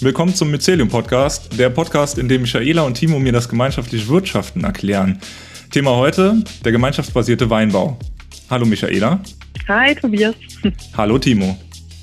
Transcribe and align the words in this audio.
Willkommen 0.00 0.34
zum 0.34 0.50
Mycelium 0.50 0.90
Podcast, 0.90 1.58
der 1.58 1.70
Podcast, 1.70 2.18
in 2.18 2.28
dem 2.28 2.42
Michaela 2.42 2.82
und 2.82 2.94
Timo 2.94 3.18
mir 3.18 3.32
das 3.32 3.48
gemeinschaftliche 3.48 4.06
Wirtschaften 4.08 4.62
erklären. 4.62 5.18
Thema 5.70 5.96
heute, 5.96 6.42
der 6.62 6.72
gemeinschaftsbasierte 6.72 7.48
Weinbau. 7.48 7.98
Hallo 8.50 8.66
Michaela. 8.66 9.20
Hi 9.68 9.94
Tobias. 9.94 10.34
Hallo 10.96 11.18
Timo. 11.18 11.56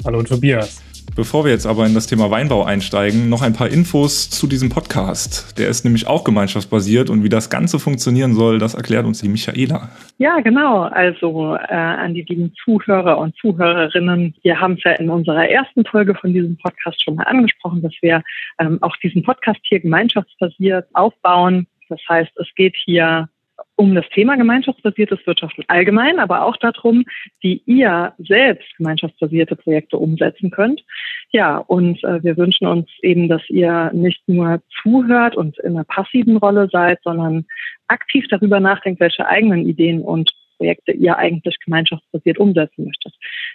Hallo 0.04 0.24
Tobias. 0.24 0.83
Bevor 1.16 1.46
wir 1.46 1.52
jetzt 1.52 1.68
aber 1.68 1.86
in 1.86 1.94
das 1.94 2.08
Thema 2.08 2.32
Weinbau 2.32 2.64
einsteigen, 2.64 3.30
noch 3.30 3.42
ein 3.42 3.54
paar 3.54 3.70
Infos 3.70 4.30
zu 4.30 4.48
diesem 4.48 4.70
Podcast. 4.70 5.60
Der 5.60 5.68
ist 5.68 5.86
nämlich 5.86 6.08
auch 6.08 6.24
gemeinschaftsbasiert 6.24 7.10
und 7.12 7.24
wie 7.24 7.30
das 7.30 7.52
Ganze 7.52 7.78
funktionieren 7.78 8.34
soll, 8.34 8.58
das 8.58 8.74
erklärt 8.74 9.06
uns 9.06 9.22
die 9.22 9.30
Michaela. 9.30 9.90
Ja, 10.18 10.40
genau. 10.40 10.82
Also 10.82 11.56
äh, 11.56 11.74
an 11.74 12.16
die 12.16 12.24
lieben 12.24 12.54
Zuhörer 12.64 13.20
und 13.20 13.36
Zuhörerinnen. 13.38 14.34
Wir 14.42 14.60
haben 14.60 14.74
es 14.74 14.84
ja 14.84 14.94
in 14.94 15.10
unserer 15.10 15.48
ersten 15.48 15.86
Folge 15.86 16.16
von 16.16 16.34
diesem 16.34 16.58
Podcast 16.58 17.04
schon 17.04 17.16
mal 17.16 17.24
angesprochen, 17.24 17.82
dass 17.82 17.94
wir 18.02 18.24
ähm, 18.60 18.80
auch 18.82 18.96
diesen 18.98 19.22
Podcast 19.22 19.60
hier 19.64 19.80
gemeinschaftsbasiert 19.80 20.88
aufbauen. 20.94 21.68
Das 21.90 22.00
heißt, 22.10 22.32
es 22.38 22.48
geht 22.56 22.76
hier 22.86 23.30
um 23.76 23.96
das 23.96 24.08
Thema 24.10 24.36
gemeinschaftsbasiertes 24.36 25.26
Wirtschaften 25.26 25.64
allgemein, 25.68 26.20
aber 26.20 26.46
auch 26.46 26.58
darum, 26.58 27.06
wie 27.42 27.62
ihr 27.66 28.14
selbst 28.20 28.68
gemeinschaftsbasierte 28.78 29.56
Projekte 29.56 29.98
umsetzen 29.98 30.52
könnt. 30.52 30.84
Ja, 31.32 31.58
und 31.58 32.04
äh, 32.04 32.24
wir 32.24 32.38
wünschen 32.38 32.68
uns 32.68 32.88
eben, 33.02 33.28
dass 33.28 33.42
ihr 33.50 33.92
nicht 33.94 34.22
nur 34.28 34.62
zuhört 34.82 35.36
und 35.36 35.58
in 35.60 35.72
einer 35.72 35.86
passiven 35.86 36.38
Rolle 36.38 36.70
seid, 36.72 37.00
sondern 37.04 37.46
aktiv 37.88 38.26
darüber 38.30 38.60
nachdenkt, 38.60 39.00
welche 39.00 39.28
eigenen 39.28 39.68
Ideen 39.68 40.02
und 40.02 40.32
Projekte 40.58 40.92
ihr 40.92 41.18
eigentlich 41.18 41.58
gemeinschaftsbasiert 41.66 42.38
umsetzen 42.38 42.86
möchtet. 42.86 43.14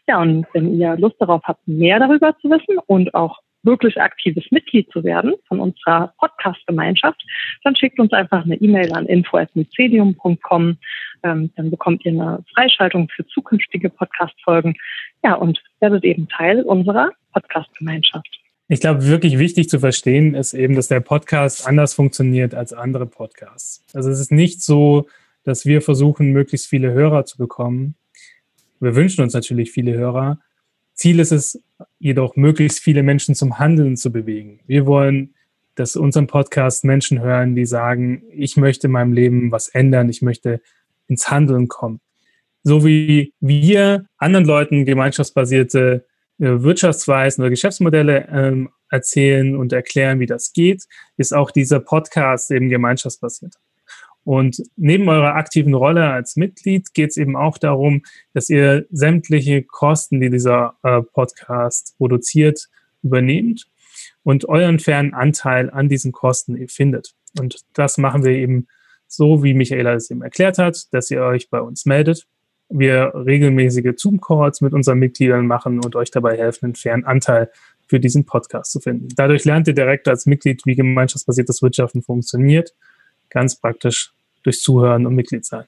Ja, 0.08 0.20
und 0.20 0.46
wenn 0.52 0.78
ihr 0.78 0.96
Lust 0.96 1.16
darauf 1.20 1.42
habt, 1.44 1.66
mehr 1.66 1.98
darüber 2.00 2.36
zu 2.40 2.50
wissen 2.50 2.78
und 2.86 3.14
auch 3.14 3.38
wirklich 3.62 4.00
aktives 4.00 4.44
Mitglied 4.50 4.90
zu 4.92 5.04
werden 5.04 5.34
von 5.46 5.60
unserer 5.60 6.14
Podcast-Gemeinschaft, 6.18 7.22
dann 7.64 7.76
schickt 7.76 7.98
uns 7.98 8.12
einfach 8.12 8.44
eine 8.44 8.56
E-Mail 8.56 8.92
an 8.92 9.06
info.mycelium.com. 9.06 10.76
Ähm, 11.24 11.50
dann 11.56 11.70
bekommt 11.70 12.04
ihr 12.04 12.12
eine 12.12 12.44
Freischaltung 12.54 13.08
für 13.14 13.26
zukünftige 13.26 13.90
Podcast-Folgen. 13.90 14.74
Ja, 15.24 15.34
und 15.34 15.62
werdet 15.80 16.04
eben 16.04 16.28
Teil 16.28 16.62
unserer 16.62 17.10
Podcast-Gemeinschaft. 17.32 18.38
Ich 18.70 18.80
glaube, 18.80 19.06
wirklich 19.06 19.38
wichtig 19.38 19.70
zu 19.70 19.80
verstehen 19.80 20.34
ist 20.34 20.52
eben, 20.52 20.74
dass 20.74 20.88
der 20.88 21.00
Podcast 21.00 21.66
anders 21.66 21.94
funktioniert 21.94 22.54
als 22.54 22.74
andere 22.74 23.06
Podcasts. 23.06 23.84
Also 23.94 24.10
es 24.10 24.20
ist 24.20 24.30
nicht 24.30 24.62
so, 24.62 25.08
dass 25.42 25.64
wir 25.64 25.80
versuchen, 25.80 26.32
möglichst 26.32 26.66
viele 26.66 26.92
Hörer 26.92 27.24
zu 27.24 27.38
bekommen. 27.38 27.94
Wir 28.78 28.94
wünschen 28.94 29.22
uns 29.22 29.32
natürlich 29.32 29.72
viele 29.72 29.94
Hörer, 29.94 30.38
Ziel 30.98 31.20
ist 31.20 31.30
es 31.30 31.62
jedoch, 32.00 32.34
möglichst 32.34 32.80
viele 32.80 33.04
Menschen 33.04 33.36
zum 33.36 33.60
Handeln 33.60 33.96
zu 33.96 34.10
bewegen. 34.10 34.60
Wir 34.66 34.84
wollen, 34.84 35.34
dass 35.76 35.94
unseren 35.94 36.26
Podcast 36.26 36.84
Menschen 36.84 37.20
hören, 37.20 37.54
die 37.54 37.66
sagen, 37.66 38.24
ich 38.32 38.56
möchte 38.56 38.88
in 38.88 38.92
meinem 38.92 39.12
Leben 39.12 39.52
was 39.52 39.68
ändern, 39.68 40.08
ich 40.08 40.22
möchte 40.22 40.60
ins 41.06 41.30
Handeln 41.30 41.68
kommen. 41.68 42.00
So 42.64 42.84
wie 42.84 43.32
wir 43.38 44.06
anderen 44.16 44.44
Leuten 44.44 44.84
gemeinschaftsbasierte 44.84 46.04
äh, 46.40 46.62
Wirtschaftsweisen 46.62 47.42
oder 47.42 47.50
Geschäftsmodelle 47.50 48.28
ähm, 48.32 48.70
erzählen 48.90 49.54
und 49.54 49.72
erklären, 49.72 50.18
wie 50.18 50.26
das 50.26 50.52
geht, 50.52 50.84
ist 51.16 51.32
auch 51.32 51.52
dieser 51.52 51.78
Podcast 51.78 52.50
eben 52.50 52.68
gemeinschaftsbasiert. 52.68 53.54
Und 54.28 54.62
neben 54.76 55.08
eurer 55.08 55.36
aktiven 55.36 55.72
Rolle 55.72 56.10
als 56.10 56.36
Mitglied 56.36 56.92
geht 56.92 57.08
es 57.08 57.16
eben 57.16 57.34
auch 57.34 57.56
darum, 57.56 58.02
dass 58.34 58.50
ihr 58.50 58.84
sämtliche 58.90 59.62
Kosten, 59.62 60.20
die 60.20 60.28
dieser 60.28 60.74
äh, 60.82 61.00
Podcast 61.00 61.94
produziert, 61.96 62.68
übernehmt 63.02 63.70
und 64.24 64.46
euren 64.46 64.80
fairen 64.80 65.14
Anteil 65.14 65.70
an 65.70 65.88
diesen 65.88 66.12
Kosten 66.12 66.68
findet. 66.68 67.14
Und 67.40 67.64
das 67.72 67.96
machen 67.96 68.22
wir 68.22 68.32
eben 68.32 68.66
so, 69.06 69.42
wie 69.42 69.54
Michaela 69.54 69.94
es 69.94 70.10
eben 70.10 70.20
erklärt 70.20 70.58
hat, 70.58 70.92
dass 70.92 71.10
ihr 71.10 71.22
euch 71.22 71.48
bei 71.48 71.62
uns 71.62 71.86
meldet. 71.86 72.26
Wir 72.68 73.12
regelmäßige 73.14 73.94
Zoom-Calls 73.96 74.60
mit 74.60 74.74
unseren 74.74 74.98
Mitgliedern 74.98 75.46
machen 75.46 75.82
und 75.82 75.96
euch 75.96 76.10
dabei 76.10 76.36
helfen, 76.36 76.66
einen 76.66 76.74
fairen 76.74 77.06
Anteil 77.06 77.50
für 77.86 77.98
diesen 77.98 78.26
Podcast 78.26 78.72
zu 78.72 78.80
finden. 78.80 79.08
Dadurch 79.16 79.46
lernt 79.46 79.68
ihr 79.68 79.74
direkt 79.74 80.06
als 80.06 80.26
Mitglied, 80.26 80.66
wie 80.66 80.74
gemeinschaftsbasiertes 80.74 81.62
Wirtschaften 81.62 82.02
funktioniert. 82.02 82.74
Ganz 83.30 83.58
praktisch 83.58 84.12
durch 84.42 84.60
Zuhören 84.60 85.06
und 85.06 85.14
Mitglied 85.14 85.44
sein. 85.44 85.64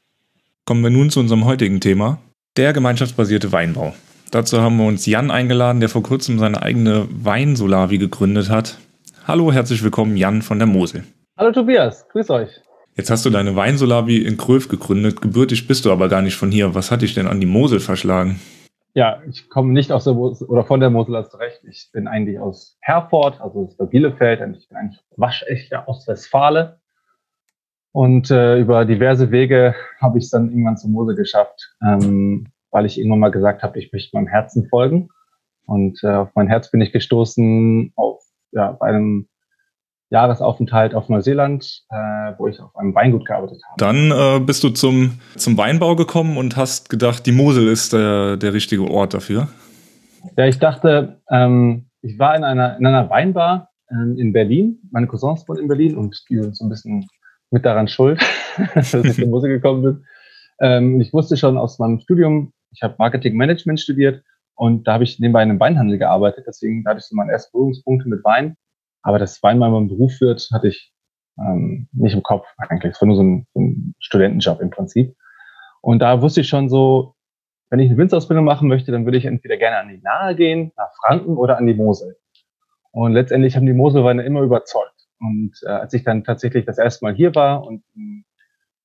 Kommen 0.64 0.82
wir 0.82 0.90
nun 0.90 1.10
zu 1.10 1.20
unserem 1.20 1.44
heutigen 1.44 1.80
Thema, 1.80 2.18
der 2.56 2.72
gemeinschaftsbasierte 2.72 3.52
Weinbau. 3.52 3.94
Dazu 4.30 4.60
haben 4.60 4.76
wir 4.76 4.86
uns 4.86 5.06
Jan 5.06 5.30
eingeladen, 5.30 5.80
der 5.80 5.88
vor 5.88 6.02
kurzem 6.02 6.38
seine 6.38 6.62
eigene 6.62 7.08
Weinsolavi 7.10 7.98
gegründet 7.98 8.48
hat. 8.48 8.78
Hallo, 9.26 9.52
herzlich 9.52 9.82
willkommen, 9.82 10.16
Jan 10.16 10.42
von 10.42 10.58
der 10.58 10.66
Mosel. 10.66 11.04
Hallo 11.36 11.52
Tobias, 11.52 12.06
grüß 12.08 12.30
euch. 12.30 12.50
Jetzt 12.96 13.10
hast 13.10 13.24
du 13.24 13.30
deine 13.30 13.56
Weinsolavi 13.56 14.18
in 14.18 14.36
Kröv 14.36 14.68
gegründet, 14.68 15.20
gebürtig 15.20 15.66
bist 15.66 15.84
du 15.84 15.92
aber 15.92 16.08
gar 16.08 16.22
nicht 16.22 16.36
von 16.36 16.50
hier. 16.50 16.74
Was 16.74 16.90
hat 16.90 17.02
dich 17.02 17.14
denn 17.14 17.26
an 17.26 17.40
die 17.40 17.46
Mosel 17.46 17.80
verschlagen? 17.80 18.40
Ja, 18.94 19.22
ich 19.28 19.48
komme 19.48 19.72
nicht 19.72 19.92
aus 19.92 20.04
der 20.04 20.14
Mosel 20.14 20.48
oder 20.48 20.64
von 20.64 20.80
der 20.80 20.90
Mosel, 20.90 21.16
hast 21.16 21.32
du 21.32 21.36
recht. 21.36 21.60
Ich 21.68 21.90
bin 21.92 22.08
eigentlich 22.08 22.40
aus 22.40 22.76
Herford, 22.80 23.40
also 23.40 23.70
aus 23.78 23.90
Bielefeld 23.90 24.40
und 24.40 24.56
ich 24.56 24.68
bin 24.68 24.76
eigentlich 24.76 25.00
waschechter 25.16 25.88
Ostwestfale. 25.88 26.79
Und 27.92 28.30
äh, 28.30 28.58
über 28.58 28.84
diverse 28.84 29.30
Wege 29.30 29.74
habe 30.00 30.18
ich 30.18 30.24
es 30.24 30.30
dann 30.30 30.48
irgendwann 30.50 30.76
zur 30.76 30.90
Mose 30.90 31.14
geschafft, 31.14 31.74
ähm, 31.84 32.46
weil 32.70 32.86
ich 32.86 32.98
irgendwann 32.98 33.18
mal 33.18 33.30
gesagt 33.30 33.62
habe, 33.62 33.78
ich 33.78 33.92
möchte 33.92 34.16
meinem 34.16 34.28
Herzen 34.28 34.68
folgen. 34.68 35.08
Und 35.66 36.00
äh, 36.02 36.08
auf 36.08 36.30
mein 36.34 36.48
Herz 36.48 36.70
bin 36.70 36.80
ich 36.80 36.92
gestoßen 36.92 37.92
auf 37.96 38.22
ja, 38.52 38.72
bei 38.72 38.86
einem 38.86 39.28
Jahresaufenthalt 40.10 40.94
auf 40.94 41.08
Neuseeland, 41.08 41.84
äh, 41.90 42.32
wo 42.38 42.48
ich 42.48 42.60
auf 42.60 42.74
einem 42.76 42.94
Weingut 42.94 43.26
gearbeitet 43.26 43.62
habe. 43.64 43.76
Dann 43.78 44.10
äh, 44.10 44.40
bist 44.40 44.64
du 44.64 44.70
zum, 44.70 45.20
zum 45.36 45.56
Weinbau 45.56 45.94
gekommen 45.94 46.36
und 46.36 46.56
hast 46.56 46.90
gedacht, 46.90 47.26
die 47.26 47.32
Mosel 47.32 47.68
ist 47.68 47.92
der, 47.92 48.36
der 48.36 48.52
richtige 48.52 48.90
Ort 48.90 49.14
dafür. 49.14 49.48
Ja, 50.36 50.46
ich 50.46 50.58
dachte, 50.58 51.20
ähm, 51.30 51.86
ich 52.02 52.18
war 52.18 52.36
in 52.36 52.44
einer, 52.44 52.76
in 52.78 52.86
einer 52.86 53.08
Weinbar 53.08 53.70
ähm, 53.90 54.16
in 54.18 54.32
Berlin. 54.32 54.80
Meine 54.90 55.06
Cousins 55.06 55.48
wohnen 55.48 55.60
in 55.60 55.68
Berlin 55.68 55.96
und 55.96 56.24
die 56.28 56.38
sind 56.42 56.56
so 56.56 56.64
ein 56.64 56.70
bisschen 56.70 57.06
mit 57.50 57.64
daran 57.64 57.88
schuld, 57.88 58.20
dass 58.74 58.94
ich 58.94 59.14
zur 59.14 59.28
Musik 59.28 59.50
gekommen 59.50 59.82
bin. 59.82 60.04
Ähm, 60.60 61.00
ich 61.00 61.12
wusste 61.12 61.36
schon 61.36 61.56
aus 61.56 61.78
meinem 61.78 62.00
Studium, 62.00 62.52
ich 62.72 62.82
habe 62.82 62.94
Marketing 62.98 63.36
Management 63.36 63.80
studiert 63.80 64.22
und 64.54 64.86
da 64.86 64.94
habe 64.94 65.04
ich 65.04 65.18
nebenbei 65.18 65.42
in 65.42 65.50
einem 65.50 65.60
Weinhandel 65.60 65.98
gearbeitet. 65.98 66.44
Deswegen 66.46 66.84
hatte 66.86 66.98
ich 66.98 67.04
so 67.04 67.16
meine 67.16 67.32
ersten 67.32 67.52
Berührungspunkte 67.52 68.08
mit 68.08 68.24
Wein. 68.24 68.56
Aber 69.02 69.18
dass 69.18 69.42
Wein 69.42 69.58
mal 69.58 69.70
mein 69.70 69.88
Beruf 69.88 70.20
wird, 70.20 70.48
hatte 70.52 70.68
ich 70.68 70.92
ähm, 71.38 71.88
nicht 71.92 72.14
im 72.14 72.22
Kopf 72.22 72.46
eigentlich. 72.58 72.92
Es 72.92 73.00
war 73.00 73.06
nur 73.06 73.16
so 73.16 73.22
ein, 73.22 73.46
so 73.54 73.60
ein 73.60 73.94
Studentenjob 73.98 74.60
im 74.60 74.70
Prinzip. 74.70 75.16
Und 75.80 76.00
da 76.00 76.20
wusste 76.20 76.42
ich 76.42 76.48
schon 76.48 76.68
so, 76.68 77.14
wenn 77.70 77.78
ich 77.78 77.88
eine 77.88 77.96
Winzerausbildung 77.96 78.44
machen 78.44 78.68
möchte, 78.68 78.92
dann 78.92 79.04
würde 79.06 79.16
ich 79.16 79.24
entweder 79.24 79.56
gerne 79.56 79.78
an 79.78 79.88
die 79.88 80.02
Nahe 80.02 80.34
gehen, 80.34 80.72
nach 80.76 80.90
Franken 81.00 81.36
oder 81.36 81.56
an 81.56 81.66
die 81.66 81.74
Mosel. 81.74 82.16
Und 82.92 83.12
letztendlich 83.12 83.56
haben 83.56 83.66
die 83.66 83.72
Moselweine 83.72 84.24
immer 84.24 84.42
überzeugt. 84.42 84.99
Und 85.20 85.52
äh, 85.64 85.68
als 85.68 85.92
ich 85.92 86.02
dann 86.04 86.24
tatsächlich 86.24 86.64
das 86.64 86.78
erste 86.78 87.04
Mal 87.04 87.14
hier 87.14 87.34
war 87.34 87.64
und 87.64 87.84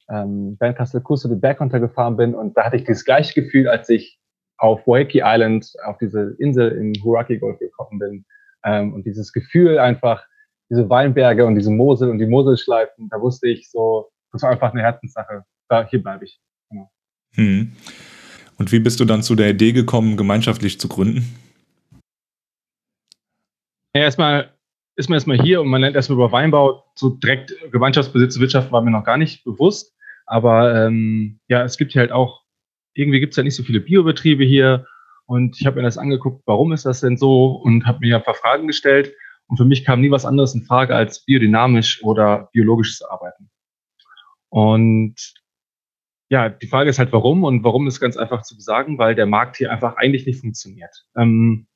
ähm, 0.10 0.58
Bernkastel 0.58 1.02
Kusse 1.02 1.30
den 1.30 1.42
Berg 1.42 1.62
runtergefahren 1.62 2.18
bin 2.18 2.36
und 2.36 2.56
da 2.56 2.66
hatte 2.66 2.76
ich 2.76 2.84
dieses 2.84 3.06
gleiche 3.06 3.42
Gefühl, 3.42 3.68
als 3.68 3.90
ich 3.90 4.20
auf 4.58 4.86
Waikiki 4.86 5.22
Island, 5.24 5.74
auf 5.86 5.98
diese 5.98 6.36
Insel 6.40 6.72
im 6.72 6.94
Huraki 7.04 7.38
Golf 7.40 7.60
gekommen 7.60 8.00
bin. 8.00 8.26
Ähm, 8.64 8.94
und 8.94 9.06
dieses 9.06 9.34
Gefühl 9.34 9.80
einfach, 9.80 10.26
diese 10.70 10.90
Weinberge 10.90 11.46
und 11.46 11.56
diese 11.56 11.72
Mosel 11.72 12.10
und 12.10 12.20
die 12.20 12.26
Moselschleifen, 12.26 13.10
da 13.10 13.20
wusste 13.20 13.48
ich 13.48 13.70
so, 13.70 14.10
das 14.32 14.42
war 14.44 14.52
einfach 14.52 14.72
eine 14.72 14.82
Herzenssache. 14.82 15.44
Da, 15.70 15.88
hier 15.88 16.02
bleibe 16.02 16.26
ich. 16.26 16.40
Genau. 16.70 16.90
Hm. 17.36 17.72
Und 18.58 18.72
wie 18.72 18.80
bist 18.80 19.00
du 19.00 19.06
dann 19.06 19.24
zu 19.24 19.36
der 19.36 19.50
Idee 19.50 19.74
gekommen, 19.74 20.18
gemeinschaftlich 20.18 20.80
zu 20.80 20.88
gründen? 20.88 21.36
Ja, 23.94 24.02
erstmal 24.02 24.55
ist 24.96 25.10
man 25.10 25.16
erstmal 25.16 25.42
hier 25.42 25.62
und 25.62 25.68
man 25.68 25.82
lernt 25.82 25.96
erstmal 25.96 26.18
über 26.18 26.32
Weinbau. 26.32 26.84
So 26.96 27.10
direkt 27.10 27.54
Gemeinschaftsbesitz 27.72 28.40
Wirtschaft 28.40 28.72
war 28.72 28.82
mir 28.82 28.92
noch 28.92 29.04
gar 29.04 29.18
nicht 29.18 29.44
bewusst. 29.44 29.96
Aber 30.26 30.86
ähm, 30.86 31.40
ja, 31.48 31.64
es 31.64 31.78
gibt 31.78 31.92
hier 31.92 32.02
halt 32.02 32.12
auch, 32.12 32.44
irgendwie 32.94 33.20
gibt 33.20 33.34
es 33.34 33.38
ja 33.38 33.44
nicht 33.44 33.56
so 33.56 33.64
viele 33.64 33.82
Biobetriebe 33.82 34.44
hier. 34.44 34.86
Und 35.26 35.60
ich 35.60 35.66
habe 35.66 35.78
mir 35.78 35.84
das 35.84 35.98
angeguckt, 35.98 36.44
warum 36.46 36.72
ist 36.72 36.86
das 36.86 37.02
denn 37.02 37.18
so? 37.18 37.48
Und 37.52 37.86
habe 37.86 38.00
mir 38.00 38.16
ein 38.16 38.24
paar 38.24 38.36
Fragen 38.36 38.68
gestellt. 38.68 39.14
Und 39.48 39.58
für 39.58 39.66
mich 39.66 39.84
kam 39.84 40.02
nie 40.02 40.12
was 40.12 40.26
anderes 40.26 40.56
in 40.56 40.64
Frage, 40.64 40.96
als 40.96 41.26
biodynamisch 41.26 42.04
oder 42.04 42.50
biologisch 42.52 42.98
zu 42.98 43.10
arbeiten. 43.10 43.50
Und 44.50 45.16
ja, 46.30 46.50
die 46.50 46.68
Frage 46.68 46.90
ist 46.90 47.00
halt, 47.00 47.12
warum? 47.12 47.44
Und 47.44 47.64
warum 47.64 47.86
ist 47.88 48.00
ganz 48.00 48.18
einfach 48.18 48.42
zu 48.42 48.60
sagen, 48.60 48.98
weil 48.98 49.14
der 49.14 49.26
Markt 49.26 49.58
hier 49.58 49.72
einfach 49.72 49.98
eigentlich 49.98 50.26
nicht 50.26 50.40
funktioniert. 50.40 51.06
Ähm, 51.16 51.68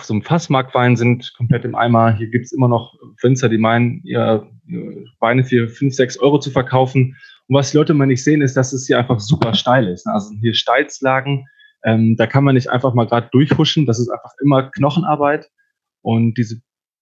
so 0.00 0.14
ein 0.14 0.22
Fassmarktwein 0.22 0.96
sind 0.96 1.32
komplett 1.36 1.64
im 1.64 1.74
Eimer. 1.74 2.12
Hier 2.12 2.28
gibt's 2.28 2.52
immer 2.52 2.68
noch 2.68 2.94
Winzer, 3.22 3.48
die 3.48 3.58
meinen, 3.58 4.02
ihr 4.04 4.46
Weine 5.20 5.44
für 5.44 5.68
fünf, 5.68 5.94
sechs 5.94 6.18
Euro 6.18 6.38
zu 6.38 6.50
verkaufen. 6.50 7.16
Und 7.48 7.56
was 7.56 7.70
die 7.70 7.76
Leute 7.76 7.94
mal 7.94 8.06
nicht 8.06 8.24
sehen, 8.24 8.42
ist, 8.42 8.56
dass 8.56 8.72
es 8.72 8.86
hier 8.86 8.98
einfach 8.98 9.20
super 9.20 9.54
steil 9.54 9.88
ist. 9.88 10.06
Also 10.06 10.34
hier 10.40 10.54
Steilslagen, 10.54 11.46
ähm, 11.84 12.16
da 12.16 12.26
kann 12.26 12.44
man 12.44 12.54
nicht 12.54 12.68
einfach 12.68 12.94
mal 12.94 13.06
gerade 13.06 13.28
durchhuschen. 13.32 13.86
Das 13.86 13.98
ist 13.98 14.10
einfach 14.10 14.32
immer 14.42 14.70
Knochenarbeit. 14.70 15.48
Und 16.02 16.34
diese 16.34 16.60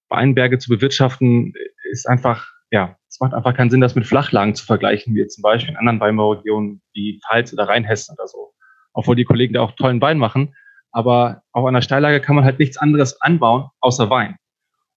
Weinberge 0.08 0.58
zu 0.58 0.68
bewirtschaften, 0.68 1.54
ist 1.90 2.08
einfach, 2.08 2.46
ja, 2.70 2.96
es 3.08 3.20
macht 3.20 3.34
einfach 3.34 3.54
keinen 3.54 3.70
Sinn, 3.70 3.80
das 3.80 3.94
mit 3.94 4.06
Flachlagen 4.06 4.54
zu 4.54 4.64
vergleichen, 4.66 5.14
wie 5.14 5.20
jetzt 5.20 5.36
zum 5.36 5.42
Beispiel 5.42 5.70
in 5.70 5.76
anderen 5.76 6.00
Weinbauregionen 6.00 6.82
wie 6.92 7.20
Pfalz 7.26 7.52
oder 7.52 7.68
Rheinhessen 7.68 8.14
oder 8.18 8.26
so. 8.26 8.52
Obwohl 8.92 9.16
die 9.16 9.24
Kollegen 9.24 9.54
da 9.54 9.60
auch 9.62 9.72
tollen 9.72 10.00
Wein 10.00 10.18
machen. 10.18 10.54
Aber 10.94 11.42
auf 11.50 11.66
einer 11.66 11.82
Steillage 11.82 12.20
kann 12.20 12.36
man 12.36 12.44
halt 12.44 12.60
nichts 12.60 12.76
anderes 12.76 13.20
anbauen, 13.20 13.68
außer 13.80 14.10
Wein. 14.10 14.36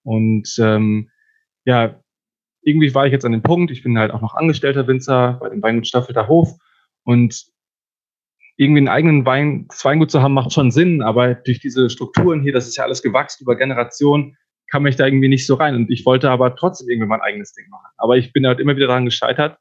Und 0.04 0.56
ähm, 0.60 1.10
ja, 1.66 2.00
irgendwie 2.62 2.94
war 2.94 3.08
ich 3.08 3.12
jetzt 3.12 3.26
an 3.26 3.32
dem 3.32 3.42
Punkt, 3.42 3.72
ich 3.72 3.82
bin 3.82 3.98
halt 3.98 4.12
auch 4.12 4.22
noch 4.22 4.36
angestellter 4.36 4.88
Winzer 4.88 5.40
bei 5.42 5.50
dem 5.50 5.64
Weingut 5.64 5.88
Staffelter 5.88 6.28
Hof 6.28 6.50
und 7.04 7.46
irgendwie 8.58 8.80
einen 8.80 8.90
eigenen 8.90 9.26
Wein, 9.26 9.68
Weingut 9.84 10.12
zu 10.12 10.22
haben, 10.22 10.34
macht 10.34 10.54
schon 10.54 10.70
Sinn, 10.70 11.02
aber 11.02 11.34
durch 11.34 11.60
diese 11.60 11.90
Strukturen 11.90 12.44
hier, 12.44 12.54
das 12.54 12.68
ist 12.68 12.78
ja 12.78 12.84
alles 12.84 13.02
gewachsen 13.02 13.44
über 13.44 13.56
Generationen, 13.56 14.38
kam 14.70 14.86
ich 14.86 14.98
da 14.98 15.06
irgendwie 15.06 15.30
nicht 15.30 15.48
so 15.48 15.56
rein. 15.56 15.76
Und 15.76 15.90
ich 15.90 16.06
wollte 16.06 16.30
aber 16.30 16.56
trotzdem 16.56 16.90
irgendwie 16.90 17.08
mein 17.08 17.22
eigenes 17.22 17.54
Ding 17.54 17.70
machen. 17.70 17.88
Aber 17.98 18.18
ich 18.18 18.34
bin 18.34 18.46
halt 18.46 18.60
immer 18.60 18.76
wieder 18.76 18.88
daran 18.88 19.06
gescheitert, 19.06 19.58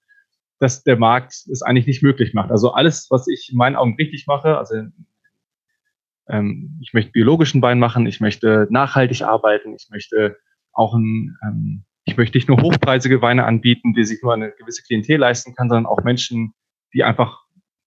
dass 0.58 0.82
der 0.82 0.98
Markt 0.98 1.32
es 1.50 1.62
eigentlich 1.62 1.86
nicht 1.86 2.02
möglich 2.02 2.34
macht. 2.34 2.50
Also 2.50 2.72
alles, 2.72 3.06
was 3.10 3.26
ich 3.26 3.50
in 3.52 3.56
meinen 3.56 3.76
Augen 3.76 3.94
richtig 3.96 4.26
mache, 4.26 4.58
also 4.58 4.82
ähm, 6.28 6.78
ich 6.82 6.92
möchte 6.92 7.12
biologischen 7.12 7.62
Wein 7.62 7.78
machen, 7.78 8.06
ich 8.06 8.20
möchte 8.20 8.66
nachhaltig 8.70 9.22
arbeiten, 9.22 9.74
ich 9.74 9.88
möchte 9.90 10.36
auch 10.72 10.94
ein, 10.94 11.36
ähm, 11.42 11.84
ich 12.04 12.16
möchte 12.16 12.38
nicht 12.38 12.48
nur 12.48 12.60
hochpreisige 12.60 13.22
Weine 13.22 13.44
anbieten, 13.44 13.94
die 13.94 14.04
sich 14.04 14.22
nur 14.22 14.34
eine 14.34 14.52
gewisse 14.52 14.82
Klientel 14.82 15.18
leisten 15.18 15.54
kann, 15.54 15.68
sondern 15.68 15.86
auch 15.86 16.02
Menschen, 16.04 16.52
die 16.94 17.02
einfach, 17.02 17.40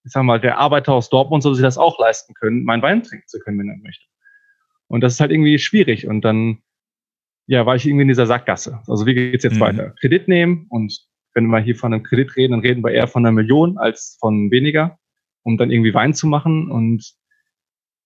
ich 0.03 0.12
sag 0.12 0.24
mal, 0.24 0.39
der 0.39 0.57
Arbeiter 0.57 0.94
aus 0.94 1.09
Dortmund 1.09 1.44
soll 1.44 1.56
sich 1.56 1.63
das 1.63 1.77
auch 1.77 2.00
leisten 2.00 2.33
können, 2.33 2.63
meinen 2.63 2.81
Wein 2.81 3.03
trinken 3.03 3.27
zu 3.27 3.39
können, 3.39 3.59
wenn 3.59 3.69
er 3.69 3.77
möchte. 3.77 4.06
Und 4.88 5.01
das 5.01 5.13
ist 5.13 5.19
halt 5.19 5.31
irgendwie 5.31 5.59
schwierig. 5.59 6.07
Und 6.07 6.21
dann, 6.21 6.59
ja, 7.47 7.65
war 7.65 7.75
ich 7.75 7.86
irgendwie 7.86 8.01
in 8.03 8.07
dieser 8.07 8.25
Sackgasse. 8.25 8.81
Also 8.88 9.06
wie 9.06 9.13
geht's 9.13 9.44
jetzt 9.44 9.56
mhm. 9.56 9.62
weiter? 9.62 9.94
Kredit 10.00 10.27
nehmen 10.27 10.65
und 10.69 11.09
wenn 11.33 11.47
wir 11.47 11.59
hier 11.59 11.75
von 11.75 11.94
einem 11.94 12.03
Kredit 12.03 12.36
reden, 12.36 12.53
dann 12.53 12.62
reden 12.62 12.83
wir 12.83 12.91
eher 12.91 13.07
von 13.07 13.25
einer 13.25 13.31
Million 13.31 13.77
als 13.77 14.18
von 14.19 14.51
weniger, 14.51 14.97
um 15.44 15.57
dann 15.57 15.71
irgendwie 15.71 15.94
Wein 15.94 16.13
zu 16.13 16.27
machen. 16.27 16.69
Und 16.71 17.13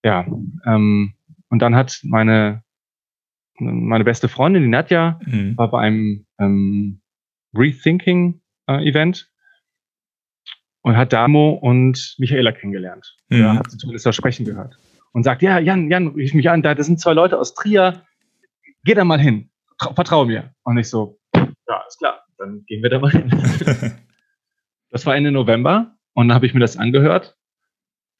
ja, 0.03 0.25
ähm, 0.65 1.13
und 1.49 1.59
dann 1.61 1.75
hat 1.75 1.99
meine 2.03 2.63
meine 3.59 4.03
beste 4.03 4.29
Freundin, 4.29 4.63
die 4.63 4.69
Nadja, 4.69 5.19
mhm. 5.25 5.57
war 5.57 5.69
bei 5.69 5.79
einem 5.79 6.25
ähm, 6.39 7.01
Rethinking-Event 7.53 9.29
äh, 9.29 10.47
und 10.81 10.97
hat 10.97 11.13
Damo 11.13 11.51
und 11.51 12.15
Michaela 12.17 12.51
kennengelernt. 12.51 13.15
Mhm. 13.29 13.39
Da 13.39 13.55
hat 13.57 13.71
sie 13.71 13.77
zumindest 13.77 14.05
das 14.05 14.15
Sprechen 14.15 14.45
gehört. 14.45 14.77
Und 15.11 15.23
sagt, 15.23 15.43
ja, 15.43 15.59
Jan, 15.59 15.91
Jan, 15.91 16.07
rief 16.07 16.33
mich 16.33 16.49
an, 16.49 16.63
da 16.63 16.73
das 16.73 16.87
sind 16.87 16.99
zwei 16.99 17.13
Leute 17.13 17.37
aus 17.37 17.53
Trier, 17.53 18.01
geh 18.83 18.95
da 18.95 19.03
mal 19.03 19.19
hin, 19.19 19.51
vertraue 19.93 20.25
mir. 20.25 20.55
Und 20.63 20.77
ich 20.77 20.89
so, 20.89 21.19
ja, 21.35 21.83
ist 21.87 21.99
klar, 21.99 22.23
dann 22.37 22.65
gehen 22.65 22.81
wir 22.81 22.89
da 22.89 22.99
mal 22.99 23.11
hin. 23.11 23.29
das 24.89 25.05
war 25.05 25.15
Ende 25.15 25.31
November 25.31 25.95
und 26.13 26.29
dann 26.29 26.35
habe 26.35 26.47
ich 26.47 26.55
mir 26.55 26.59
das 26.59 26.77
angehört. 26.77 27.37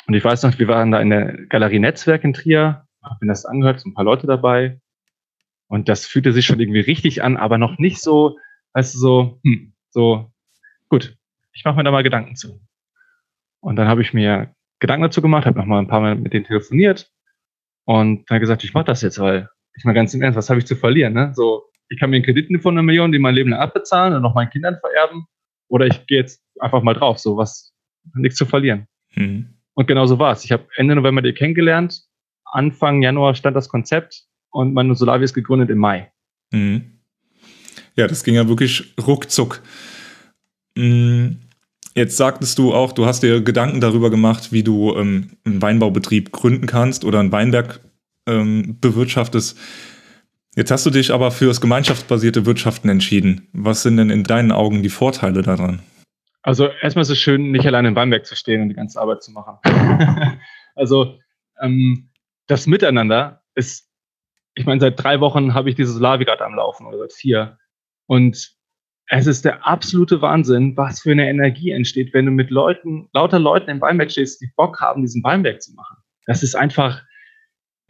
Und 0.08 0.14
ich 0.14 0.24
weiß 0.24 0.44
noch, 0.44 0.58
wir 0.60 0.68
waren 0.68 0.92
da 0.92 1.00
in 1.00 1.10
der 1.10 1.34
Galerie 1.48 1.80
Netzwerk 1.80 2.24
in 2.24 2.34
Trier, 2.34 2.86
habe 3.02 3.18
mir 3.22 3.28
das 3.28 3.46
angehört, 3.46 3.80
so 3.80 3.90
ein 3.90 3.94
paar 3.94 4.04
Leute 4.04 4.28
dabei. 4.28 4.80
Und 5.68 5.90
das 5.90 6.06
fühlte 6.06 6.34
sich 6.34 6.46
schon 6.46 6.60
irgendwie 6.60 6.82
richtig 6.82 7.24
an, 7.24 7.38
aber 7.38 7.58
noch 7.58 7.78
nicht 7.80 8.02
so, 8.02 8.38
weißt 8.74 8.94
du, 8.96 9.00
so, 9.00 9.40
hm, 9.44 9.74
so, 9.90 10.32
gut, 10.90 11.18
ich 11.54 11.64
mache 11.64 11.78
mir 11.78 11.84
da 11.84 11.92
mal 11.92 12.04
Gedanken 12.04 12.36
zu. 12.36 12.60
Und 13.60 13.78
dann 13.78 13.88
habe 13.88 14.02
ich 14.02 14.14
mir 14.14 14.54
Gedanken 14.80 15.04
dazu 15.04 15.22
gemacht, 15.22 15.46
habe 15.46 15.58
noch 15.58 15.66
mal 15.66 15.80
ein 15.80 15.88
paar 15.88 16.02
Mal 16.02 16.16
mit 16.16 16.34
denen 16.34 16.46
telefoniert 16.46 17.10
und 17.86 18.30
dann 18.30 18.40
gesagt, 18.40 18.64
ich 18.64 18.74
mache 18.74 18.86
das 18.86 19.02
jetzt, 19.02 19.20
weil 19.20 19.50
ich 19.76 19.86
mal 19.86 19.94
ganz 19.94 20.14
im 20.14 20.22
Ernst, 20.22 20.38
was 20.38 20.50
habe 20.50 20.60
ich 20.60 20.66
zu 20.66 20.76
verlieren? 20.76 21.14
Ne? 21.14 21.32
So, 21.34 21.64
ich 21.88 22.00
kann 22.00 22.10
mir 22.10 22.18
einen 22.18 22.26
Kredit 22.26 22.50
von 22.62 22.74
einer 22.74 22.84
Million, 22.84 23.12
die 23.12 23.20
mein 23.20 23.36
Leben 23.36 23.52
lang 23.52 23.60
abbezahlen 23.60 24.14
und 24.14 24.22
noch 24.22 24.36
meinen 24.36 24.50
Kindern 24.50 24.78
vererben, 24.80 25.26
oder 25.70 25.88
ich 25.88 26.06
gehe 26.06 26.20
jetzt 26.20 26.44
einfach 26.60 26.84
mal 26.84 26.94
drauf, 26.94 27.18
so 27.20 27.38
was, 27.38 27.74
nichts 28.14 28.38
zu 28.38 28.46
verlieren. 28.46 28.88
Mhm. 29.16 29.53
Und 29.76 29.88
genau 29.88 30.06
so 30.06 30.20
war 30.20 30.34
es. 30.34 30.44
Ich 30.46 30.52
habe 30.52 30.68
Ende 30.76 30.96
November 30.96 31.22
die 31.22 31.34
kennengelernt, 31.34 32.04
Anfang 32.46 33.02
Januar 33.02 33.36
stand 33.36 33.56
das 33.56 33.68
Konzept 33.68 34.26
und 34.52 34.74
meine 34.74 34.96
Solavi 34.96 35.24
ist 35.24 35.34
gegründet 35.34 35.70
im 35.70 35.80
Mai. 35.80 36.12
Mhm. 36.52 37.00
Ja, 37.96 38.08
das 38.08 38.24
ging 38.24 38.36
ja 38.36 38.48
wirklich 38.48 38.94
ruckzuck. 39.06 39.62
Mhm. 40.76 41.40
Jetzt 41.96 42.18
sagtest 42.18 42.58
du 42.58 42.74
auch, 42.74 42.92
du 42.92 43.06
hast 43.06 43.22
dir 43.22 43.42
Gedanken 43.42 43.80
darüber 43.80 44.10
gemacht, 44.10 44.52
wie 44.52 44.64
du 44.64 44.96
ähm, 44.96 45.32
einen 45.46 45.62
Weinbaubetrieb 45.62 46.32
gründen 46.32 46.66
kannst 46.66 47.06
oder 47.06 47.20
ein 47.20 47.32
Weinberg 47.32 47.82
ähm, 48.28 48.78
bewirtschaftest. 48.82 49.58
Jetzt 50.56 50.72
hast 50.72 50.86
du 50.86 50.90
dich 50.90 51.12
aber 51.12 51.32
für 51.32 51.46
das 51.46 51.62
gemeinschaftsbasierte 51.62 52.46
Wirtschaften 52.46 52.90
entschieden. 52.90 53.48
Was 53.54 53.84
sind 53.84 53.98
denn 53.98 54.10
in 54.10 54.24
deinen 54.24 54.52
Augen 54.52 54.84
die 54.84 54.90
Vorteile 54.90 55.42
daran? 55.42 55.80
Also 56.44 56.68
erstmal 56.68 57.04
ist 57.04 57.10
es 57.10 57.20
schön, 57.20 57.52
nicht 57.52 57.66
alleine 57.66 57.88
im 57.88 57.96
Weinberg 57.96 58.26
zu 58.26 58.36
stehen 58.36 58.62
und 58.62 58.70
die 58.70 58.76
ganze 58.76 59.00
Arbeit 59.00 59.24
zu 59.24 59.32
machen. 59.32 59.58
also 60.76 61.18
ähm, 61.62 62.10
das 62.48 62.68
Miteinander 62.68 63.42
ist 63.56 63.94
ich 64.56 64.66
meine, 64.66 64.82
seit 64.82 65.02
drei 65.02 65.20
Wochen 65.20 65.54
habe 65.54 65.70
ich 65.70 65.76
dieses 65.76 66.00
Lavi 66.00 66.26
gerade 66.26 66.46
am 66.46 66.56
Laufen 66.56 66.86
oder 66.86 67.00
seit 67.00 67.14
vier. 67.14 67.58
Und 68.06 68.56
es 69.08 69.28
ist 69.28 69.46
der 69.46 69.66
absolute 69.66 70.22
Wahnsinn, 70.22 70.78
was 70.78 71.02
für 71.02 71.12
eine 71.12 71.30
Energie 71.30 71.72
entsteht, 71.72 72.14
wenn 72.14 72.26
du 72.26 72.32
mit 72.32 72.50
Leuten, 72.50 73.10
lauter 73.14 73.40
Leuten 73.40 73.70
im 73.70 73.82
Weinberg 73.82 74.12
stehst, 74.12 74.42
die 74.42 74.52
Bock 74.56 74.80
haben, 74.80 75.02
diesen 75.02 75.24
Weinberg 75.24 75.62
zu 75.62 75.74
machen. 75.74 75.98
Das 76.26 76.44
ist 76.44 76.56
einfach, 76.56 77.04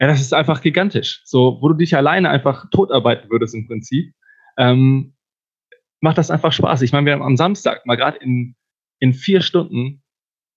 ja, 0.00 0.06
das 0.06 0.20
ist 0.20 0.34
einfach 0.34 0.60
gigantisch. 0.60 1.22
So, 1.24 1.58
wo 1.60 1.68
du 1.68 1.74
dich 1.74 1.96
alleine 1.96 2.30
einfach 2.30 2.68
totarbeiten 2.70 3.30
würdest 3.30 3.54
im 3.54 3.66
Prinzip, 3.66 4.12
ähm, 4.56 5.13
macht 6.04 6.18
das 6.18 6.30
einfach 6.30 6.52
Spaß. 6.52 6.82
Ich 6.82 6.92
meine, 6.92 7.06
wir 7.06 7.14
haben 7.14 7.22
am 7.22 7.36
Samstag 7.36 7.84
mal 7.86 7.96
gerade 7.96 8.18
in, 8.18 8.54
in 9.00 9.12
vier 9.12 9.40
Stunden 9.40 10.02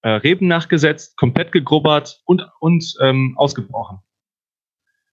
äh, 0.01 0.09
Reben 0.09 0.47
nachgesetzt, 0.47 1.17
komplett 1.17 1.51
gegrubbert 1.51 2.21
und, 2.25 2.47
und 2.59 2.93
ähm, 3.01 3.33
ausgebrochen. 3.37 3.99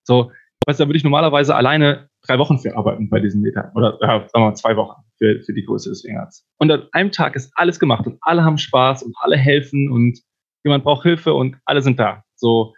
So, 0.03 0.31
Weißt 0.67 0.81
da 0.81 0.87
würde 0.87 0.97
ich 0.97 1.05
normalerweise 1.05 1.55
alleine 1.55 2.09
drei 2.23 2.39
Wochen 2.39 2.59
für 2.59 2.75
arbeiten 2.77 3.11
bei 3.11 3.21
diesen 3.21 3.43
Metern. 3.43 3.71
Oder 3.75 3.99
ja, 4.01 4.21
sagen 4.21 4.31
wir 4.33 4.41
mal 4.41 4.55
zwei 4.55 4.77
Wochen 4.77 5.03
für, 5.19 5.43
für 5.43 5.53
die 5.53 5.65
Größe 5.65 5.91
des 5.91 6.05
Wingers. 6.05 6.47
Und 6.59 6.71
an 6.71 6.89
einem 6.93 7.13
Tag 7.13 7.37
ist 7.37 7.53
alles 7.55 7.79
gemacht 7.79 8.07
und 8.07 8.19
alle 8.23 8.45
haben 8.45 8.57
Spaß 8.57 9.03
und 9.03 9.15
alle 9.21 9.37
helfen 9.37 9.91
und 9.91 10.21
jemand 10.65 10.85
braucht 10.85 11.03
Hilfe 11.03 11.35
und 11.35 11.57
alle 11.67 11.83
sind 11.83 11.99
da. 11.99 12.25
So, 12.37 12.75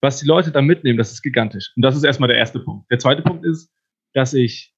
was 0.00 0.18
die 0.18 0.26
Leute 0.26 0.50
da 0.50 0.60
mitnehmen, 0.60 0.98
das 0.98 1.12
ist 1.12 1.22
gigantisch. 1.22 1.72
Und 1.76 1.82
das 1.82 1.96
ist 1.96 2.02
erstmal 2.02 2.28
der 2.28 2.38
erste 2.38 2.58
Punkt. 2.58 2.90
Der 2.90 2.98
zweite 2.98 3.22
Punkt 3.22 3.44
ist, 3.44 3.72
dass 4.14 4.34
ich, 4.34 4.74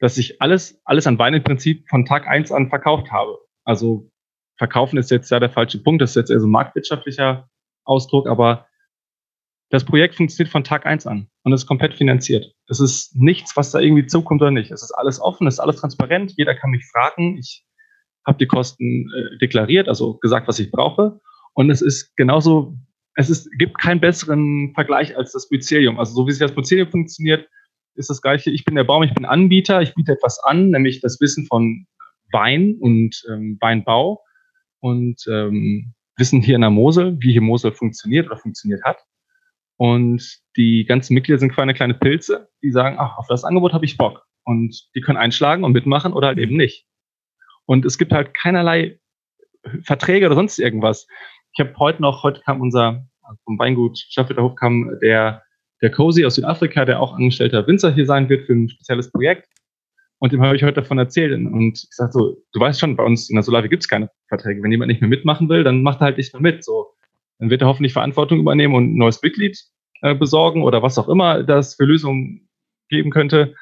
dass 0.00 0.18
ich 0.18 0.40
alles, 0.40 0.80
alles 0.84 1.06
an 1.06 1.18
Wein 1.18 1.34
im 1.34 1.42
Prinzip 1.42 1.88
von 1.88 2.04
Tag 2.04 2.26
eins 2.26 2.52
an 2.52 2.68
verkauft 2.68 3.10
habe. 3.10 3.38
Also 3.64 4.10
verkaufen 4.56 4.98
ist 4.98 5.10
jetzt 5.10 5.30
ja 5.30 5.40
der 5.40 5.50
falsche 5.50 5.82
Punkt, 5.82 6.02
das 6.02 6.10
ist 6.10 6.16
jetzt 6.16 6.30
eher 6.30 6.40
so 6.40 6.46
ein 6.46 6.52
marktwirtschaftlicher 6.52 7.48
Ausdruck, 7.84 8.28
aber 8.28 8.66
das 9.70 9.84
Projekt 9.84 10.14
funktioniert 10.14 10.50
von 10.50 10.64
Tag 10.64 10.86
eins 10.86 11.06
an 11.06 11.28
und 11.42 11.52
ist 11.52 11.66
komplett 11.66 11.94
finanziert. 11.94 12.54
Es 12.68 12.80
ist 12.80 13.14
nichts, 13.14 13.56
was 13.56 13.70
da 13.70 13.80
irgendwie 13.80 14.06
zukommt 14.06 14.40
oder 14.40 14.50
nicht. 14.50 14.70
Es 14.70 14.82
ist 14.82 14.92
alles 14.92 15.20
offen, 15.20 15.46
es 15.46 15.54
ist 15.54 15.60
alles 15.60 15.76
transparent. 15.76 16.32
Jeder 16.36 16.54
kann 16.54 16.70
mich 16.70 16.86
fragen. 16.86 17.36
Ich 17.36 17.64
habe 18.26 18.38
die 18.38 18.46
Kosten 18.46 19.10
äh, 19.12 19.38
deklariert, 19.38 19.88
also 19.88 20.14
gesagt, 20.18 20.48
was 20.48 20.58
ich 20.58 20.70
brauche. 20.70 21.20
Und 21.52 21.70
es 21.70 21.82
ist 21.82 22.16
genauso, 22.16 22.78
es 23.14 23.28
ist, 23.28 23.50
gibt 23.58 23.78
keinen 23.78 24.00
besseren 24.00 24.72
Vergleich 24.74 25.16
als 25.16 25.32
das 25.32 25.50
Mycelium. 25.50 25.98
Also 25.98 26.14
so 26.14 26.26
wie 26.26 26.32
sich 26.32 26.40
das 26.40 26.56
Mycelium 26.56 26.90
funktioniert, 26.90 27.48
ist 27.98 28.10
das 28.10 28.22
gleiche. 28.22 28.50
Ich 28.50 28.64
bin 28.64 28.74
der 28.74 28.84
Baum, 28.84 29.02
ich 29.02 29.14
bin 29.14 29.24
Anbieter, 29.24 29.82
ich 29.82 29.94
biete 29.94 30.12
etwas 30.12 30.38
an, 30.42 30.70
nämlich 30.70 31.00
das 31.00 31.20
Wissen 31.20 31.46
von 31.46 31.86
Wein 32.32 32.76
und 32.80 33.22
ähm, 33.30 33.58
Weinbau 33.60 34.22
und 34.80 35.24
ähm, 35.28 35.94
Wissen 36.16 36.42
hier 36.42 36.56
in 36.56 36.62
der 36.62 36.70
Mosel, 36.70 37.16
wie 37.20 37.32
hier 37.32 37.40
Mosel 37.40 37.72
funktioniert 37.72 38.26
oder 38.26 38.36
funktioniert 38.36 38.82
hat. 38.84 38.98
Und 39.76 40.40
die 40.56 40.84
ganzen 40.84 41.14
Mitglieder 41.14 41.38
sind 41.38 41.52
quasi 41.52 41.72
kleine 41.72 41.94
Pilze, 41.94 42.48
die 42.62 42.72
sagen, 42.72 42.96
ach, 42.98 43.16
auf 43.18 43.26
das 43.28 43.44
Angebot 43.44 43.72
habe 43.72 43.84
ich 43.84 43.96
Bock. 43.96 44.24
Und 44.44 44.88
die 44.94 45.00
können 45.00 45.18
einschlagen 45.18 45.62
und 45.62 45.72
mitmachen 45.72 46.12
oder 46.12 46.28
halt 46.28 46.38
eben 46.38 46.56
nicht. 46.56 46.86
Und 47.66 47.84
es 47.84 47.98
gibt 47.98 48.12
halt 48.12 48.34
keinerlei 48.34 48.98
Verträge 49.82 50.26
oder 50.26 50.34
sonst 50.34 50.58
irgendwas. 50.58 51.06
Ich 51.52 51.60
habe 51.60 51.76
heute 51.78 52.02
noch, 52.02 52.22
heute 52.22 52.40
kam 52.40 52.60
unser, 52.60 53.06
vom 53.44 53.58
Weingut 53.58 53.98
Schaffelterhof 53.98 54.54
kam 54.56 54.98
der, 55.00 55.42
der 55.82 55.90
Cozy 55.90 56.24
aus 56.24 56.34
Südafrika, 56.34 56.84
der 56.84 57.00
auch 57.00 57.14
angestellter 57.14 57.66
Winzer 57.66 57.92
hier 57.92 58.06
sein 58.06 58.28
wird 58.28 58.46
für 58.46 58.52
ein 58.52 58.68
spezielles 58.68 59.10
Projekt. 59.10 59.48
Und 60.20 60.32
dem 60.32 60.42
habe 60.42 60.56
ich 60.56 60.64
heute 60.64 60.80
davon 60.80 60.98
erzählt. 60.98 61.32
Und 61.32 61.78
ich 61.78 61.94
sage 61.94 62.12
so, 62.12 62.36
du 62.52 62.60
weißt 62.60 62.80
schon, 62.80 62.96
bei 62.96 63.04
uns 63.04 63.30
in 63.30 63.36
der 63.36 63.44
Solavi 63.44 63.68
gibt 63.68 63.84
es 63.84 63.88
keine 63.88 64.10
Verträge. 64.26 64.62
Wenn 64.62 64.72
jemand 64.72 64.88
nicht 64.88 65.00
mehr 65.00 65.08
mitmachen 65.08 65.48
will, 65.48 65.62
dann 65.62 65.82
macht 65.82 66.00
er 66.00 66.06
halt 66.06 66.16
nicht 66.16 66.32
mehr 66.32 66.42
mit. 66.42 66.64
So, 66.64 66.88
dann 67.38 67.50
wird 67.50 67.62
er 67.62 67.68
hoffentlich 67.68 67.92
Verantwortung 67.92 68.40
übernehmen 68.40 68.74
und 68.74 68.94
ein 68.94 68.96
neues 68.96 69.22
Mitglied 69.22 69.56
äh, 70.02 70.14
besorgen 70.14 70.62
oder 70.62 70.82
was 70.82 70.98
auch 70.98 71.08
immer 71.08 71.44
das 71.44 71.76
für 71.76 71.84
Lösungen 71.84 72.48
geben 72.88 73.10
könnte. 73.10 73.54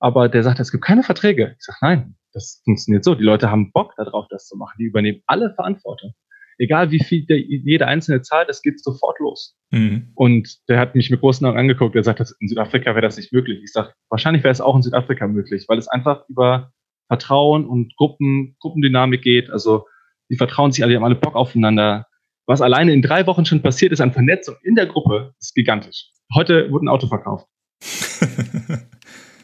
Aber 0.00 0.28
der 0.28 0.42
sagt, 0.42 0.58
es 0.58 0.72
gibt 0.72 0.84
keine 0.84 1.04
Verträge. 1.04 1.54
Ich 1.58 1.64
sage, 1.64 1.78
nein, 1.82 2.16
das 2.32 2.60
funktioniert 2.64 3.04
so. 3.04 3.14
Die 3.14 3.24
Leute 3.24 3.50
haben 3.50 3.70
Bock 3.70 3.94
darauf, 3.96 4.26
das 4.30 4.46
zu 4.46 4.56
machen. 4.56 4.76
Die 4.78 4.86
übernehmen 4.86 5.22
alle 5.26 5.54
Verantwortung. 5.54 6.14
Egal 6.60 6.90
wie 6.90 7.00
viel 7.00 7.24
der, 7.24 7.40
jeder 7.40 7.88
Einzelne 7.88 8.20
zahlt, 8.20 8.50
es 8.50 8.60
geht 8.60 8.82
sofort 8.84 9.18
los. 9.18 9.56
Mhm. 9.70 10.12
Und 10.14 10.58
der 10.68 10.78
hat 10.78 10.94
mich 10.94 11.10
mit 11.10 11.20
großen 11.20 11.46
Augen 11.46 11.58
angeguckt, 11.58 11.94
der 11.94 12.04
sagt, 12.04 12.20
in 12.38 12.48
Südafrika 12.48 12.90
wäre 12.90 13.00
das 13.00 13.16
nicht 13.16 13.32
möglich. 13.32 13.60
Ich 13.64 13.72
sage, 13.72 13.92
wahrscheinlich 14.10 14.44
wäre 14.44 14.52
es 14.52 14.60
auch 14.60 14.76
in 14.76 14.82
Südafrika 14.82 15.26
möglich, 15.26 15.64
weil 15.68 15.78
es 15.78 15.88
einfach 15.88 16.28
über 16.28 16.72
Vertrauen 17.08 17.64
und 17.64 17.96
Gruppen, 17.96 18.56
Gruppendynamik 18.60 19.22
geht. 19.22 19.50
Also 19.50 19.86
die 20.30 20.36
vertrauen 20.36 20.70
sich 20.70 20.84
alle, 20.84 20.92
die 20.92 20.96
haben 20.96 21.04
alle 21.04 21.14
Bock 21.14 21.34
aufeinander. 21.34 22.06
Was 22.46 22.60
alleine 22.60 22.92
in 22.92 23.00
drei 23.00 23.26
Wochen 23.26 23.46
schon 23.46 23.62
passiert 23.62 23.92
ist 23.92 24.00
an 24.00 24.12
Vernetzung 24.12 24.56
in 24.62 24.74
der 24.74 24.86
Gruppe, 24.86 25.34
ist 25.40 25.54
gigantisch. 25.54 26.10
Heute 26.34 26.70
wurde 26.70 26.84
ein 26.84 26.88
Auto 26.88 27.06
verkauft. 27.06 27.46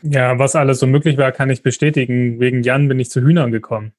ja, 0.03 0.39
was 0.39 0.55
alles 0.55 0.81
so 0.81 0.87
möglich 0.87 1.17
war, 1.17 1.33
kann 1.33 1.49
ich 1.49 1.63
bestätigen. 1.63 2.41
Wegen 2.41 2.63
Jan 2.63 2.89
bin 2.89 3.01
ich 3.01 3.11
zu 3.11 3.23
Hühnern 3.23 3.53
gekommen. 3.53 3.95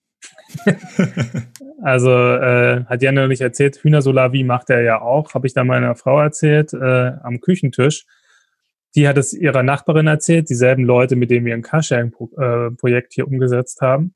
also 1.82 2.12
äh, 2.12 2.86
hat 2.86 3.02
Jan 3.02 3.16
noch 3.16 3.28
nicht 3.28 3.42
erzählt, 3.42 3.78
Hühnersolavi 3.78 4.44
macht 4.44 4.70
er 4.70 4.82
ja 4.82 5.02
auch, 5.02 5.34
habe 5.34 5.48
ich 5.48 5.54
da 5.54 5.64
meiner 5.64 5.96
Frau 5.96 6.20
erzählt, 6.20 6.74
äh, 6.74 7.12
am 7.22 7.40
Küchentisch. 7.40 8.06
Die 8.96 9.08
hat 9.08 9.18
es 9.18 9.34
ihrer 9.34 9.64
Nachbarin 9.64 10.08
erzählt, 10.08 10.50
dieselben 10.50 10.84
Leute, 10.86 11.16
mit 11.16 11.30
denen 11.30 11.46
wir 11.46 11.54
ein 11.54 11.62
Carsharing-Projekt 11.62 13.14
hier 13.14 13.28
umgesetzt 13.28 13.82
haben. 13.82 14.16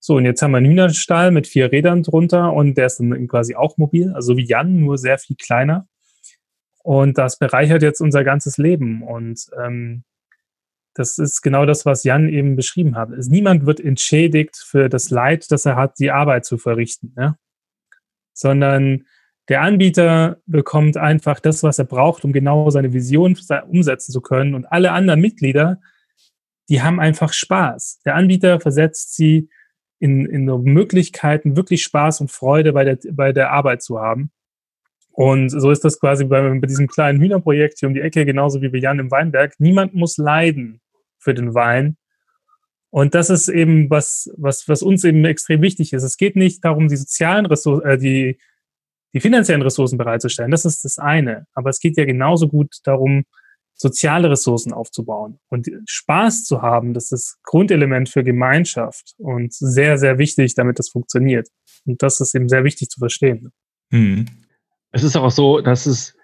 So, 0.00 0.16
und 0.16 0.24
jetzt 0.24 0.40
haben 0.40 0.52
wir 0.52 0.58
einen 0.58 0.66
Hühnerstall 0.66 1.30
mit 1.30 1.46
vier 1.46 1.72
Rädern 1.72 2.02
drunter 2.02 2.52
und 2.52 2.76
der 2.76 2.86
ist 2.86 3.00
dann 3.00 3.26
quasi 3.28 3.54
auch 3.54 3.76
mobil, 3.76 4.12
also 4.14 4.36
wie 4.36 4.46
Jan, 4.46 4.80
nur 4.80 4.98
sehr 4.98 5.18
viel 5.18 5.36
kleiner. 5.36 5.88
Und 6.82 7.16
das 7.16 7.38
bereichert 7.38 7.82
jetzt 7.82 8.02
unser 8.02 8.24
ganzes 8.24 8.58
Leben. 8.58 9.02
Und 9.02 9.46
ähm, 9.62 10.04
das 10.94 11.18
ist 11.18 11.42
genau 11.42 11.66
das, 11.66 11.84
was 11.84 12.04
Jan 12.04 12.28
eben 12.28 12.56
beschrieben 12.56 12.96
hat. 12.96 13.10
Niemand 13.10 13.66
wird 13.66 13.80
entschädigt 13.80 14.56
für 14.56 14.88
das 14.88 15.10
Leid, 15.10 15.50
das 15.50 15.66
er 15.66 15.76
hat, 15.76 15.98
die 15.98 16.10
Arbeit 16.10 16.44
zu 16.44 16.56
verrichten, 16.56 17.14
ja? 17.16 17.36
sondern 18.32 19.04
der 19.48 19.60
Anbieter 19.60 20.38
bekommt 20.46 20.96
einfach 20.96 21.40
das, 21.40 21.62
was 21.62 21.78
er 21.78 21.84
braucht, 21.84 22.24
um 22.24 22.32
genau 22.32 22.70
seine 22.70 22.92
Vision 22.92 23.36
umsetzen 23.68 24.12
zu 24.12 24.20
können. 24.20 24.54
Und 24.54 24.64
alle 24.66 24.92
anderen 24.92 25.20
Mitglieder, 25.20 25.80
die 26.70 26.80
haben 26.80 26.98
einfach 26.98 27.32
Spaß. 27.32 28.00
Der 28.06 28.14
Anbieter 28.14 28.60
versetzt 28.60 29.14
sie 29.16 29.50
in, 29.98 30.24
in 30.26 30.46
Möglichkeiten, 30.46 31.56
wirklich 31.56 31.82
Spaß 31.82 32.20
und 32.22 32.30
Freude 32.30 32.72
bei 32.72 32.84
der, 32.84 32.98
bei 33.12 33.32
der 33.32 33.50
Arbeit 33.50 33.82
zu 33.82 34.00
haben. 34.00 34.30
Und 35.10 35.50
so 35.50 35.70
ist 35.70 35.84
das 35.84 36.00
quasi 36.00 36.24
bei, 36.24 36.40
bei 36.58 36.66
diesem 36.66 36.88
kleinen 36.88 37.20
Hühnerprojekt 37.20 37.78
hier 37.78 37.88
um 37.88 37.94
die 37.94 38.00
Ecke, 38.00 38.24
genauso 38.24 38.62
wie 38.62 38.68
bei 38.68 38.78
Jan 38.78 38.98
im 38.98 39.10
Weinberg. 39.10 39.54
Niemand 39.58 39.94
muss 39.94 40.16
leiden 40.16 40.80
für 41.24 41.34
den 41.34 41.54
Wein. 41.54 41.96
Und 42.90 43.16
das 43.16 43.28
ist 43.28 43.48
eben 43.48 43.90
was, 43.90 44.30
was, 44.36 44.68
was 44.68 44.82
uns 44.82 45.02
eben 45.02 45.24
extrem 45.24 45.62
wichtig 45.62 45.92
ist. 45.92 46.04
Es 46.04 46.16
geht 46.16 46.36
nicht 46.36 46.64
darum, 46.64 46.86
die 46.86 46.96
sozialen 46.96 47.46
Ressourcen, 47.46 47.84
äh, 47.84 47.98
die, 47.98 48.38
die 49.12 49.20
finanziellen 49.20 49.62
Ressourcen 49.62 49.98
bereitzustellen. 49.98 50.52
Das 50.52 50.64
ist 50.64 50.84
das 50.84 50.98
eine. 50.98 51.46
Aber 51.54 51.70
es 51.70 51.80
geht 51.80 51.96
ja 51.96 52.04
genauso 52.04 52.46
gut 52.46 52.76
darum, 52.84 53.24
soziale 53.74 54.30
Ressourcen 54.30 54.72
aufzubauen 54.72 55.40
und 55.48 55.68
Spaß 55.86 56.44
zu 56.44 56.62
haben. 56.62 56.94
Das 56.94 57.10
ist 57.10 57.38
Grundelement 57.42 58.08
für 58.08 58.22
Gemeinschaft 58.22 59.14
und 59.18 59.52
sehr, 59.52 59.98
sehr 59.98 60.18
wichtig, 60.18 60.54
damit 60.54 60.78
das 60.78 60.90
funktioniert. 60.90 61.48
Und 61.84 62.02
das 62.02 62.20
ist 62.20 62.34
eben 62.34 62.48
sehr 62.48 62.64
wichtig 62.64 62.88
zu 62.90 63.00
verstehen. 63.00 63.52
Hm. 63.90 64.26
Es 64.92 65.02
ist 65.02 65.16
auch 65.16 65.30
so, 65.30 65.60
dass 65.60 65.86
es 65.86 66.16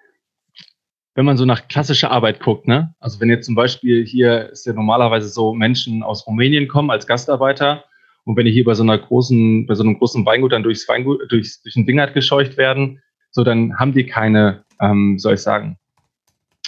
wenn 1.14 1.24
man 1.24 1.36
so 1.36 1.44
nach 1.44 1.68
klassischer 1.68 2.10
Arbeit 2.10 2.40
guckt, 2.40 2.68
ne? 2.68 2.94
Also 3.00 3.20
wenn 3.20 3.28
jetzt 3.28 3.46
zum 3.46 3.54
Beispiel 3.54 4.04
hier 4.06 4.50
ist 4.50 4.66
ja 4.66 4.72
normalerweise 4.72 5.28
so 5.28 5.52
Menschen 5.52 6.02
aus 6.02 6.26
Rumänien 6.26 6.68
kommen 6.68 6.90
als 6.90 7.06
Gastarbeiter 7.06 7.84
und 8.24 8.36
wenn 8.36 8.46
die 8.46 8.52
hier 8.52 8.64
bei 8.64 8.74
so 8.74 8.82
einer 8.82 8.98
großen, 8.98 9.66
bei 9.66 9.74
so 9.74 9.82
einem 9.82 9.98
großen 9.98 10.24
Weingut 10.24 10.52
dann 10.52 10.62
durchs 10.62 10.88
Weingut, 10.88 11.20
durchs, 11.30 11.62
durch 11.62 11.74
den 11.74 11.86
Wingert 11.86 12.14
gescheucht 12.14 12.56
werden, 12.56 13.02
so 13.30 13.44
dann 13.44 13.78
haben 13.78 13.92
die 13.92 14.06
keine, 14.06 14.64
ähm, 14.80 15.18
soll 15.18 15.34
ich 15.34 15.40
sagen, 15.40 15.78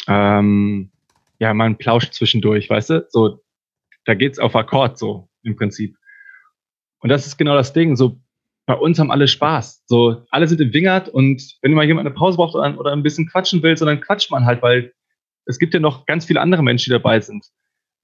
ähm, 0.09 0.91
ja, 1.39 1.55
mal 1.55 1.67
einen 1.67 1.77
Plausch 1.77 2.11
zwischendurch, 2.11 2.69
weißt 2.69 2.91
du? 2.91 3.07
So, 3.11 3.43
da 4.05 4.15
geht's 4.15 4.39
auf 4.39 4.57
Akkord 4.57 4.99
so 4.99 5.29
im 5.43 5.57
Prinzip. 5.57 5.97
Und 7.01 7.09
das 7.09 7.27
ist 7.27 7.37
genau 7.37 7.55
das 7.55 7.73
Ding. 7.73 7.97
So, 7.97 8.21
bei 8.67 8.75
uns 8.75 8.99
haben 8.99 9.11
alle 9.11 9.29
Spaß. 9.29 9.85
So, 9.87 10.23
alle 10.31 10.47
sind 10.47 10.61
im 10.61 10.73
Wingert 10.73 11.09
und 11.09 11.43
wenn 11.63 11.73
mal 11.73 11.85
jemand 11.85 12.07
eine 12.07 12.15
Pause 12.15 12.37
braucht 12.37 12.55
oder, 12.55 12.79
oder 12.79 12.93
ein 12.93 13.03
bisschen 13.03 13.29
quatschen 13.29 13.63
will, 13.63 13.77
so 13.77 13.85
dann 13.85 14.01
quatscht 14.01 14.31
man 14.31 14.45
halt, 14.45 14.63
weil 14.63 14.93
es 15.47 15.59
gibt 15.59 15.75
ja 15.75 15.81
noch 15.81 16.07
ganz 16.07 16.25
viele 16.25 16.41
andere 16.41 16.63
Menschen, 16.63 16.91
die 16.91 16.95
dabei 16.95 17.21
sind, 17.21 17.45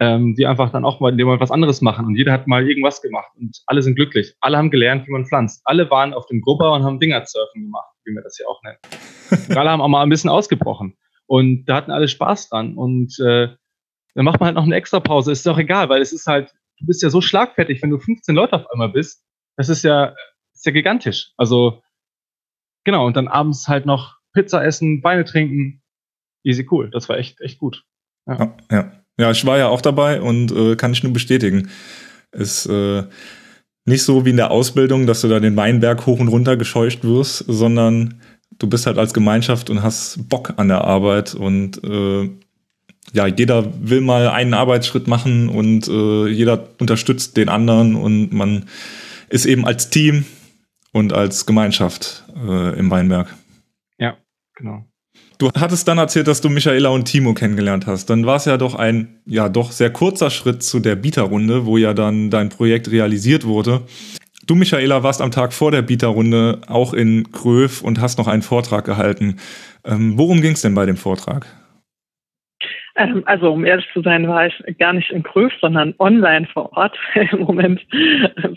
ähm, 0.00 0.34
die 0.34 0.46
einfach 0.46 0.70
dann 0.70 0.84
auch 0.84 0.98
mal, 1.00 1.16
die 1.16 1.24
mal 1.24 1.38
was 1.38 1.52
anderes 1.52 1.80
machen 1.80 2.06
und 2.06 2.16
jeder 2.16 2.32
hat 2.32 2.48
mal 2.48 2.68
irgendwas 2.68 3.00
gemacht 3.00 3.30
und 3.36 3.62
alle 3.66 3.82
sind 3.82 3.94
glücklich. 3.94 4.34
Alle 4.40 4.56
haben 4.56 4.70
gelernt, 4.70 5.06
wie 5.06 5.12
man 5.12 5.26
pflanzt. 5.26 5.62
Alle 5.64 5.88
waren 5.90 6.12
auf 6.12 6.26
dem 6.26 6.40
Grubber 6.40 6.72
und 6.72 6.82
haben 6.82 7.00
Wingert-Surfen 7.00 7.62
gemacht, 7.62 7.94
wie 8.04 8.12
wir 8.12 8.22
das 8.22 8.36
hier 8.36 8.48
auch 8.48 8.60
nennen. 8.64 8.78
Und 9.48 9.56
alle 9.56 9.70
haben 9.70 9.80
auch 9.80 9.88
mal 9.88 10.02
ein 10.02 10.08
bisschen 10.08 10.30
ausgebrochen 10.30 10.96
und 11.26 11.66
da 11.66 11.76
hatten 11.76 11.92
alle 11.92 12.08
Spaß 12.08 12.48
dran 12.48 12.74
und 12.74 13.18
äh, 13.20 13.48
dann 14.14 14.24
macht 14.24 14.40
man 14.40 14.48
halt 14.48 14.56
noch 14.56 14.64
eine 14.64 14.74
extra 14.74 14.98
Pause. 14.98 15.30
Ist 15.30 15.46
doch 15.46 15.58
egal, 15.58 15.88
weil 15.88 16.02
es 16.02 16.12
ist 16.12 16.26
halt, 16.26 16.52
du 16.80 16.86
bist 16.86 17.02
ja 17.02 17.10
so 17.10 17.20
schlagfertig, 17.20 17.80
wenn 17.82 17.90
du 17.90 17.98
15 17.98 18.34
Leute 18.34 18.56
auf 18.56 18.68
einmal 18.72 18.88
bist. 18.88 19.22
Das 19.56 19.68
ist 19.68 19.84
ja 19.84 20.14
ist 20.58 20.66
ja 20.66 20.72
gigantisch. 20.72 21.32
Also, 21.36 21.82
genau, 22.84 23.06
und 23.06 23.16
dann 23.16 23.28
abends 23.28 23.68
halt 23.68 23.86
noch 23.86 24.16
Pizza 24.32 24.64
essen, 24.64 25.02
Weine 25.02 25.24
trinken. 25.24 25.82
Easy 26.44 26.66
cool. 26.70 26.90
Das 26.90 27.08
war 27.08 27.18
echt, 27.18 27.40
echt 27.40 27.58
gut. 27.58 27.84
Ja, 28.26 28.56
ja. 28.70 28.92
ja 29.18 29.30
ich 29.30 29.44
war 29.46 29.58
ja 29.58 29.68
auch 29.68 29.80
dabei 29.80 30.20
und 30.20 30.52
äh, 30.52 30.76
kann 30.76 30.92
ich 30.92 31.02
nur 31.02 31.12
bestätigen. 31.12 31.70
Ist 32.32 32.66
äh, 32.66 33.04
nicht 33.84 34.02
so 34.02 34.24
wie 34.24 34.30
in 34.30 34.36
der 34.36 34.50
Ausbildung, 34.50 35.06
dass 35.06 35.22
du 35.22 35.28
da 35.28 35.40
den 35.40 35.56
Weinberg 35.56 36.06
hoch 36.06 36.20
und 36.20 36.28
runter 36.28 36.56
gescheucht 36.56 37.04
wirst, 37.04 37.38
sondern 37.46 38.20
du 38.58 38.68
bist 38.68 38.86
halt 38.86 38.98
als 38.98 39.14
Gemeinschaft 39.14 39.70
und 39.70 39.82
hast 39.82 40.28
Bock 40.28 40.54
an 40.56 40.68
der 40.68 40.82
Arbeit 40.82 41.34
und 41.34 41.82
äh, 41.84 42.30
ja, 43.12 43.26
jeder 43.26 43.72
will 43.80 44.02
mal 44.02 44.28
einen 44.28 44.54
Arbeitsschritt 44.54 45.06
machen 45.06 45.48
und 45.48 45.88
äh, 45.88 46.28
jeder 46.28 46.68
unterstützt 46.78 47.36
den 47.36 47.48
anderen 47.48 47.94
und 47.94 48.32
man 48.32 48.66
ist 49.30 49.46
eben 49.46 49.66
als 49.66 49.90
Team 49.90 50.24
und 50.92 51.12
als 51.12 51.47
Gemeinschaft 51.47 52.25
äh, 52.37 52.78
im 52.78 52.90
Weinberg. 52.90 53.35
Ja, 53.99 54.16
genau. 54.54 54.85
Du 55.38 55.50
hattest 55.52 55.87
dann 55.87 55.99
erzählt, 55.99 56.26
dass 56.26 56.40
du 56.40 56.49
Michaela 56.49 56.88
und 56.88 57.04
Timo 57.04 57.33
kennengelernt 57.33 57.87
hast. 57.87 58.11
Dann 58.11 58.26
war 58.26 58.37
es 58.37 58.45
ja 58.45 58.57
doch 58.57 58.75
ein, 58.75 59.21
ja, 59.25 59.49
doch 59.49 59.71
sehr 59.71 59.90
kurzer 59.90 60.30
Schritt 60.30 60.64
zu 60.64 60.80
der 60.80 60.97
Bieterrunde, 60.97 61.64
wo 61.64 61.76
ja 61.76 61.95
dann 61.95 62.30
dein 62.30 62.49
Projekt 62.49 62.90
realisiert 62.90 63.45
wurde. 63.45 63.83
Du, 64.47 64.57
Michaela, 64.57 65.02
warst 65.02 65.21
am 65.21 65.30
Tag 65.30 65.52
vor 65.52 65.71
der 65.71 65.83
Bieterrunde 65.83 66.62
auch 66.66 66.92
in 66.92 67.30
Kröv 67.30 67.83
und 67.83 68.00
hast 68.00 68.18
noch 68.18 68.26
einen 68.26 68.42
Vortrag 68.42 68.85
gehalten. 68.85 69.37
Ähm, 69.85 70.18
worum 70.18 70.40
ging 70.40 70.54
es 70.54 70.62
denn 70.62 70.75
bei 70.75 70.87
dem 70.87 70.97
Vortrag? 70.97 71.47
Ähm, 72.99 73.23
also 73.26 73.52
um 73.52 73.64
ehrlich 73.64 73.87
zu 73.93 74.02
sein, 74.02 74.26
war 74.28 74.47
ich 74.47 74.78
gar 74.78 74.93
nicht 74.93 75.11
in 75.11 75.23
Kröv, 75.23 75.52
sondern 75.61 75.95
online 75.99 76.47
vor 76.52 76.76
Ort. 76.76 76.99
Im 77.33 77.40
Moment 77.40 77.81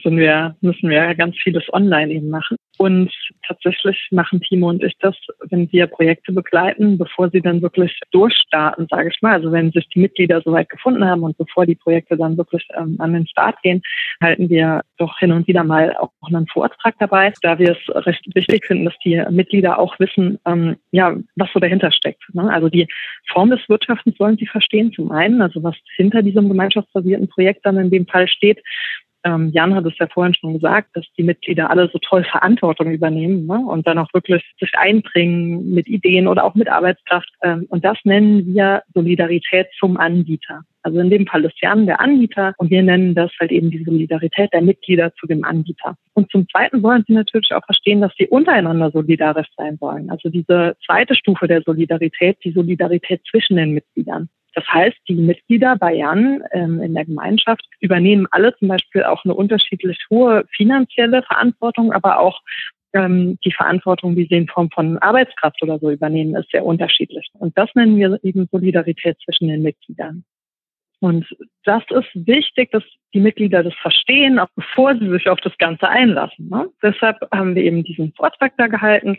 sind 0.03 0.17
wir, 0.17 0.55
müssen 0.61 0.89
wir 0.89 1.13
ganz 1.15 1.37
vieles 1.37 1.63
online 1.71 2.11
eben 2.11 2.29
machen. 2.29 2.57
Und 2.81 3.11
tatsächlich 3.47 4.07
machen 4.09 4.41
Timo 4.41 4.69
und 4.69 4.83
ich 4.83 4.97
das, 5.01 5.15
wenn 5.51 5.71
wir 5.71 5.85
Projekte 5.85 6.31
begleiten, 6.31 6.97
bevor 6.97 7.29
sie 7.29 7.39
dann 7.39 7.61
wirklich 7.61 7.95
durchstarten, 8.09 8.87
sage 8.89 9.11
ich 9.13 9.21
mal. 9.21 9.33
Also 9.33 9.51
wenn 9.51 9.71
sich 9.71 9.87
die 9.89 9.99
Mitglieder 9.99 10.41
soweit 10.41 10.67
gefunden 10.67 11.05
haben 11.05 11.21
und 11.21 11.37
bevor 11.37 11.67
die 11.67 11.75
Projekte 11.75 12.17
dann 12.17 12.37
wirklich 12.37 12.67
ähm, 12.75 12.95
an 12.97 13.13
den 13.13 13.27
Start 13.27 13.61
gehen, 13.61 13.83
halten 14.19 14.49
wir 14.49 14.81
doch 14.97 15.19
hin 15.19 15.31
und 15.31 15.47
wieder 15.47 15.63
mal 15.63 15.95
auch 15.95 16.09
einen 16.23 16.47
Vortrag 16.47 16.95
dabei, 16.97 17.31
da 17.43 17.59
wir 17.59 17.77
es 17.77 18.07
recht 18.07 18.25
wichtig 18.33 18.65
finden, 18.65 18.85
dass 18.85 18.97
die 19.05 19.23
Mitglieder 19.29 19.77
auch 19.77 19.99
wissen, 19.99 20.39
ähm, 20.47 20.77
ja, 20.89 21.15
was 21.35 21.53
so 21.53 21.59
dahinter 21.59 21.91
steckt. 21.91 22.23
Ne? 22.33 22.51
Also 22.51 22.67
die 22.67 22.87
Form 23.31 23.51
des 23.51 23.59
Wirtschaftens 23.69 24.17
sollen 24.17 24.37
sie 24.37 24.47
verstehen, 24.47 24.91
zum 24.91 25.11
einen, 25.11 25.43
also 25.43 25.61
was 25.61 25.75
hinter 25.97 26.23
diesem 26.23 26.47
gemeinschaftsbasierten 26.47 27.29
Projekt 27.29 27.63
dann 27.63 27.77
in 27.77 27.91
dem 27.91 28.07
Fall 28.07 28.27
steht 28.27 28.63
ähm, 29.23 29.49
Jan 29.53 29.75
hat 29.75 29.85
es 29.85 29.97
ja 29.99 30.07
vorhin 30.07 30.33
schon 30.33 30.53
gesagt, 30.53 30.89
dass 30.95 31.05
die 31.17 31.23
Mitglieder 31.23 31.69
alle 31.69 31.89
so 31.91 31.99
toll 31.99 32.23
Verantwortung 32.23 32.91
übernehmen 32.91 33.45
ne? 33.45 33.59
und 33.59 33.85
dann 33.87 33.97
auch 33.97 34.11
wirklich 34.13 34.43
sich 34.59 34.71
einbringen 34.75 35.73
mit 35.73 35.87
Ideen 35.87 36.27
oder 36.27 36.43
auch 36.43 36.55
mit 36.55 36.69
Arbeitskraft. 36.69 37.29
Ähm, 37.43 37.65
und 37.69 37.85
das 37.85 37.97
nennen 38.03 38.53
wir 38.53 38.83
Solidarität 38.93 39.67
zum 39.79 39.97
Anbieter. 39.97 40.61
Also 40.83 40.99
in 40.99 41.11
dem 41.11 41.27
Fall 41.27 41.45
ist 41.45 41.61
Jan 41.61 41.85
der 41.85 41.99
Anbieter 42.01 42.53
und 42.57 42.71
wir 42.71 42.81
nennen 42.81 43.13
das 43.13 43.31
halt 43.39 43.51
eben 43.51 43.69
die 43.69 43.83
Solidarität 43.83 44.51
der 44.51 44.61
Mitglieder 44.61 45.13
zu 45.13 45.27
dem 45.27 45.43
Anbieter. 45.43 45.95
Und 46.13 46.31
zum 46.31 46.47
Zweiten 46.49 46.81
wollen 46.81 47.03
sie 47.07 47.13
natürlich 47.13 47.53
auch 47.53 47.65
verstehen, 47.65 48.01
dass 48.01 48.13
sie 48.17 48.27
untereinander 48.27 48.89
solidarisch 48.89 49.49
sein 49.55 49.77
wollen. 49.79 50.09
Also 50.09 50.29
diese 50.29 50.75
zweite 50.83 51.13
Stufe 51.13 51.47
der 51.47 51.61
Solidarität, 51.61 52.37
die 52.43 52.51
Solidarität 52.51 53.21
zwischen 53.29 53.57
den 53.57 53.73
Mitgliedern. 53.73 54.29
Das 54.53 54.65
heißt, 54.67 54.97
die 55.07 55.15
Mitglieder 55.15 55.77
bei 55.77 55.95
Jan 55.95 56.43
ähm, 56.51 56.81
in 56.81 56.93
der 56.93 57.05
Gemeinschaft 57.05 57.65
übernehmen 57.79 58.27
alle 58.31 58.55
zum 58.57 58.67
Beispiel 58.67 59.03
auch 59.03 59.23
eine 59.23 59.33
unterschiedlich 59.33 59.97
hohe 60.09 60.45
finanzielle 60.55 61.23
Verantwortung, 61.23 61.93
aber 61.93 62.19
auch 62.19 62.41
ähm, 62.93 63.37
die 63.45 63.51
Verantwortung, 63.51 64.15
die 64.15 64.27
sie 64.29 64.35
in 64.35 64.47
Form 64.47 64.69
von 64.71 64.97
Arbeitskraft 64.97 65.61
oder 65.63 65.79
so 65.79 65.89
übernehmen, 65.89 66.35
ist 66.35 66.51
sehr 66.51 66.65
unterschiedlich. 66.65 67.29
Und 67.33 67.57
das 67.57 67.69
nennen 67.75 67.97
wir 67.97 68.19
eben 68.23 68.47
Solidarität 68.51 69.17
zwischen 69.23 69.47
den 69.47 69.61
Mitgliedern. 69.61 70.23
Und 70.99 71.25
das 71.63 71.81
ist 71.89 72.27
wichtig, 72.27 72.69
dass 72.71 72.83
die 73.13 73.19
Mitglieder 73.19 73.63
das 73.63 73.73
verstehen, 73.81 74.37
auch 74.37 74.49
bevor 74.55 74.95
sie 74.97 75.09
sich 75.09 75.29
auf 75.29 75.39
das 75.41 75.57
Ganze 75.57 75.89
einlassen. 75.89 76.47
Ne? 76.49 76.69
Deshalb 76.83 77.17
haben 77.33 77.55
wir 77.55 77.63
eben 77.63 77.83
diesen 77.83 78.13
Vortrag 78.13 78.53
da 78.57 78.67
gehalten. 78.67 79.17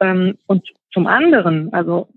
Ähm, 0.00 0.36
und 0.46 0.68
zum 0.92 1.06
anderen, 1.06 1.72
also 1.72 2.08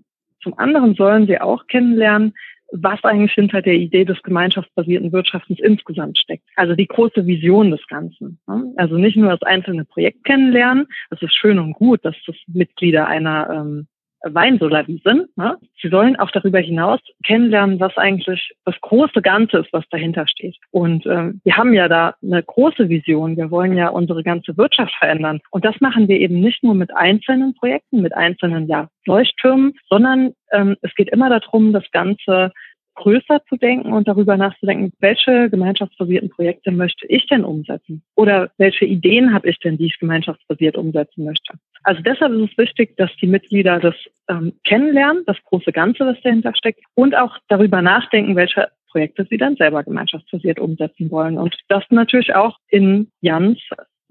zum 0.42 0.58
anderen 0.58 0.94
sollen 0.94 1.26
sie 1.26 1.40
auch 1.40 1.66
kennenlernen, 1.66 2.34
was 2.70 3.02
eigentlich 3.02 3.32
hinter 3.32 3.62
der 3.62 3.74
Idee 3.74 4.04
des 4.04 4.22
gemeinschaftsbasierten 4.22 5.12
Wirtschaftens 5.12 5.58
insgesamt 5.60 6.18
steckt. 6.18 6.44
Also 6.56 6.74
die 6.74 6.86
große 6.86 7.26
Vision 7.26 7.70
des 7.70 7.86
Ganzen. 7.86 8.38
Ne? 8.46 8.72
Also 8.76 8.96
nicht 8.96 9.16
nur 9.16 9.30
das 9.30 9.42
einzelne 9.42 9.84
Projekt 9.84 10.24
kennenlernen, 10.24 10.86
das 11.10 11.22
ist 11.22 11.34
schön 11.34 11.58
und 11.58 11.72
gut, 11.72 12.04
dass 12.04 12.16
das 12.26 12.36
Mitglieder 12.46 13.06
einer 13.06 13.48
ähm, 13.50 13.86
Weinsolarie 14.22 15.00
sind. 15.04 15.36
Ne? 15.36 15.56
Sie 15.80 15.88
sollen 15.88 16.16
auch 16.16 16.30
darüber 16.30 16.58
hinaus 16.58 17.00
kennenlernen, 17.24 17.80
was 17.80 17.96
eigentlich 17.96 18.52
das 18.64 18.74
große 18.80 19.22
Ganze 19.22 19.58
ist, 19.58 19.72
was 19.72 19.84
dahinter 19.90 20.26
steht. 20.26 20.56
Und 20.70 21.06
äh, 21.06 21.32
wir 21.44 21.56
haben 21.56 21.72
ja 21.72 21.88
da 21.88 22.14
eine 22.22 22.42
große 22.42 22.88
Vision. 22.88 23.36
Wir 23.36 23.50
wollen 23.50 23.76
ja 23.76 23.88
unsere 23.88 24.22
ganze 24.22 24.56
Wirtschaft 24.56 24.92
verändern. 24.98 25.40
Und 25.50 25.64
das 25.64 25.80
machen 25.80 26.08
wir 26.08 26.18
eben 26.18 26.40
nicht 26.40 26.62
nur 26.62 26.74
mit 26.74 26.94
einzelnen 26.96 27.54
Projekten, 27.54 28.02
mit 28.02 28.14
einzelnen 28.14 28.66
ja, 28.66 28.88
Leuchttürmen, 29.06 29.74
sondern 29.88 30.32
ähm, 30.52 30.76
es 30.82 30.94
geht 30.94 31.10
immer 31.10 31.28
darum, 31.28 31.72
das 31.72 31.84
Ganze 31.92 32.52
größer 32.98 33.40
zu 33.48 33.56
denken 33.56 33.92
und 33.92 34.08
darüber 34.08 34.36
nachzudenken, 34.36 34.92
welche 34.98 35.48
gemeinschaftsbasierten 35.50 36.30
Projekte 36.30 36.72
möchte 36.72 37.06
ich 37.06 37.26
denn 37.26 37.44
umsetzen? 37.44 38.02
Oder 38.16 38.50
welche 38.58 38.84
Ideen 38.84 39.32
habe 39.32 39.48
ich 39.48 39.58
denn, 39.60 39.78
die 39.78 39.86
ich 39.86 39.98
gemeinschaftsbasiert 39.98 40.76
umsetzen 40.76 41.24
möchte? 41.24 41.54
Also 41.84 42.02
deshalb 42.02 42.32
ist 42.32 42.50
es 42.50 42.58
wichtig, 42.58 42.96
dass 42.96 43.10
die 43.22 43.28
Mitglieder 43.28 43.78
das 43.78 43.94
ähm, 44.28 44.52
kennenlernen, 44.64 45.22
das 45.26 45.36
große 45.44 45.72
Ganze, 45.72 46.06
was 46.06 46.20
dahinter 46.22 46.52
steckt, 46.56 46.82
und 46.94 47.16
auch 47.16 47.38
darüber 47.48 47.82
nachdenken, 47.82 48.34
welche 48.34 48.68
Projekte 48.90 49.26
sie 49.30 49.36
dann 49.36 49.56
selber 49.56 49.84
gemeinschaftsbasiert 49.84 50.58
umsetzen 50.58 51.10
wollen. 51.10 51.38
Und 51.38 51.56
das 51.68 51.84
natürlich 51.90 52.34
auch 52.34 52.58
in 52.68 53.12
Jans 53.20 53.58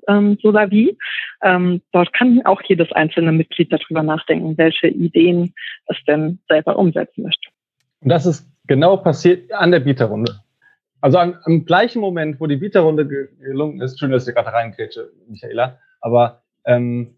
ähm, 0.08 0.38
Solavi. 0.41 0.98
Ähm, 1.44 1.82
dort 1.91 2.13
kann 2.13 2.41
auch 2.46 2.62
jedes 2.63 2.91
einzelne 2.94 3.34
Mitglied 3.34 3.74
darüber 3.74 4.03
nachdenken, 4.03 4.58
welche 4.58 4.88
Ideen 4.88 5.53
es 5.88 5.98
denn 6.08 6.39
selber 6.48 6.77
umsetzen 6.77 7.24
möchte. 7.24 7.50
Und 8.01 8.10
das 8.10 8.25
ist 8.25 8.48
genau 8.67 8.97
passiert 8.97 9.51
an 9.51 9.71
der 9.71 9.79
Bieterrunde. 9.79 10.39
Also 11.01 11.17
am, 11.17 11.36
am 11.43 11.65
gleichen 11.65 12.00
Moment, 12.00 12.39
wo 12.39 12.47
die 12.47 12.57
Bieterrunde 12.57 13.07
gelungen 13.07 13.81
ist, 13.81 14.00
schön, 14.00 14.12
dass 14.12 14.27
ich 14.27 14.36
gerade 14.36 14.51
reinkrätsche, 14.51 15.12
Michaela, 15.27 15.79
aber 16.01 16.41
ähm, 16.65 17.17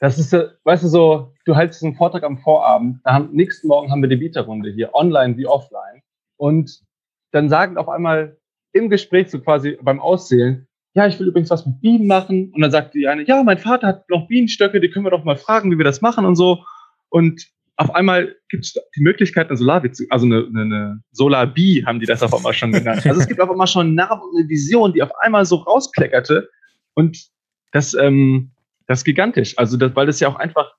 das 0.00 0.18
ist, 0.18 0.32
weißt 0.64 0.82
du, 0.82 0.88
so, 0.88 1.32
du 1.44 1.54
hältst 1.54 1.84
einen 1.84 1.94
Vortrag 1.94 2.24
am 2.24 2.38
Vorabend, 2.38 2.98
da 3.04 3.12
haben, 3.12 3.30
nächsten 3.32 3.68
Morgen 3.68 3.90
haben 3.92 4.02
wir 4.02 4.08
die 4.08 4.16
Bieterrunde 4.16 4.70
hier, 4.70 4.92
online 4.94 5.36
wie 5.36 5.46
offline. 5.46 6.02
Und 6.36 6.82
dann 7.30 7.48
sagen 7.48 7.76
auf 7.76 7.88
einmal 7.88 8.36
im 8.72 8.90
Gespräch 8.90 9.30
so 9.30 9.40
quasi 9.40 9.78
beim 9.80 10.00
Auszählen, 10.00 10.66
ja, 10.94 11.06
ich 11.06 11.18
will 11.20 11.28
übrigens 11.28 11.50
was 11.50 11.64
mit 11.64 11.80
Bienen 11.80 12.06
machen. 12.06 12.52
Und 12.52 12.60
dann 12.60 12.70
sagt 12.70 12.94
die 12.94 13.06
eine, 13.06 13.22
ja, 13.22 13.42
mein 13.42 13.58
Vater 13.58 13.86
hat 13.86 14.10
noch 14.10 14.26
Bienenstöcke, 14.26 14.80
die 14.80 14.90
können 14.90 15.06
wir 15.06 15.10
doch 15.10 15.24
mal 15.24 15.36
fragen, 15.36 15.70
wie 15.70 15.78
wir 15.78 15.84
das 15.84 16.02
machen 16.02 16.24
und 16.24 16.34
so. 16.34 16.64
Und 17.08 17.46
auf 17.82 17.94
einmal 17.94 18.36
gibt 18.48 18.64
es 18.64 18.74
die 18.96 19.02
Möglichkeit, 19.02 19.48
eine 19.48 19.56
Solar, 19.56 19.82
also 20.10 20.26
eine, 20.26 20.46
eine, 20.46 20.60
eine 20.62 21.02
Solar-Bee 21.10 21.84
haben 21.84 21.98
die 22.00 22.06
das 22.06 22.22
auf 22.22 22.34
einmal 22.34 22.54
schon 22.54 22.72
genannt. 22.72 23.04
Also 23.06 23.20
es 23.20 23.26
gibt 23.26 23.40
auf 23.40 23.50
einmal 23.50 23.66
schon 23.66 23.98
eine 23.98 24.08
Vision, 24.48 24.92
die 24.92 25.02
auf 25.02 25.10
einmal 25.20 25.44
so 25.44 25.56
rauskleckerte. 25.56 26.48
Und 26.94 27.28
das, 27.72 27.94
ähm, 27.94 28.52
das 28.86 29.00
ist 29.00 29.04
gigantisch. 29.04 29.58
Also, 29.58 29.76
das, 29.76 29.96
weil 29.96 30.06
das 30.06 30.20
ja 30.20 30.28
auch 30.28 30.36
einfach, 30.36 30.72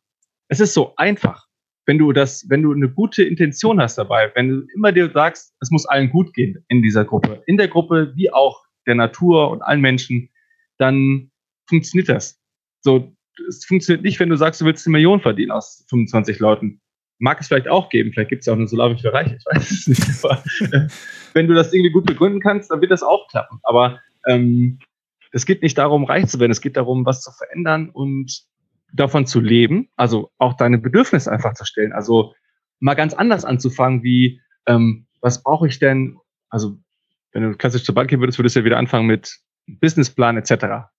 es 0.48 0.60
ist 0.60 0.74
so 0.74 0.93
einfach. 0.95 1.45
Wenn 1.86 1.98
du 1.98 2.13
das, 2.13 2.45
wenn 2.48 2.62
du 2.62 2.72
eine 2.72 2.89
gute 2.89 3.24
Intention 3.24 3.81
hast 3.81 3.98
dabei, 3.98 4.31
wenn 4.36 4.48
du 4.48 4.67
immer 4.74 4.93
dir 4.93 5.12
sagst, 5.12 5.53
es 5.60 5.69
muss 5.69 5.86
allen 5.86 6.10
gut 6.10 6.33
gehen 6.33 6.63
in 6.69 6.81
dieser 6.81 7.03
Gruppe, 7.03 7.43
in 7.45 7.57
der 7.57 7.67
Gruppe 7.67 8.13
wie 8.15 8.31
auch 8.31 8.63
der 8.88 8.95
Natur 8.95 9.51
und 9.51 9.62
allen 9.62 9.81
Menschen, 9.81 10.29
dann 10.77 11.31
funktioniert 11.67 12.07
das. 12.07 12.39
So, 12.79 13.13
es 13.50 13.65
funktioniert 13.65 14.03
nicht, 14.03 14.19
wenn 14.19 14.29
du 14.29 14.38
sagst, 14.38 14.62
du 14.62 14.65
willst 14.65 14.86
eine 14.86 14.93
Million 14.93 15.19
verdienen 15.19 15.51
aus 15.51 15.86
25 15.89 16.39
Leuten. 16.39 16.82
Mag 17.23 17.39
es 17.39 17.47
vielleicht 17.47 17.69
auch 17.69 17.88
geben, 17.88 18.12
vielleicht 18.12 18.31
gibt 18.31 18.41
es 18.41 18.47
ja 18.47 18.53
auch 18.53 18.57
eine 18.57 18.67
Solarwig 18.67 18.99
für 18.99 19.13
Reiche, 19.13 19.38
ich 19.38 19.45
weiß 19.45 19.71
es 19.71 19.88
nicht. 19.88 20.25
Aber 20.25 20.43
äh, 20.73 20.88
wenn 21.33 21.47
du 21.47 21.53
das 21.53 21.71
irgendwie 21.71 21.91
gut 21.91 22.05
begründen 22.05 22.41
kannst, 22.41 22.69
dann 22.69 22.81
wird 22.81 22.91
das 22.91 23.01
auch 23.01 23.29
klappen. 23.29 23.59
Aber 23.63 24.01
ähm, 24.27 24.79
es 25.31 25.45
geht 25.45 25.62
nicht 25.62 25.77
darum, 25.77 26.03
reich 26.03 26.27
zu 26.27 26.41
werden, 26.41 26.51
es 26.51 26.59
geht 26.59 26.75
darum, 26.75 27.05
was 27.05 27.21
zu 27.21 27.31
verändern 27.31 27.89
und 27.91 28.43
davon 28.91 29.25
zu 29.25 29.39
leben, 29.39 29.88
also 29.95 30.31
auch 30.38 30.57
deine 30.57 30.77
Bedürfnisse 30.77 31.31
einfach 31.31 31.53
zu 31.53 31.63
stellen. 31.63 31.93
Also 31.93 32.33
mal 32.81 32.93
ganz 32.95 33.13
anders 33.13 33.45
anzufangen, 33.45 34.03
wie 34.03 34.41
ähm, 34.65 35.05
was 35.21 35.41
brauche 35.41 35.69
ich 35.69 35.79
denn? 35.79 36.17
Also 36.49 36.77
wenn 37.31 37.43
du 37.43 37.55
klassisch 37.55 37.86
zur 37.86 37.95
Bank 37.95 38.09
gehen 38.09 38.19
würdest, 38.19 38.38
würdest 38.38 38.57
du 38.57 38.59
ja 38.59 38.65
wieder 38.65 38.77
anfangen 38.77 39.07
mit 39.07 39.39
Businessplan 39.67 40.36
etc. 40.36 40.89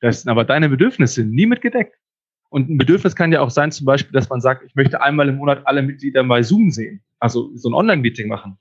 Das 0.00 0.22
sind 0.22 0.30
aber 0.30 0.44
deine 0.44 0.68
Bedürfnisse 0.68 1.24
nie 1.24 1.46
mitgedeckt. 1.46 1.96
Und 2.52 2.68
ein 2.68 2.76
Bedürfnis 2.76 3.16
kann 3.16 3.32
ja 3.32 3.40
auch 3.40 3.48
sein, 3.48 3.72
zum 3.72 3.86
Beispiel, 3.86 4.12
dass 4.12 4.28
man 4.28 4.42
sagt, 4.42 4.62
ich 4.66 4.74
möchte 4.74 5.00
einmal 5.00 5.26
im 5.26 5.36
Monat 5.36 5.62
alle 5.64 5.80
Mitglieder 5.80 6.22
bei 6.22 6.42
Zoom 6.42 6.70
sehen. 6.70 7.02
Also 7.18 7.50
so 7.56 7.70
ein 7.70 7.74
Online-Meeting 7.74 8.28
machen. 8.28 8.58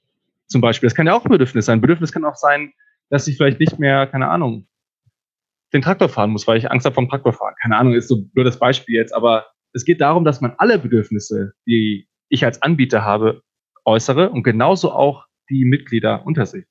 Zum 0.48 0.62
Beispiel. 0.62 0.88
Das 0.88 0.96
kann 0.96 1.08
ja 1.08 1.14
auch 1.14 1.26
ein 1.26 1.30
Bedürfnis 1.30 1.66
sein. 1.66 1.80
Ein 1.80 1.82
Bedürfnis 1.82 2.14
kann 2.14 2.24
auch 2.24 2.38
sein, 2.38 2.72
dass 3.10 3.28
ich 3.28 3.36
vielleicht 3.36 3.60
nicht 3.60 3.80
mehr, 3.80 4.08
keine 4.08 4.30
Ahnung, 4.30 4.66
den 5.74 5.82
Traktor 5.82 6.08
fahren 6.08 6.32
muss, 6.32 6.48
weil 6.48 6.58
ich 6.58 6.72
Angst 6.72 6.86
habe 6.86 6.94
vom 6.94 7.10
Traktorfahren. 7.10 7.54
Keine 7.62 7.76
Ahnung, 7.76 7.94
ist 7.94 8.08
so 8.08 8.24
nur 8.34 8.46
das 8.46 8.58
Beispiel 8.60 8.96
jetzt. 8.96 9.14
Aber 9.14 9.48
es 9.74 9.84
geht 9.84 10.00
darum, 10.00 10.24
dass 10.24 10.40
man 10.40 10.54
alle 10.58 10.80
Bedürfnisse, 10.80 11.52
die 11.68 12.08
ich 12.30 12.46
als 12.46 12.62
Anbieter 12.62 13.04
habe, 13.04 13.42
äußere 13.84 14.30
und 14.30 14.44
genauso 14.44 14.94
auch 14.94 15.26
die 15.50 15.66
Mitglieder 15.66 16.26
unter 16.26 16.46
sich. 16.46 16.64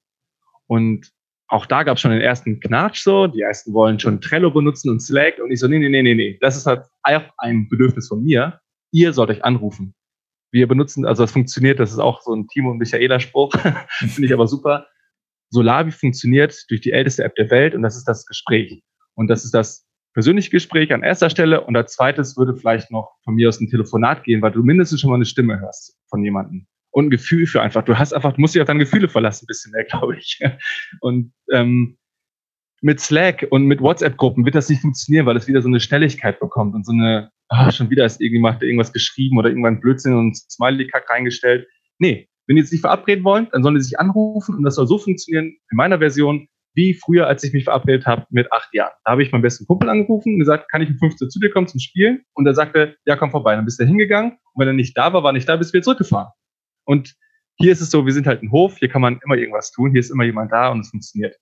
Und 0.67 1.13
auch 1.51 1.67
da 1.67 1.83
gab 1.83 1.97
es 1.97 2.01
schon 2.01 2.13
den 2.13 2.21
ersten 2.21 2.61
Knatsch 2.61 3.03
so. 3.03 3.27
Die 3.27 3.41
ersten 3.41 3.73
wollen 3.73 3.99
schon 3.99 4.21
Trello 4.21 4.53
benutzen 4.53 4.89
und 4.89 5.01
Slack. 5.01 5.39
Und 5.43 5.51
ich 5.51 5.59
so, 5.59 5.67
nee, 5.67 5.81
nee, 5.81 5.89
nee, 5.89 6.03
nee, 6.03 6.15
nee. 6.15 6.39
Das 6.41 6.57
ist 6.57 6.67
halt 6.67 6.85
auch 7.03 7.23
ein 7.39 7.69
Bedürfnis 7.69 8.07
von 8.07 8.23
mir. 8.23 8.61
Ihr 8.93 9.13
sollt 9.13 9.31
euch 9.31 9.45
anrufen. 9.45 9.95
Wir 10.53 10.69
benutzen, 10.69 11.05
also 11.05 11.25
das 11.25 11.33
funktioniert, 11.33 11.81
das 11.81 11.93
ist 11.93 11.99
auch 11.99 12.23
so 12.23 12.35
ein 12.35 12.47
Timo 12.47 12.71
und 12.71 12.79
Michaela-Spruch. 12.79 13.53
Finde 13.99 14.27
ich 14.27 14.33
aber 14.33 14.47
super. 14.47 14.87
Solavi 15.51 15.91
funktioniert 15.91 16.57
durch 16.69 16.81
die 16.81 16.93
älteste 16.93 17.25
App 17.25 17.35
der 17.35 17.51
Welt 17.51 17.75
und 17.75 17.83
das 17.83 17.97
ist 17.97 18.05
das 18.05 18.27
Gespräch. 18.27 18.83
Und 19.15 19.27
das 19.27 19.45
ist 19.45 19.53
das 19.53 19.89
persönliche 20.15 20.51
Gespräch 20.51 20.93
an 20.93 21.03
erster 21.03 21.31
Stelle 21.31 21.63
und 21.63 21.77
als 21.77 21.95
zweites 21.95 22.37
würde 22.37 22.55
vielleicht 22.57 22.93
noch 22.93 23.17
von 23.25 23.35
mir 23.35 23.49
aus 23.49 23.61
ein 23.61 23.69
Telefonat 23.69 24.23
gehen, 24.23 24.41
weil 24.43 24.53
du 24.53 24.63
mindestens 24.63 25.01
schon 25.01 25.11
mal 25.11 25.17
eine 25.17 25.25
Stimme 25.25 25.59
hörst 25.59 25.97
von 26.09 26.23
jemandem 26.23 26.67
und 26.91 27.07
ein 27.07 27.11
Gefühl 27.11 27.47
für 27.47 27.63
einfach. 27.63 27.85
Du 27.85 27.99
hast 27.99 28.13
einfach, 28.13 28.33
du 28.33 28.41
musst 28.41 28.55
dich 28.55 28.63
auf 28.63 28.67
deine 28.67 28.81
Gefühle 28.81 29.09
verlassen, 29.09 29.45
ein 29.45 29.47
bisschen 29.47 29.73
mehr, 29.73 29.85
glaube 29.91 30.17
ich. 30.17 30.41
Und 31.01 31.33
ähm, 31.53 31.99
mit 32.83 33.01
Slack 33.01 33.47
und 33.51 33.67
mit 33.67 33.81
WhatsApp-Gruppen 33.81 34.45
wird 34.45 34.55
das 34.55 34.69
nicht 34.69 34.81
funktionieren, 34.81 35.27
weil 35.27 35.37
es 35.37 35.47
wieder 35.47 35.63
so 35.63 35.69
eine 35.69 35.81
Schnelligkeit 35.81 36.41
bekommt 36.41 36.75
und 36.75 36.87
so 36.87 36.93
eine, 36.93 37.31
ah, 37.49 37.71
schon 37.71 37.91
wieder 37.91 38.07
ist 38.07 38.21
irgendjemand 38.21 38.63
irgendwas 38.63 38.93
geschrieben 38.93 39.39
oder 39.39 39.51
irgendwann 39.51 39.81
Blödsinn 39.81 40.15
und 40.15 40.37
Smiley-Kack 40.37 41.09
reingestellt. 41.11 41.69
Nee, 41.99 42.29
wenn 42.47 42.57
die 42.57 42.63
jetzt 42.63 42.73
nicht 42.73 42.81
verabreden 42.81 43.23
wollen, 43.25 43.49
dann 43.53 43.63
sollen 43.63 43.75
die 43.75 43.83
sich 43.83 43.99
anrufen 43.99 44.57
und 44.57 44.65
das 44.65 44.77
soll 44.77 44.87
so 44.87 44.99
funktionieren, 44.99 45.47
in 45.47 45.77
meiner 45.77 45.99
Version, 45.99 46.49
wie 46.75 46.95
früher, 46.95 47.27
als 47.27 47.45
ich 47.45 47.53
mich 47.53 47.65
verabredet 47.65 48.07
habe 48.07 48.27
mit 48.31 48.51
acht 48.53 48.73
Jahren. 48.73 48.93
Da 49.05 49.13
habe 49.13 49.23
ich 49.23 49.33
meinen 49.33 49.43
besten 49.43 49.67
Kumpel 49.67 49.89
angerufen 49.89 50.35
und 50.35 50.39
gesagt, 50.39 50.71
kann 50.71 50.83
ich 50.83 50.89
um 50.89 50.99
15 50.99 51.29
zu 51.29 51.41
dir 51.41 51.51
kommen 51.51 51.67
zum 51.67 51.81
Spielen? 51.81 52.23
Und 52.33 52.47
er 52.47 52.55
sagte, 52.55 52.97
ja, 53.05 53.17
komm 53.17 53.31
vorbei. 53.31 53.57
Dann 53.57 53.65
bist 53.65 53.81
du 53.81 53.85
hingegangen 53.85 54.33
und 54.33 54.61
wenn 54.61 54.69
er 54.69 54.75
nicht 54.75 54.97
da 54.97 55.13
war, 55.13 55.23
war 55.23 55.33
nicht 55.33 55.49
da, 55.49 55.57
bist 55.57 55.71
du 55.71 55.75
wieder 55.75 55.85
zurückgefahren. 55.85 56.33
Und 56.85 57.15
hier 57.57 57.73
ist 57.73 57.81
es 57.81 57.91
so, 57.91 58.07
wir 58.07 58.13
sind 58.13 58.27
halt 58.27 58.43
ein 58.43 58.53
Hof, 58.53 58.79
hier 58.79 58.89
kann 58.89 59.03
man 59.03 59.21
immer 59.25 59.37
irgendwas 59.37 59.71
tun, 59.71 59.91
hier 59.91 60.01
ist 60.01 60.11
immer 60.11 60.25
jemand 60.25 60.53
da 60.53 60.69
und 60.71 60.81
es 60.81 60.91
funktioniert. 60.91 61.37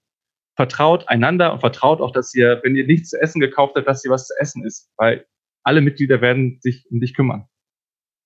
Vertraut 0.57 1.09
einander 1.09 1.53
und 1.53 1.61
vertraut 1.61 2.01
auch, 2.01 2.13
dass 2.13 2.35
ihr, 2.35 2.61
wenn 2.65 2.75
ihr 2.75 2.87
nichts 2.87 3.11
zu 3.11 3.21
essen 3.21 3.41
gekauft 3.41 3.75
habt, 3.77 3.87
dass 3.87 4.05
ihr 4.05 4.11
was 4.11 4.27
zu 4.27 4.35
essen 4.39 4.65
ist, 4.65 4.91
weil 4.97 5.27
alle 5.63 5.81
Mitglieder 5.81 6.21
werden 6.21 6.59
sich 6.61 6.87
um 6.91 7.01
dich 7.01 7.15
kümmern. 7.15 7.47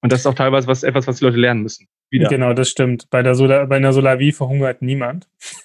Und 0.03 0.11
das 0.13 0.21
ist 0.21 0.27
auch 0.27 0.35
teilweise 0.35 0.67
was, 0.67 0.83
etwas, 0.83 1.07
was 1.07 1.19
die 1.19 1.25
Leute 1.25 1.37
lernen 1.37 1.63
müssen. 1.63 1.87
Wieder. 2.11 2.29
Genau, 2.29 2.53
das 2.53 2.69
stimmt. 2.69 3.09
Bei 3.09 3.23
der, 3.23 3.35
Solar, 3.35 3.67
bei 3.69 3.77
einer 3.77 3.93
Solavi 3.93 4.33
verhungert 4.33 4.83
niemand. 4.83 5.29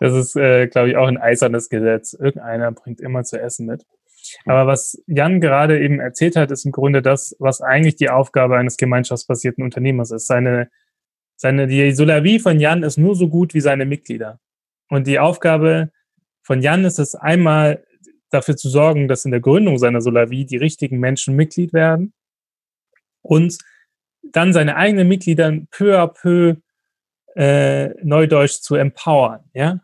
das 0.00 0.14
ist, 0.14 0.34
äh, 0.36 0.66
glaube 0.66 0.88
ich, 0.90 0.96
auch 0.96 1.06
ein 1.06 1.18
eisernes 1.18 1.68
Gesetz. 1.68 2.14
Irgendeiner 2.14 2.72
bringt 2.72 3.00
immer 3.00 3.22
zu 3.22 3.40
essen 3.40 3.66
mit. 3.66 3.84
Aber 4.44 4.66
was 4.66 5.02
Jan 5.06 5.40
gerade 5.40 5.80
eben 5.80 6.00
erzählt 6.00 6.36
hat, 6.36 6.50
ist 6.50 6.64
im 6.64 6.72
Grunde 6.72 7.02
das, 7.02 7.36
was 7.38 7.60
eigentlich 7.60 7.96
die 7.96 8.10
Aufgabe 8.10 8.56
eines 8.56 8.76
gemeinschaftsbasierten 8.76 9.64
Unternehmers 9.64 10.10
ist. 10.10 10.26
Seine, 10.26 10.70
seine, 11.36 11.66
die 11.66 11.92
Solavi 11.92 12.38
von 12.38 12.60
Jan 12.60 12.82
ist 12.82 12.98
nur 12.98 13.14
so 13.14 13.28
gut 13.28 13.54
wie 13.54 13.60
seine 13.60 13.86
Mitglieder. 13.86 14.40
Und 14.88 15.06
die 15.06 15.18
Aufgabe 15.18 15.90
von 16.42 16.60
Jan 16.60 16.84
ist 16.84 16.98
es 16.98 17.14
einmal 17.14 17.84
dafür 18.30 18.56
zu 18.56 18.68
sorgen, 18.68 19.08
dass 19.08 19.24
in 19.24 19.30
der 19.30 19.40
Gründung 19.40 19.78
seiner 19.78 20.00
Solavi 20.00 20.46
die 20.46 20.56
richtigen 20.56 20.98
Menschen 20.98 21.36
Mitglied 21.36 21.72
werden 21.72 22.12
und 23.22 23.58
dann 24.22 24.52
seine 24.52 24.76
eigenen 24.76 25.08
Mitglieder 25.08 25.52
peu 25.70 25.98
à 25.98 26.06
peu 26.06 26.56
äh, 27.36 27.90
Neudeutsch 28.04 28.60
zu 28.60 28.74
empowern. 28.74 29.44
Ja, 29.54 29.80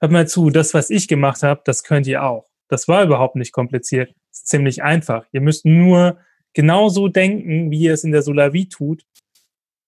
hört 0.00 0.12
mal 0.12 0.28
zu, 0.28 0.50
das, 0.50 0.74
was 0.74 0.90
ich 0.90 1.08
gemacht 1.08 1.42
habe, 1.42 1.62
das 1.64 1.84
könnt 1.84 2.06
ihr 2.06 2.22
auch. 2.22 2.49
Das 2.70 2.88
war 2.88 3.04
überhaupt 3.04 3.36
nicht 3.36 3.52
kompliziert. 3.52 4.14
Das 4.30 4.38
ist 4.38 4.48
ziemlich 4.48 4.82
einfach. 4.82 5.26
Ihr 5.32 5.42
müsst 5.42 5.66
nur 5.66 6.18
genauso 6.54 7.08
denken, 7.08 7.70
wie 7.70 7.80
ihr 7.80 7.94
es 7.94 8.04
in 8.04 8.12
der 8.12 8.22
Solavi 8.22 8.68
tut. 8.68 9.04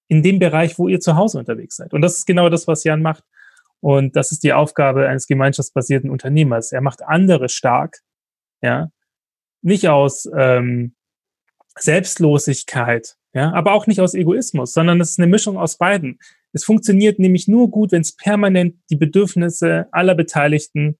in 0.08 0.22
dem 0.22 0.38
Bereich, 0.38 0.78
wo 0.78 0.88
ihr 0.88 1.00
zu 1.00 1.16
Hause 1.16 1.38
unterwegs 1.38 1.76
seid. 1.76 1.94
Und 1.94 2.02
das 2.02 2.18
ist 2.18 2.26
genau 2.26 2.50
das, 2.50 2.68
was 2.68 2.84
Jan 2.84 3.00
macht. 3.00 3.24
Und 3.80 4.14
das 4.14 4.30
ist 4.30 4.42
die 4.42 4.52
Aufgabe 4.52 5.08
eines 5.08 5.26
gemeinschaftsbasierten 5.26 6.10
Unternehmers. 6.10 6.70
Er 6.70 6.82
macht 6.82 7.02
andere 7.02 7.48
stark, 7.48 8.00
ja, 8.60 8.90
nicht 9.62 9.88
aus 9.88 10.28
ähm, 10.36 10.94
Selbstlosigkeit, 11.78 13.16
ja, 13.32 13.52
aber 13.54 13.72
auch 13.72 13.86
nicht 13.86 14.02
aus 14.02 14.12
Egoismus, 14.12 14.74
sondern 14.74 15.00
es 15.00 15.12
ist 15.12 15.18
eine 15.18 15.28
Mischung 15.28 15.56
aus 15.56 15.78
beiden. 15.78 16.18
Es 16.52 16.64
funktioniert 16.64 17.18
nämlich 17.18 17.48
nur 17.48 17.70
gut, 17.70 17.92
wenn 17.92 18.02
es 18.02 18.14
permanent 18.14 18.76
die 18.90 18.96
Bedürfnisse 18.96 19.88
aller 19.92 20.14
Beteiligten 20.14 20.98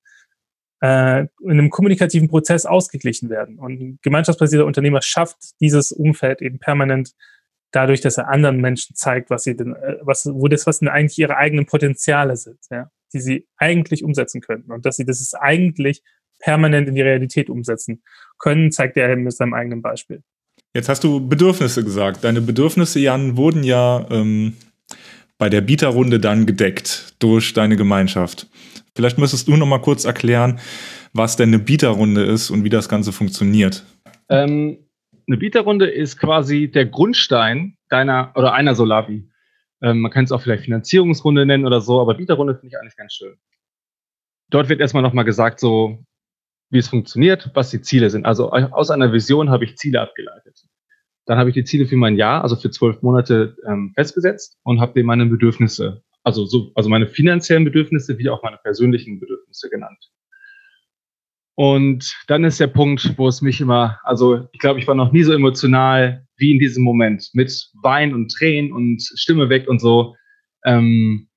äh, 0.83 1.21
in 1.21 1.51
einem 1.53 1.71
kommunikativen 1.71 2.29
Prozess 2.29 2.67
ausgeglichen 2.67 3.31
werden. 3.31 3.59
Und 3.59 3.81
ein 3.81 3.99
gemeinschaftsbasierter 4.03 4.67
Unternehmer 4.67 5.01
schafft 5.01 5.61
dieses 5.61 5.93
Umfeld 5.93 6.43
eben 6.43 6.59
permanent 6.59 7.13
dadurch, 7.71 8.01
dass 8.01 8.19
er 8.19 8.29
anderen 8.29 8.61
Menschen 8.61 8.97
zeigt, 8.97 9.31
was 9.31 9.45
sie 9.45 9.57
denn, 9.57 9.75
äh, 9.75 9.99
was, 10.03 10.27
wo 10.27 10.49
das, 10.49 10.67
was 10.67 10.81
denn 10.81 10.89
eigentlich 10.89 11.19
ihre 11.19 11.37
eigenen 11.37 11.67
Potenziale 11.67 12.37
sind, 12.37 12.59
ja, 12.71 12.91
die 13.15 13.21
sie 13.21 13.47
eigentlich 13.57 14.03
umsetzen 14.03 14.41
könnten 14.41 14.73
und 14.73 14.85
dass 14.85 14.97
sie 14.97 15.05
das 15.05 15.21
ist 15.21 15.35
eigentlich 15.35 16.03
permanent 16.41 16.89
in 16.89 16.97
die 16.97 17.03
Realität 17.03 17.49
umsetzen 17.49 18.03
können, 18.39 18.73
zeigt 18.73 18.97
er 18.97 19.15
mit 19.17 19.33
seinem 19.33 19.55
eigenen 19.55 19.83
Beispiel. 19.83 20.23
Jetzt 20.75 20.89
hast 20.89 21.05
du 21.05 21.27
Bedürfnisse 21.27 21.85
gesagt. 21.85 22.25
Deine 22.25 22.41
Bedürfnisse, 22.41 22.99
Jan, 22.99 23.37
wurden 23.37 23.63
ja 23.63 24.05
ähm, 24.11 24.55
bei 25.39 25.49
der 25.49 25.61
Bieterrunde 25.61 26.19
dann 26.19 26.45
gedeckt 26.47 27.15
durch 27.21 27.53
deine 27.53 27.77
Gemeinschaft. 27.77 28.49
Vielleicht 28.95 29.19
müsstest 29.19 29.49
du 29.49 29.57
noch 29.57 29.67
mal 29.67 29.81
kurz 29.81 30.05
erklären, 30.05 30.61
was 31.13 31.37
denn 31.37 31.49
eine 31.49 31.59
Bieterrunde 31.59 32.25
ist 32.25 32.51
und 32.51 32.65
wie 32.65 32.69
das 32.69 32.89
Ganze 32.89 33.13
funktioniert. 33.13 33.85
Ähm, 34.29 34.79
eine 35.27 35.37
Bieterrunde 35.37 35.87
ist 35.87 36.19
quasi 36.19 36.71
der 36.71 36.87
Grundstein 36.87 37.77
deiner 37.89 38.33
oder 38.35 38.53
einer 38.53 38.75
Solavi. 38.75 39.29
Ähm, 39.83 40.01
man 40.01 40.11
kann 40.11 40.25
es 40.25 40.33
auch 40.33 40.43
vielleicht 40.43 40.65
Finanzierungsrunde 40.65 41.47
nennen 41.47 41.67
oder 41.67 41.81
so, 41.81 42.01
aber 42.01 42.15
Bieterrunde 42.15 42.55
finde 42.55 42.69
ich 42.69 42.79
eigentlich 42.79 42.97
ganz 42.97 43.15
schön. 43.15 43.35
Dort 44.51 44.69
wird 44.69 44.81
erstmal 44.81 45.03
nochmal 45.03 45.25
gesagt, 45.25 45.61
so 45.61 46.05
wie 46.71 46.79
es 46.79 46.89
funktioniert, 46.89 47.51
was 47.55 47.71
die 47.71 47.83
Ziele 47.83 48.11
sind. 48.11 48.25
Also 48.25 48.51
aus 48.51 48.91
einer 48.91 49.13
Vision 49.13 49.51
habe 49.51 49.65
ich 49.65 49.77
Ziele 49.77 50.01
abgeleitet. 50.01 50.67
Dann 51.27 51.39
habe 51.39 51.51
ich 51.51 51.55
die 51.55 51.65
Ziele 51.65 51.87
für 51.87 51.97
mein 51.97 52.17
Jahr, 52.17 52.43
also 52.43 52.57
für 52.57 52.71
zwölf 52.71 53.03
Monate 53.03 53.57
ähm, 53.67 53.93
festgesetzt 53.95 54.59
und 54.65 54.81
habe 54.81 54.95
dem 54.95 55.07
meine 55.07 55.27
Bedürfnisse, 55.27 56.03
also 56.23 56.45
so, 56.47 56.73
also 56.75 56.89
meine 56.89 57.07
finanziellen 57.07 57.65
Bedürfnisse 57.65 58.19
wie 58.19 58.29
auch 58.29 58.43
meine 58.43 58.59
persönlichen 58.59 59.21
Bedürfnisse 59.21 59.69
genannt. 59.71 60.11
Und 61.55 62.17
dann 62.29 62.45
ist 62.45 62.61
der 62.61 62.69
Punkt, 62.69 63.19
wo 63.19 63.29
es 63.29 63.43
mich 63.43 63.61
immer, 63.61 63.99
also 64.05 64.49
ich 64.53 64.59
glaube, 64.59 64.81
ich 64.81 64.87
war 64.87 64.95
noch 64.95 65.13
nie 65.13 65.23
so 65.23 65.33
emotional 65.33 66.27
wie 66.37 66.53
in 66.53 66.59
diesem 66.59 66.83
Moment 66.83 67.29
mit 67.35 67.71
Wein 67.83 68.15
und 68.15 68.33
Tränen 68.33 68.73
und 68.73 69.03
Stimme 69.17 69.49
weg 69.49 69.69
und 69.69 69.81
so. 69.81 70.17
Ähm, 70.65 71.29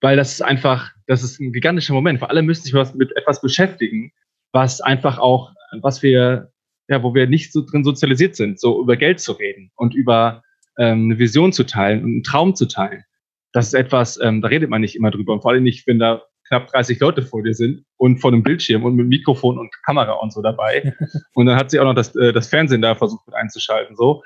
weil 0.00 0.16
das 0.16 0.32
ist 0.32 0.42
einfach, 0.42 0.92
das 1.06 1.22
ist 1.22 1.40
ein 1.40 1.52
gigantischer 1.52 1.94
Moment. 1.94 2.18
Vor 2.18 2.30
allem 2.30 2.46
müssen 2.46 2.64
sich 2.64 2.74
was 2.74 2.94
mit 2.94 3.16
etwas 3.16 3.40
beschäftigen, 3.40 4.12
was 4.52 4.80
einfach 4.80 5.18
auch, 5.18 5.52
was 5.80 6.02
wir, 6.02 6.52
ja, 6.88 7.02
wo 7.02 7.14
wir 7.14 7.26
nicht 7.26 7.52
so 7.52 7.64
drin 7.64 7.84
sozialisiert 7.84 8.36
sind, 8.36 8.60
so 8.60 8.80
über 8.80 8.96
Geld 8.96 9.20
zu 9.20 9.32
reden 9.32 9.70
und 9.76 9.94
über 9.94 10.42
ähm, 10.78 11.04
eine 11.04 11.18
Vision 11.18 11.52
zu 11.52 11.64
teilen 11.64 12.02
und 12.02 12.10
einen 12.10 12.22
Traum 12.22 12.54
zu 12.54 12.66
teilen. 12.66 13.04
Das 13.52 13.66
ist 13.66 13.74
etwas, 13.74 14.18
ähm, 14.20 14.40
da 14.40 14.48
redet 14.48 14.70
man 14.70 14.80
nicht 14.80 14.96
immer 14.96 15.10
drüber. 15.10 15.34
Und 15.34 15.42
vor 15.42 15.52
allem 15.52 15.62
nicht, 15.62 15.86
wenn 15.86 15.98
da 15.98 16.22
knapp 16.48 16.68
30 16.68 17.00
Leute 17.00 17.22
vor 17.22 17.42
dir 17.42 17.54
sind 17.54 17.84
und 17.96 18.18
vor 18.18 18.32
einem 18.32 18.42
Bildschirm 18.42 18.84
und 18.84 18.94
mit 18.94 19.06
Mikrofon 19.06 19.58
und 19.58 19.70
Kamera 19.84 20.12
und 20.12 20.32
so 20.32 20.42
dabei. 20.42 20.94
und 21.34 21.46
dann 21.46 21.56
hat 21.56 21.70
sie 21.70 21.80
auch 21.80 21.84
noch 21.84 21.94
das, 21.94 22.14
äh, 22.16 22.32
das 22.32 22.48
Fernsehen 22.48 22.82
da 22.82 22.94
versucht 22.94 23.26
mit 23.26 23.36
einzuschalten. 23.36 23.96
So. 23.96 24.22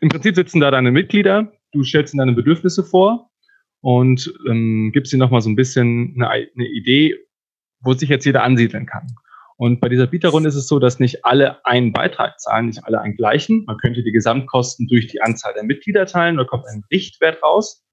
Im 0.00 0.08
Prinzip 0.08 0.34
sitzen 0.34 0.60
da 0.60 0.70
deine 0.70 0.90
Mitglieder, 0.90 1.52
du 1.72 1.84
stellst 1.84 2.14
ihnen 2.14 2.18
deine 2.18 2.32
Bedürfnisse 2.32 2.82
vor 2.82 3.30
und 3.80 4.32
ähm, 4.48 4.90
gibst 4.92 5.12
ihnen 5.12 5.20
nochmal 5.20 5.40
so 5.40 5.50
ein 5.50 5.56
bisschen 5.56 6.14
eine, 6.16 6.28
eine 6.28 6.66
Idee, 6.66 7.16
wo 7.80 7.92
sich 7.94 8.08
jetzt 8.08 8.24
jeder 8.24 8.42
ansiedeln 8.42 8.86
kann. 8.86 9.06
Und 9.56 9.80
bei 9.80 9.88
dieser 9.88 10.08
Bieterrunde 10.08 10.48
ist 10.48 10.56
es 10.56 10.66
so, 10.66 10.78
dass 10.78 10.98
nicht 10.98 11.24
alle 11.24 11.64
einen 11.64 11.92
Beitrag 11.92 12.40
zahlen, 12.40 12.66
nicht 12.66 12.84
alle 12.84 13.00
einen 13.00 13.16
gleichen. 13.16 13.64
Man 13.66 13.76
könnte 13.76 14.02
die 14.02 14.12
Gesamtkosten 14.12 14.88
durch 14.88 15.06
die 15.06 15.20
Anzahl 15.20 15.54
der 15.54 15.62
Mitglieder 15.62 16.06
teilen, 16.06 16.36
da 16.36 16.44
kommt 16.44 16.66
ein 16.66 16.84
Richtwert 16.90 17.42
raus. 17.42 17.84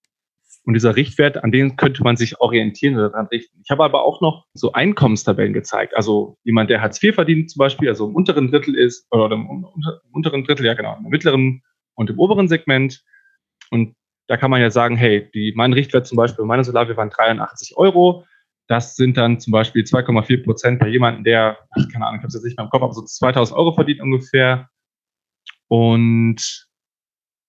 Und 0.69 0.75
dieser 0.75 0.95
Richtwert, 0.95 1.43
an 1.43 1.51
dem 1.51 1.77
könnte 1.77 2.03
man 2.03 2.15
sich 2.15 2.39
orientieren 2.41 2.93
oder 2.93 3.09
daran 3.09 3.25
richten. 3.25 3.59
Ich 3.63 3.71
habe 3.71 3.83
aber 3.83 4.03
auch 4.03 4.21
noch 4.21 4.45
so 4.53 4.71
Einkommenstabellen 4.73 5.51
gezeigt. 5.51 5.97
Also 5.97 6.37
jemand, 6.43 6.69
der 6.69 6.79
Hartz 6.79 7.01
IV 7.01 7.15
verdient 7.15 7.49
zum 7.49 7.57
Beispiel, 7.57 7.89
also 7.89 8.07
im 8.07 8.13
unteren 8.13 8.51
Drittel 8.51 8.75
ist, 8.75 9.07
oder 9.09 9.33
im, 9.33 9.65
unteren 10.11 10.43
Drittel, 10.43 10.67
ja 10.67 10.75
genau, 10.75 10.95
im 10.95 11.09
mittleren 11.09 11.63
und 11.95 12.11
im 12.11 12.19
oberen 12.19 12.47
Segment. 12.47 13.03
Und 13.71 13.95
da 14.27 14.37
kann 14.37 14.51
man 14.51 14.61
ja 14.61 14.69
sagen, 14.69 14.95
hey, 14.95 15.27
die, 15.33 15.53
mein 15.55 15.73
Richtwert 15.73 16.05
zum 16.05 16.17
Beispiel, 16.17 16.45
meine 16.45 16.63
Solarwie 16.63 16.95
waren 16.95 17.09
83 17.09 17.75
Euro. 17.75 18.25
Das 18.67 18.95
sind 18.95 19.17
dann 19.17 19.39
zum 19.39 19.49
Beispiel 19.49 19.81
2,4 19.81 20.43
Prozent 20.43 20.79
bei 20.79 20.87
jemandem, 20.89 21.23
der, 21.23 21.57
keine 21.91 22.05
Ahnung, 22.05 22.19
ich 22.19 22.21
habe 22.21 22.27
es 22.27 22.35
jetzt 22.35 22.43
nicht 22.43 22.57
mehr 22.59 22.65
im 22.65 22.69
Kopf, 22.69 22.83
aber 22.83 22.93
so 22.93 23.01
2000 23.01 23.57
Euro 23.57 23.73
verdient 23.73 24.01
ungefähr. 24.01 24.69
Und 25.67 26.68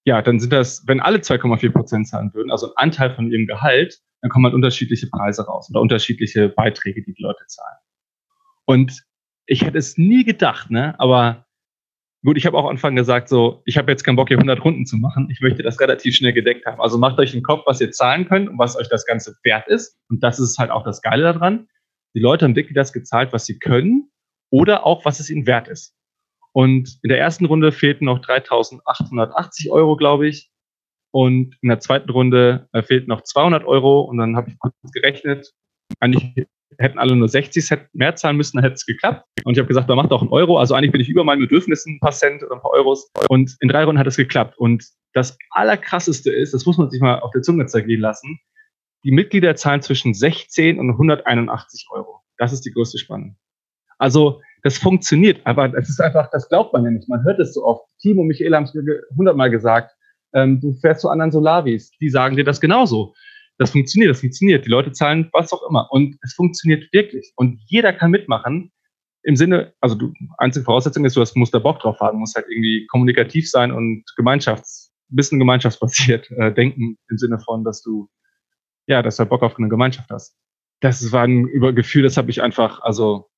ja, 0.04 0.22
dann 0.22 0.40
sind 0.40 0.52
das, 0.52 0.84
wenn 0.86 1.00
alle 1.00 1.18
2,4 1.18 1.72
Prozent 1.72 2.08
zahlen 2.08 2.32
würden, 2.34 2.50
also 2.50 2.68
ein 2.68 2.72
Anteil 2.76 3.14
von 3.14 3.30
ihrem 3.30 3.46
Gehalt, 3.46 4.00
dann 4.22 4.30
kommen 4.30 4.44
halt 4.44 4.54
unterschiedliche 4.54 5.08
Preise 5.08 5.46
raus 5.46 5.68
oder 5.70 5.80
unterschiedliche 5.80 6.48
Beiträge, 6.48 7.02
die 7.02 7.14
die 7.14 7.22
Leute 7.22 7.44
zahlen. 7.46 7.78
Und 8.66 9.04
ich 9.46 9.64
hätte 9.64 9.78
es 9.78 9.98
nie 9.98 10.24
gedacht, 10.24 10.70
ne? 10.70 10.98
Aber 10.98 11.46
gut, 12.24 12.36
ich 12.36 12.46
habe 12.46 12.56
auch 12.56 12.68
Anfang 12.68 12.94
gesagt, 12.96 13.28
so, 13.28 13.62
ich 13.64 13.78
habe 13.78 13.90
jetzt 13.90 14.04
keinen 14.04 14.16
Bock, 14.16 14.28
hier 14.28 14.36
100 14.36 14.62
Runden 14.64 14.86
zu 14.86 14.96
machen. 14.96 15.28
Ich 15.30 15.40
möchte 15.40 15.62
das 15.62 15.80
relativ 15.80 16.14
schnell 16.14 16.32
gedeckt 16.32 16.66
haben. 16.66 16.80
Also 16.80 16.98
macht 16.98 17.18
euch 17.18 17.32
den 17.32 17.42
Kopf, 17.42 17.62
was 17.66 17.80
ihr 17.80 17.90
zahlen 17.90 18.26
könnt 18.26 18.48
und 18.48 18.58
was 18.58 18.76
euch 18.76 18.88
das 18.88 19.06
Ganze 19.06 19.34
wert 19.42 19.68
ist. 19.68 19.98
Und 20.08 20.22
das 20.22 20.38
ist 20.38 20.58
halt 20.58 20.70
auch 20.70 20.84
das 20.84 21.02
Geile 21.02 21.24
daran. 21.24 21.68
Die 22.14 22.20
Leute 22.20 22.44
haben 22.44 22.56
wirklich 22.56 22.74
das 22.74 22.92
gezahlt, 22.92 23.32
was 23.32 23.46
sie 23.46 23.58
können 23.58 24.10
oder 24.50 24.84
auch, 24.84 25.04
was 25.04 25.20
es 25.20 25.30
ihnen 25.30 25.46
wert 25.46 25.68
ist. 25.68 25.94
Und 26.52 26.98
in 27.02 27.08
der 27.08 27.18
ersten 27.18 27.46
Runde 27.46 27.72
fehlten 27.72 28.06
noch 28.06 28.20
3.880 28.20 29.70
Euro, 29.70 29.96
glaube 29.96 30.28
ich. 30.28 30.50
Und 31.12 31.56
in 31.62 31.68
der 31.68 31.80
zweiten 31.80 32.10
Runde 32.10 32.68
äh, 32.72 32.82
fehlten 32.82 33.08
noch 33.08 33.22
200 33.22 33.64
Euro. 33.64 34.02
Und 34.02 34.18
dann 34.18 34.36
habe 34.36 34.50
ich 34.50 34.58
kurz 34.58 34.74
gerechnet. 34.92 35.52
Eigentlich 35.98 36.46
hätten 36.78 36.98
alle 36.98 37.16
nur 37.16 37.28
60 37.28 37.64
Cent 37.64 37.82
mehr 37.92 38.14
zahlen 38.16 38.36
müssen, 38.36 38.56
dann 38.56 38.64
hätte 38.64 38.74
es 38.74 38.86
geklappt. 38.86 39.26
Und 39.44 39.52
ich 39.52 39.58
habe 39.58 39.68
gesagt, 39.68 39.90
da 39.90 39.94
macht 39.94 40.12
auch 40.12 40.22
ein 40.22 40.28
Euro. 40.28 40.58
Also 40.58 40.74
eigentlich 40.74 40.92
bin 40.92 41.00
ich 41.00 41.08
über 41.08 41.24
meinen 41.24 41.40
Bedürfnissen 41.40 41.96
ein 41.96 42.00
paar 42.00 42.12
Cent 42.12 42.42
oder 42.42 42.54
ein 42.54 42.60
paar 42.60 42.72
Euros. 42.72 43.10
Und 43.28 43.56
in 43.60 43.68
drei 43.68 43.84
Runden 43.84 43.98
hat 43.98 44.06
es 44.06 44.16
geklappt. 44.16 44.56
Und 44.58 44.84
das 45.12 45.36
Allerkrasseste 45.50 46.30
ist, 46.32 46.54
das 46.54 46.66
muss 46.66 46.78
man 46.78 46.90
sich 46.90 47.00
mal 47.00 47.20
auf 47.20 47.32
der 47.32 47.42
Zunge 47.42 47.66
zergehen 47.66 48.00
lassen, 48.00 48.38
die 49.04 49.10
Mitglieder 49.10 49.56
zahlen 49.56 49.82
zwischen 49.82 50.14
16 50.14 50.78
und 50.78 50.90
181 50.90 51.86
Euro. 51.90 52.22
Das 52.36 52.52
ist 52.52 52.64
die 52.64 52.70
größte 52.70 52.98
Spanne. 52.98 53.36
Also 54.00 54.40
das 54.62 54.78
funktioniert, 54.78 55.40
aber 55.44 55.68
das 55.68 55.88
ist 55.88 56.00
einfach, 56.00 56.30
das 56.30 56.48
glaubt 56.48 56.72
man 56.72 56.84
ja 56.84 56.90
nicht. 56.90 57.08
Man 57.08 57.22
hört 57.24 57.38
es 57.38 57.54
so 57.54 57.64
oft. 57.64 57.84
Timo 58.00 58.22
und 58.22 58.28
Michael 58.28 58.54
haben 58.54 58.64
es 58.64 58.74
mir 58.74 59.02
hundertmal 59.16 59.50
gesagt. 59.50 59.94
Ähm, 60.34 60.60
du 60.60 60.72
fährst 60.80 61.02
zu 61.02 61.08
anderen 61.08 61.30
Solavis, 61.30 61.90
die 62.00 62.08
sagen 62.08 62.36
dir 62.36 62.44
das 62.44 62.60
genauso. 62.60 63.14
Das 63.58 63.70
funktioniert, 63.70 64.10
das 64.10 64.20
funktioniert. 64.20 64.64
Die 64.64 64.70
Leute 64.70 64.92
zahlen 64.92 65.28
was 65.32 65.52
auch 65.52 65.68
immer. 65.68 65.88
Und 65.90 66.16
es 66.22 66.32
funktioniert 66.34 66.90
wirklich. 66.92 67.32
Und 67.36 67.60
jeder 67.66 67.92
kann 67.92 68.10
mitmachen. 68.10 68.72
Im 69.22 69.36
Sinne, 69.36 69.74
also 69.80 69.96
du, 69.96 70.14
einzige 70.38 70.64
Voraussetzung 70.64 71.04
ist, 71.04 71.14
du 71.14 71.20
hast, 71.20 71.36
musst 71.36 71.52
da 71.52 71.58
Bock 71.58 71.80
drauf 71.80 72.00
haben, 72.00 72.18
musst 72.18 72.36
halt 72.36 72.46
irgendwie 72.48 72.86
kommunikativ 72.86 73.50
sein 73.50 73.70
und 73.70 74.04
Gemeinschafts, 74.16 74.92
bisschen 75.08 75.38
gemeinschaftsbasiert 75.38 76.30
äh, 76.30 76.54
denken, 76.54 76.96
im 77.10 77.18
Sinne 77.18 77.38
von, 77.38 77.64
dass 77.64 77.82
du, 77.82 78.08
ja, 78.86 79.02
dass 79.02 79.16
du 79.16 79.26
Bock 79.26 79.42
auf 79.42 79.58
eine 79.58 79.68
Gemeinschaft 79.68 80.08
hast. 80.10 80.36
Das 80.80 81.12
war 81.12 81.24
ein 81.24 81.46
Übergefühl, 81.48 82.02
das 82.02 82.16
habe 82.16 82.30
ich 82.30 82.40
einfach, 82.40 82.80
also 82.80 83.29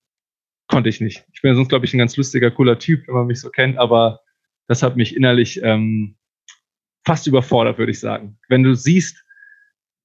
konnte 0.68 0.88
ich 0.88 1.01
nicht. 1.01 1.25
Ich 1.33 1.42
bin 1.42 1.55
sonst, 1.55 1.68
glaube 1.68 1.85
ich, 1.85 1.94
ein 1.94 1.98
ganz 1.98 2.16
lustiger, 2.16 2.51
cooler 2.51 2.79
Typ, 2.79 3.07
wenn 3.07 3.14
man 3.14 3.27
mich 3.27 3.40
so 3.40 3.51
kennt, 3.51 3.79
aber 3.79 4.20
das 4.68 4.83
hat 4.83 4.96
mich 4.96 5.16
innerlich 5.16 5.61
ähm, 5.62 6.16
fast 7.05 7.27
überfordert, 7.27 7.79
würde 7.79 7.92
ich 7.92 8.01
sagen. 8.01 8.38
Wenn 8.48 8.62
du 8.62 8.75
siehst, 8.75 9.25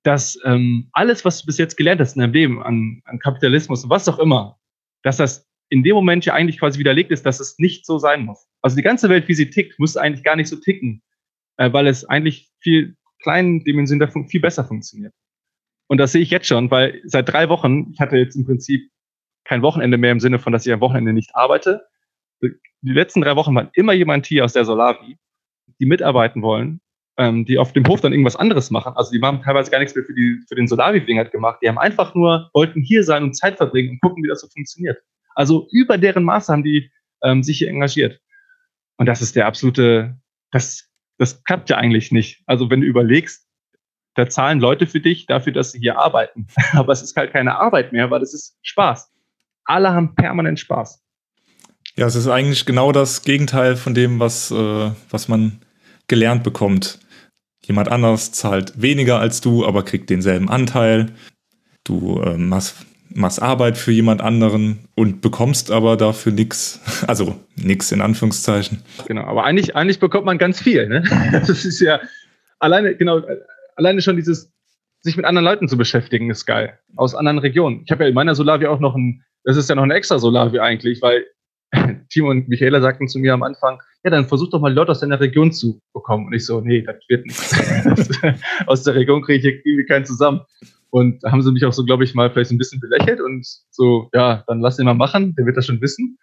dass 0.04 0.39
ähm, 0.46 0.89
alles, 0.93 1.26
was 1.26 1.41
du 1.41 1.46
bis 1.46 1.58
jetzt 1.58 1.78
gelernt 1.78 2.02
hast 2.02 2.15
in 2.15 2.22
deinem 2.22 2.34
Leben 2.34 2.63
an, 2.63 3.02
an 3.06 3.20
Kapitalismus 3.20 3.84
und 3.84 3.89
was 3.89 4.08
auch 4.08 4.20
immer, 4.20 4.58
dass 5.04 5.17
das 5.17 5.48
in 5.70 5.84
dem 5.84 5.96
Moment 5.96 6.26
ja 6.26 6.34
eigentlich 6.34 6.60
quasi 6.60 6.80
widerlegt 6.80 7.12
ist, 7.12 7.26
dass 7.26 7.39
es 7.39 7.60
nicht 7.60 7.86
so 7.86 7.98
sein 7.98 8.24
muss. 8.24 8.48
Also 8.62 8.76
die 8.76 8.84
ganze 8.84 9.10
Welt, 9.10 9.28
wie 9.28 9.34
sie 9.34 9.50
tickt, 9.50 9.80
muss 9.80 9.98
eigentlich 9.98 10.24
gar 10.24 10.36
nicht 10.36 10.48
so 10.48 10.56
ticken, 10.56 11.02
äh, 11.58 11.72
weil 11.74 11.88
es 11.88 12.06
eigentlich 12.06 12.50
viel 12.60 12.96
kleinen 13.22 13.63
Dimensionen 13.63 14.28
viel 14.28 14.41
besser 14.41 14.63
funktioniert. 14.63 15.13
Und 15.88 15.98
das 15.98 16.12
sehe 16.12 16.22
ich 16.22 16.30
jetzt 16.30 16.48
schon, 16.48 16.70
weil 16.72 17.02
seit 17.06 17.30
drei 17.30 17.50
Wochen, 17.50 17.91
ich 17.91 18.00
hatte 18.00 18.17
jetzt 18.17 18.36
im 18.36 18.46
Prinzip 18.46 18.89
kein 19.48 19.62
Wochenende 19.62 19.98
mehr 19.98 20.12
im 20.12 20.20
Sinne 20.20 20.40
von, 20.40 20.54
dass 20.54 20.66
ich 20.66 20.74
am 20.74 20.82
Wochenende 20.82 21.14
nicht 21.14 21.36
arbeite. 21.36 21.88
Die 22.42 22.92
letzten 22.92 23.22
drei 23.22 23.36
Wochen 23.36 23.56
waren 23.56 23.70
immer 23.74 23.94
jemand 23.94 24.26
hier 24.26 24.46
aus 24.46 24.54
der 24.54 24.66
Solavi, 24.66 25.18
die 25.80 25.86
mitarbeiten 25.86 26.42
wollen, 26.42 26.82
ähm, 27.18 27.46
die 27.46 27.58
auf 27.58 27.74
dem 27.74 27.88
Hof 27.88 28.02
dann 28.02 28.14
irgendwas 28.14 28.36
anderes 28.36 28.70
machen. 28.70 28.94
Also 28.96 29.12
die 29.12 29.22
haben 29.22 29.42
teilweise 29.42 29.72
gar 29.72 29.80
nichts 29.80 29.96
mehr 29.96 30.06
für, 30.06 30.14
die, 30.14 30.40
für 30.48 30.56
den 30.56 30.68
Solavi-Ding 30.68 31.18
halt 31.18 31.32
gemacht. 31.32 31.60
Die 31.64 31.70
haben 31.70 31.80
einfach 31.80 32.14
nur, 32.14 32.50
wollten 32.54 32.82
hier 32.82 33.04
sein 33.04 33.24
und 33.24 33.34
Zeit 33.34 33.58
verbringen 33.58 33.92
und 33.92 34.02
gucken, 34.02 34.24
wie 34.24 34.28
das 34.28 34.42
so 34.42 34.48
funktioniert. 34.48 34.98
Also 35.36 35.68
über 35.72 35.98
deren 35.98 36.24
Maße 36.24 36.52
haben 36.52 36.64
die 36.64 36.92
ähm, 37.24 37.42
sich 37.44 37.60
hier 37.60 37.70
engagiert. 37.70 38.20
Und 38.98 39.08
das 39.08 39.22
ist 39.22 39.36
der 39.36 39.48
absolute, 39.48 40.18
das 40.52 40.88
das 41.18 41.44
klappt 41.44 41.70
ja 41.70 41.78
eigentlich 41.78 42.12
nicht. 42.12 42.44
Also 42.46 42.70
wenn 42.70 42.82
du 42.82 42.88
überlegst, 42.88 43.48
da 44.16 44.30
zahlen 44.30 44.60
Leute 44.60 44.88
für 44.88 45.00
dich 45.00 45.26
dafür, 45.26 45.54
dass 45.54 45.72
sie 45.72 45.80
hier 45.80 45.98
arbeiten. 46.00 46.48
Aber 46.74 46.94
es 46.94 47.02
ist 47.02 47.16
halt 47.16 47.32
keine 47.32 47.58
Arbeit 47.58 47.92
mehr, 47.92 48.10
weil 48.10 48.22
es 48.22 48.34
ist 48.34 48.58
Spaß. 48.62 49.12
Alle 49.67 49.93
haben 49.93 50.15
permanent 50.15 50.60
Spaß. 50.60 51.03
Ja, 51.95 52.06
es 52.08 52.15
ist 52.15 52.27
eigentlich 52.27 52.65
genau 52.65 52.91
das 52.91 53.23
Gegenteil 53.23 53.75
von 53.75 53.93
dem, 53.93 54.19
was, 54.19 54.51
äh, 54.51 54.91
was 55.10 55.27
man 55.27 55.60
gelernt 56.08 56.43
bekommt. 56.43 56.99
Jemand 57.65 57.89
anders 57.89 58.32
zahlt 58.32 58.82
weniger 58.82 59.19
als 59.19 59.41
du, 59.41 59.65
aber 59.65 59.84
kriegt 59.84 60.10
denselben 60.10 60.49
Anteil. 60.49 61.08
Du 61.84 62.21
äh, 62.21 62.38
machst, 62.38 62.86
machst 63.10 63.41
Arbeit 63.41 63.77
für 63.77 63.91
jemand 63.91 64.21
anderen 64.21 64.88
und 64.95 65.21
bekommst 65.21 65.71
aber 65.71 65.97
dafür 65.97 66.32
nichts. 66.32 66.80
Also 67.08 67.36
nichts 67.56 67.91
in 67.91 68.01
Anführungszeichen. 68.01 68.82
Genau, 69.08 69.23
aber 69.23 69.43
eigentlich, 69.43 69.75
eigentlich 69.75 69.99
bekommt 69.99 70.25
man 70.25 70.38
ganz 70.38 70.62
viel. 70.62 70.88
Ne? 70.88 71.03
Das 71.32 71.49
ist 71.65 71.80
ja 71.80 71.99
alleine, 72.60 72.95
genau, 72.95 73.21
alleine 73.75 74.01
schon 74.01 74.15
dieses, 74.15 74.51
sich 75.01 75.17
mit 75.17 75.25
anderen 75.25 75.45
Leuten 75.45 75.67
zu 75.67 75.77
beschäftigen, 75.77 76.30
ist 76.30 76.45
geil. 76.45 76.80
Aus 76.95 77.15
anderen 77.15 77.39
Regionen. 77.39 77.82
Ich 77.86 77.91
habe 77.91 78.03
ja 78.03 78.10
in 78.10 78.15
meiner 78.15 78.36
Solavi 78.36 78.67
auch 78.67 78.80
noch 78.80 78.95
ein, 78.95 79.23
das 79.48 79.56
ist 79.56 79.70
ja 79.70 79.76
noch 79.76 79.84
ein 79.84 79.92
extra 79.92 80.20
Solavi 80.20 80.60
eigentlich, 80.60 81.02
weil 81.02 81.26
Timo 82.10 82.30
und 82.30 82.50
Michaela 82.50 82.82
sagten 82.82 83.08
zu 83.08 83.18
mir 83.18 83.34
am 83.34 83.44
Anfang, 83.44 83.82
ja, 84.04 84.12
dann 84.12 84.28
versuch 84.28 84.50
doch 84.50 84.60
mal 84.60 84.74
Leute 84.74 84.92
aus 84.92 85.00
deiner 85.00 85.22
Region 85.22 85.54
zu 85.54 85.82
bekommen. 85.94 86.28
Und 86.28 86.34
ich 86.34 86.46
so, 86.46 86.60
nee, 86.60 86.82
das 86.82 86.98
wird 87.08 87.26
nichts. 87.26 87.56
aus 88.68 88.84
der 88.84 88.96
Region 88.96 89.22
kriege 89.22 89.50
ich 89.50 89.66
irgendwie 89.66 89.86
keinen 89.86 90.04
zusammen. 90.04 90.42
Und 90.90 91.24
da 91.24 91.32
haben 91.32 91.42
sie 91.42 91.52
mich 91.54 91.64
auch 91.64 91.72
so, 91.72 91.86
glaube 91.86 92.04
ich, 92.04 92.14
mal 92.14 92.30
vielleicht 92.30 92.52
ein 92.52 92.58
bisschen 92.58 92.82
belächelt 92.82 93.22
und 93.22 93.48
so, 93.72 94.10
ja, 94.14 94.44
dann 94.48 94.60
lass 94.60 94.80
ihn 94.80 94.86
mal 94.86 94.94
machen, 94.94 95.34
der 95.38 95.46
wird 95.46 95.56
das 95.56 95.66
schon 95.66 95.80
wissen. 95.80 96.18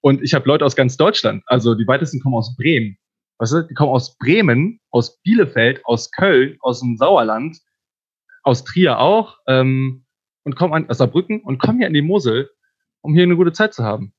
Und 0.00 0.22
ich 0.22 0.34
habe 0.34 0.48
Leute 0.48 0.64
aus 0.64 0.74
ganz 0.74 0.96
Deutschland, 0.96 1.44
also 1.46 1.76
die 1.76 1.86
weitesten 1.86 2.20
kommen 2.20 2.34
aus 2.34 2.56
Bremen. 2.56 2.96
Weißt 3.38 3.52
du, 3.52 3.62
die 3.62 3.74
kommen 3.74 3.92
aus 3.92 4.18
Bremen, 4.18 4.80
aus 4.90 5.20
Bielefeld, 5.22 5.80
aus 5.84 6.10
Köln, 6.10 6.56
aus 6.60 6.80
dem 6.80 6.96
Sauerland, 6.96 7.56
aus 8.42 8.64
Trier 8.64 8.98
auch, 8.98 9.38
ähm, 9.46 10.04
und 10.42 10.56
kommen 10.56 10.74
an, 10.74 10.90
aus 10.90 10.98
Saarbrücken 10.98 11.40
und 11.40 11.58
kommen 11.58 11.78
hier 11.78 11.86
in 11.86 11.94
die 11.94 12.02
Mosel, 12.02 12.50
um 13.04 13.14
hier 13.14 13.24
eine 13.24 13.36
gute 13.36 13.52
Zeit 13.52 13.74
zu 13.74 13.84
haben. 13.84 14.12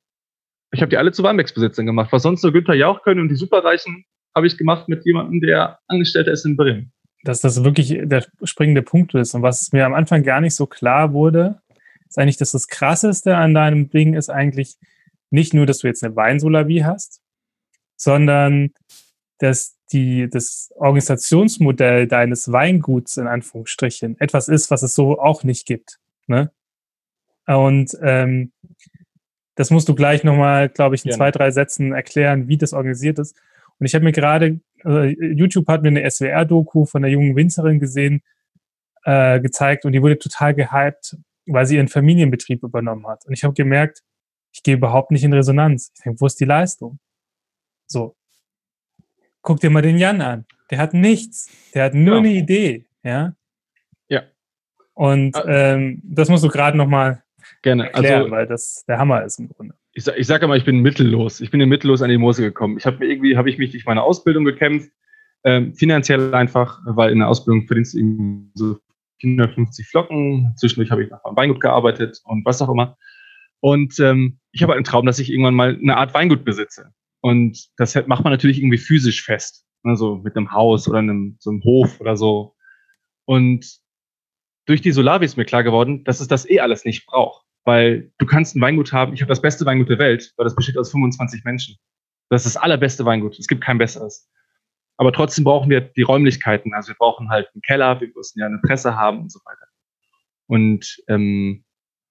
Ich 0.71 0.81
habe 0.81 0.89
die 0.89 0.97
alle 0.97 1.11
zu 1.11 1.23
Weinbergsbesitzern 1.23 1.85
gemacht. 1.85 2.11
Was 2.11 2.23
sonst 2.23 2.43
nur 2.43 2.53
Günther 2.53 2.75
Jauch 2.75 3.01
können 3.01 3.19
und 3.19 3.29
die 3.29 3.35
Superreichen, 3.35 4.05
habe 4.35 4.47
ich 4.47 4.57
gemacht 4.57 4.87
mit 4.87 5.05
jemandem, 5.05 5.41
der 5.41 5.79
Angestellter 5.87 6.31
ist 6.31 6.45
in 6.45 6.55
Bremen. 6.55 6.91
Dass 7.23 7.41
das 7.41 7.63
wirklich 7.63 7.97
der 8.03 8.25
springende 8.43 8.83
Punkt 8.83 9.15
ist. 9.15 9.33
Und 9.33 9.41
was 9.41 9.71
mir 9.71 9.85
am 9.85 9.93
Anfang 9.93 10.23
gar 10.23 10.41
nicht 10.41 10.55
so 10.55 10.67
klar 10.67 11.13
wurde, 11.13 11.61
ist 12.07 12.19
eigentlich, 12.19 12.37
dass 12.37 12.51
das 12.51 12.67
Krasseste 12.67 13.37
an 13.37 13.53
deinem 13.53 13.89
Ding 13.89 14.13
ist 14.13 14.29
eigentlich 14.29 14.75
nicht 15.31 15.53
nur, 15.53 15.65
dass 15.65 15.79
du 15.79 15.87
jetzt 15.87 16.03
eine 16.03 16.15
Weinsolavie 16.15 16.83
hast, 16.83 17.21
sondern 17.95 18.71
dass 19.39 19.77
die, 19.91 20.29
das 20.29 20.71
Organisationsmodell 20.75 22.07
deines 22.07 22.51
Weinguts 22.51 23.17
in 23.17 23.27
Anführungsstrichen 23.27 24.19
etwas 24.19 24.47
ist, 24.47 24.69
was 24.69 24.83
es 24.83 24.93
so 24.93 25.19
auch 25.19 25.43
nicht 25.43 25.65
gibt. 25.65 25.99
Ne? 26.27 26.51
Und 27.47 27.97
ähm, 28.01 28.51
das 29.55 29.71
musst 29.71 29.87
du 29.87 29.95
gleich 29.95 30.23
nochmal, 30.23 30.69
glaube 30.69 30.95
ich, 30.95 31.05
in 31.05 31.11
ja. 31.11 31.17
zwei, 31.17 31.31
drei 31.31 31.51
Sätzen 31.51 31.93
erklären, 31.93 32.47
wie 32.47 32.57
das 32.57 32.73
organisiert 32.73 33.19
ist. 33.19 33.35
Und 33.79 33.85
ich 33.85 33.95
habe 33.95 34.05
mir 34.05 34.11
gerade, 34.11 34.59
äh, 34.83 35.15
YouTube 35.33 35.67
hat 35.67 35.81
mir 35.81 35.89
eine 35.89 36.09
SWR-Doku 36.09 36.85
von 36.85 37.01
der 37.01 37.11
jungen 37.11 37.35
Winzerin 37.35 37.79
gesehen, 37.79 38.21
äh, 39.03 39.39
gezeigt 39.39 39.85
und 39.85 39.91
die 39.91 40.01
wurde 40.01 40.17
total 40.17 40.53
gehypt, 40.53 41.17
weil 41.45 41.65
sie 41.65 41.75
ihren 41.75 41.87
Familienbetrieb 41.87 42.63
übernommen 42.63 43.07
hat. 43.07 43.25
Und 43.25 43.33
ich 43.33 43.43
habe 43.43 43.53
gemerkt, 43.53 44.01
ich 44.51 44.63
gehe 44.63 44.75
überhaupt 44.75 45.11
nicht 45.11 45.23
in 45.23 45.33
Resonanz. 45.33 45.91
Ich 45.95 46.03
denke, 46.03 46.21
wo 46.21 46.25
ist 46.25 46.39
die 46.39 46.45
Leistung? 46.45 46.99
So. 47.87 48.15
Guck 49.41 49.59
dir 49.59 49.69
mal 49.69 49.81
den 49.81 49.97
Jan 49.97 50.21
an. 50.21 50.45
Der 50.71 50.79
hat 50.79 50.93
nichts. 50.93 51.49
Der 51.73 51.83
hat 51.83 51.93
nur 51.93 52.15
ja. 52.15 52.19
eine 52.19 52.29
Idee. 52.29 52.87
Ja. 53.03 53.35
Ja. 54.07 54.23
Und 54.93 55.35
äh, 55.35 55.73
ähm, 55.73 56.01
das 56.03 56.29
musst 56.29 56.43
du 56.43 56.47
gerade 56.47 56.77
nochmal 56.77 57.24
Gerne. 57.61 57.85
Erklären, 57.85 58.21
also, 58.21 58.31
weil 58.31 58.47
das 58.47 58.85
der 58.87 58.97
Hammer 58.97 59.23
ist 59.23 59.39
im 59.39 59.49
Grunde. 59.49 59.75
Ich, 59.93 60.03
sag, 60.03 60.17
ich 60.17 60.27
sage 60.27 60.45
immer, 60.45 60.55
ich 60.55 60.65
bin 60.65 60.79
mittellos. 60.79 61.41
Ich 61.41 61.51
bin 61.51 61.61
in 61.61 61.69
mittellos 61.69 62.01
an 62.01 62.09
die 62.09 62.17
Mose 62.17 62.41
gekommen. 62.41 62.77
Ich 62.77 62.85
habe 62.85 62.97
mir 62.97 63.05
irgendwie, 63.05 63.37
habe 63.37 63.49
ich 63.49 63.57
mich 63.57 63.71
durch 63.71 63.85
meine 63.85 64.03
Ausbildung 64.03 64.45
gekämpft, 64.45 64.91
ähm, 65.43 65.73
finanziell 65.73 66.33
einfach, 66.33 66.79
weil 66.85 67.11
in 67.11 67.19
der 67.19 67.29
Ausbildung 67.29 67.67
verdienst 67.67 67.93
du 67.93 67.99
eben 67.99 68.51
so 68.55 68.77
450 69.19 69.87
Flocken. 69.87 70.53
Zwischendurch 70.57 70.91
habe 70.91 71.03
ich 71.03 71.09
nach 71.09 71.23
einem 71.23 71.37
Weingut 71.37 71.61
gearbeitet 71.61 72.19
und 72.25 72.45
was 72.45 72.61
auch 72.61 72.69
immer. 72.69 72.97
Und 73.61 73.99
ähm, 73.99 74.39
ich 74.51 74.63
habe 74.63 74.73
einen 74.73 74.83
Traum, 74.83 75.05
dass 75.05 75.19
ich 75.19 75.31
irgendwann 75.31 75.55
mal 75.55 75.77
eine 75.81 75.97
Art 75.97 76.13
Weingut 76.13 76.45
besitze. 76.45 76.91
Und 77.21 77.69
das 77.77 77.95
macht 78.07 78.23
man 78.23 78.31
natürlich 78.31 78.59
irgendwie 78.59 78.77
physisch 78.77 79.23
fest. 79.23 79.65
Also 79.83 80.17
mit 80.17 80.35
einem 80.35 80.51
Haus 80.51 80.87
oder 80.87 80.99
einem, 80.99 81.37
so 81.39 81.51
einem 81.51 81.63
Hof 81.63 81.99
oder 81.99 82.17
so. 82.17 82.55
Und 83.25 83.79
durch 84.65 84.81
die 84.81 84.91
Solavi 84.91 85.25
ist 85.25 85.37
mir 85.37 85.45
klar 85.45 85.63
geworden, 85.63 86.03
dass 86.03 86.19
es 86.19 86.27
das 86.27 86.49
eh 86.49 86.59
alles 86.59 86.85
nicht 86.85 87.05
braucht. 87.05 87.45
Weil 87.63 88.11
du 88.19 88.25
kannst 88.25 88.55
ein 88.55 88.61
Weingut 88.61 88.93
haben, 88.93 89.13
ich 89.13 89.21
habe 89.21 89.29
das 89.29 89.41
beste 89.41 89.65
Weingut 89.65 89.89
der 89.89 89.97
Welt, 89.97 90.33
weil 90.37 90.43
das 90.43 90.55
besteht 90.55 90.77
aus 90.77 90.91
25 90.91 91.43
Menschen. 91.43 91.77
Das 92.29 92.45
ist 92.45 92.55
das 92.55 92.61
allerbeste 92.61 93.05
Weingut. 93.05 93.37
Es 93.39 93.47
gibt 93.47 93.63
kein 93.63 93.77
besseres. 93.77 94.29
Aber 94.97 95.11
trotzdem 95.11 95.43
brauchen 95.43 95.69
wir 95.69 95.81
die 95.81 96.03
Räumlichkeiten. 96.03 96.73
Also 96.73 96.89
wir 96.89 96.95
brauchen 96.95 97.29
halt 97.29 97.49
einen 97.53 97.61
Keller, 97.61 97.99
wir 97.99 98.09
müssen 98.15 98.39
ja 98.39 98.45
eine 98.45 98.59
Presse 98.59 98.95
haben 98.95 99.21
und 99.21 99.31
so 99.31 99.39
weiter. 99.45 99.67
Und 100.47 100.97
ähm, 101.07 101.65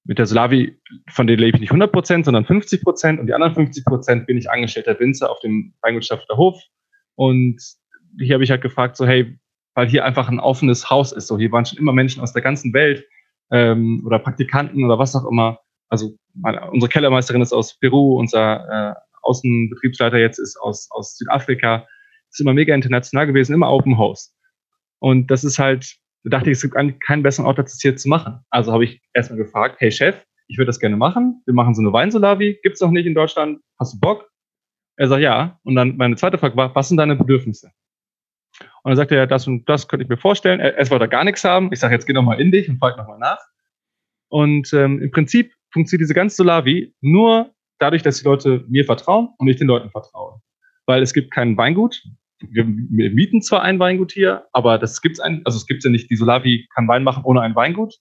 mit 0.04 0.18
der 0.18 0.26
Solavi, 0.26 0.78
von 1.08 1.26
denen 1.26 1.38
lebe 1.38 1.56
ich 1.56 1.60
nicht 1.60 1.70
100 1.70 1.90
Prozent, 1.90 2.24
sondern 2.26 2.44
50 2.44 2.82
Prozent. 2.82 3.20
Und 3.20 3.26
die 3.26 3.34
anderen 3.34 3.54
50 3.54 3.84
Prozent 3.84 4.26
bin 4.26 4.36
ich 4.36 4.50
angestellter 4.50 4.98
Winzer 5.00 5.30
auf 5.30 5.40
dem 5.40 5.72
Weingut 5.80 6.04
Stifter 6.04 6.36
Hof. 6.36 6.60
Und 7.14 7.62
hier 8.18 8.34
habe 8.34 8.44
ich 8.44 8.50
halt 8.50 8.62
gefragt, 8.62 8.96
so 8.96 9.06
hey, 9.06 9.38
weil 9.74 9.88
hier 9.88 10.04
einfach 10.04 10.28
ein 10.28 10.40
offenes 10.40 10.90
Haus 10.90 11.12
ist. 11.12 11.26
So, 11.26 11.38
hier 11.38 11.52
waren 11.52 11.66
schon 11.66 11.78
immer 11.78 11.92
Menschen 11.92 12.22
aus 12.22 12.32
der 12.32 12.42
ganzen 12.42 12.72
Welt 12.72 13.04
ähm, 13.50 14.02
oder 14.06 14.18
Praktikanten 14.18 14.84
oder 14.84 14.98
was 14.98 15.14
auch 15.14 15.28
immer. 15.30 15.58
Also 15.88 16.16
meine, 16.34 16.70
unsere 16.70 16.90
Kellermeisterin 16.90 17.42
ist 17.42 17.52
aus 17.52 17.78
Peru, 17.78 18.18
unser 18.18 18.92
äh, 18.92 18.94
Außenbetriebsleiter 19.22 20.18
jetzt 20.18 20.38
ist 20.38 20.56
aus, 20.56 20.88
aus 20.90 21.16
Südafrika. 21.16 21.86
Ist 22.30 22.40
immer 22.40 22.54
mega 22.54 22.74
international 22.74 23.26
gewesen, 23.26 23.54
immer 23.54 23.70
Open 23.70 23.96
House. 23.96 24.34
Und 24.98 25.30
das 25.30 25.44
ist 25.44 25.58
halt, 25.58 25.96
da 26.24 26.30
dachte 26.38 26.50
ich, 26.50 26.56
es 26.56 26.62
gibt 26.62 26.74
keinen 27.00 27.22
besseren 27.22 27.46
Ort, 27.46 27.58
als 27.58 27.72
das 27.72 27.80
hier 27.80 27.96
zu 27.96 28.08
machen. 28.08 28.40
Also 28.50 28.72
habe 28.72 28.84
ich 28.84 29.00
erstmal 29.12 29.38
gefragt, 29.38 29.76
hey 29.78 29.90
Chef, 29.92 30.16
ich 30.48 30.58
würde 30.58 30.66
das 30.66 30.80
gerne 30.80 30.96
machen. 30.96 31.42
Wir 31.46 31.54
machen 31.54 31.74
so 31.74 31.82
eine 31.82 31.92
Weinsolavi, 31.92 32.58
gibt's 32.62 32.80
noch 32.80 32.90
nicht 32.90 33.06
in 33.06 33.14
Deutschland. 33.14 33.60
Hast 33.78 33.94
du 33.94 34.00
Bock? 34.00 34.28
Er 34.96 35.08
sagt 35.08 35.22
ja. 35.22 35.58
Und 35.64 35.74
dann 35.74 35.96
meine 35.96 36.16
zweite 36.16 36.38
Frage 36.38 36.56
war, 36.56 36.74
was 36.74 36.88
sind 36.88 36.96
deine 36.98 37.16
Bedürfnisse? 37.16 37.70
Und 38.84 38.90
dann 38.90 38.96
sagte 38.96 39.16
er, 39.16 39.26
das 39.26 39.46
und 39.46 39.66
das 39.66 39.88
könnte 39.88 40.04
ich 40.04 40.10
mir 40.10 40.18
vorstellen. 40.18 40.60
Er, 40.60 40.76
erst 40.76 40.90
wollte 40.90 41.06
er 41.06 41.08
gar 41.08 41.24
nichts 41.24 41.42
haben. 41.42 41.70
Ich 41.72 41.80
sage, 41.80 41.94
jetzt 41.94 42.06
geh 42.06 42.12
noch 42.12 42.22
mal 42.22 42.38
in 42.38 42.52
dich 42.52 42.68
und 42.68 42.78
frag 42.78 42.98
noch 42.98 43.08
mal 43.08 43.18
nach. 43.18 43.38
Und 44.28 44.72
ähm, 44.74 45.00
im 45.00 45.10
Prinzip 45.10 45.52
funktioniert 45.72 46.02
diese 46.02 46.14
ganze 46.14 46.36
Solavi 46.36 46.94
nur 47.00 47.50
dadurch, 47.78 48.02
dass 48.02 48.18
die 48.18 48.24
Leute 48.24 48.62
mir 48.68 48.84
vertrauen 48.84 49.30
und 49.38 49.48
ich 49.48 49.56
den 49.56 49.68
Leuten 49.68 49.90
vertraue. 49.90 50.40
Weil 50.84 51.02
es 51.02 51.14
gibt 51.14 51.30
kein 51.30 51.56
Weingut. 51.56 52.02
Wir, 52.40 52.66
wir 52.66 53.10
mieten 53.10 53.40
zwar 53.40 53.62
ein 53.62 53.78
Weingut 53.78 54.12
hier, 54.12 54.44
aber 54.52 54.76
das 54.76 55.00
gibt's 55.00 55.18
ein, 55.18 55.40
also 55.46 55.56
es 55.56 55.66
gibt 55.66 55.82
ja 55.82 55.88
nicht, 55.88 56.10
die 56.10 56.16
Solavi 56.16 56.68
kann 56.74 56.86
Wein 56.86 57.04
machen 57.04 57.24
ohne 57.24 57.40
ein 57.40 57.56
Weingut. 57.56 57.94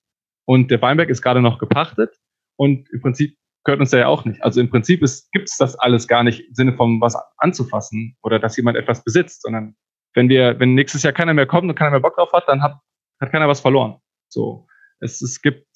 Und 0.45 0.69
der 0.69 0.81
Weinberg 0.81 1.09
ist 1.09 1.21
gerade 1.21 1.41
noch 1.41 1.59
gepachtet. 1.59 2.13
Und 2.57 2.89
im 2.91 3.01
Prinzip 3.01 3.37
gehört 3.63 3.79
uns 3.79 3.91
der 3.91 4.01
ja 4.01 4.07
auch 4.07 4.25
nicht. 4.25 4.43
Also 4.43 4.59
im 4.59 4.69
Prinzip 4.69 4.99
gibt 5.31 5.47
es 5.47 5.55
das 5.57 5.77
alles 5.77 6.09
gar 6.09 6.23
nicht 6.23 6.41
im 6.41 6.53
Sinne 6.53 6.73
von 6.73 6.99
was 6.99 7.15
anzufassen 7.37 8.17
oder 8.21 8.37
dass 8.37 8.57
jemand 8.57 8.75
etwas 8.75 9.01
besitzt, 9.05 9.43
sondern 9.43 9.75
wenn 10.13 10.29
wir, 10.29 10.59
wenn 10.59 10.75
nächstes 10.75 11.03
Jahr 11.03 11.13
keiner 11.13 11.33
mehr 11.33 11.45
kommt 11.45 11.69
und 11.69 11.75
keiner 11.75 11.91
mehr 11.91 11.99
Bock 11.99 12.15
drauf 12.15 12.31
hat, 12.33 12.47
dann 12.47 12.61
hat, 12.61 12.79
hat 13.19 13.31
keiner 13.31 13.47
was 13.47 13.61
verloren. 13.61 13.97
So, 14.27 14.67
es, 14.99 15.21
es 15.21 15.41
gibt, 15.41 15.67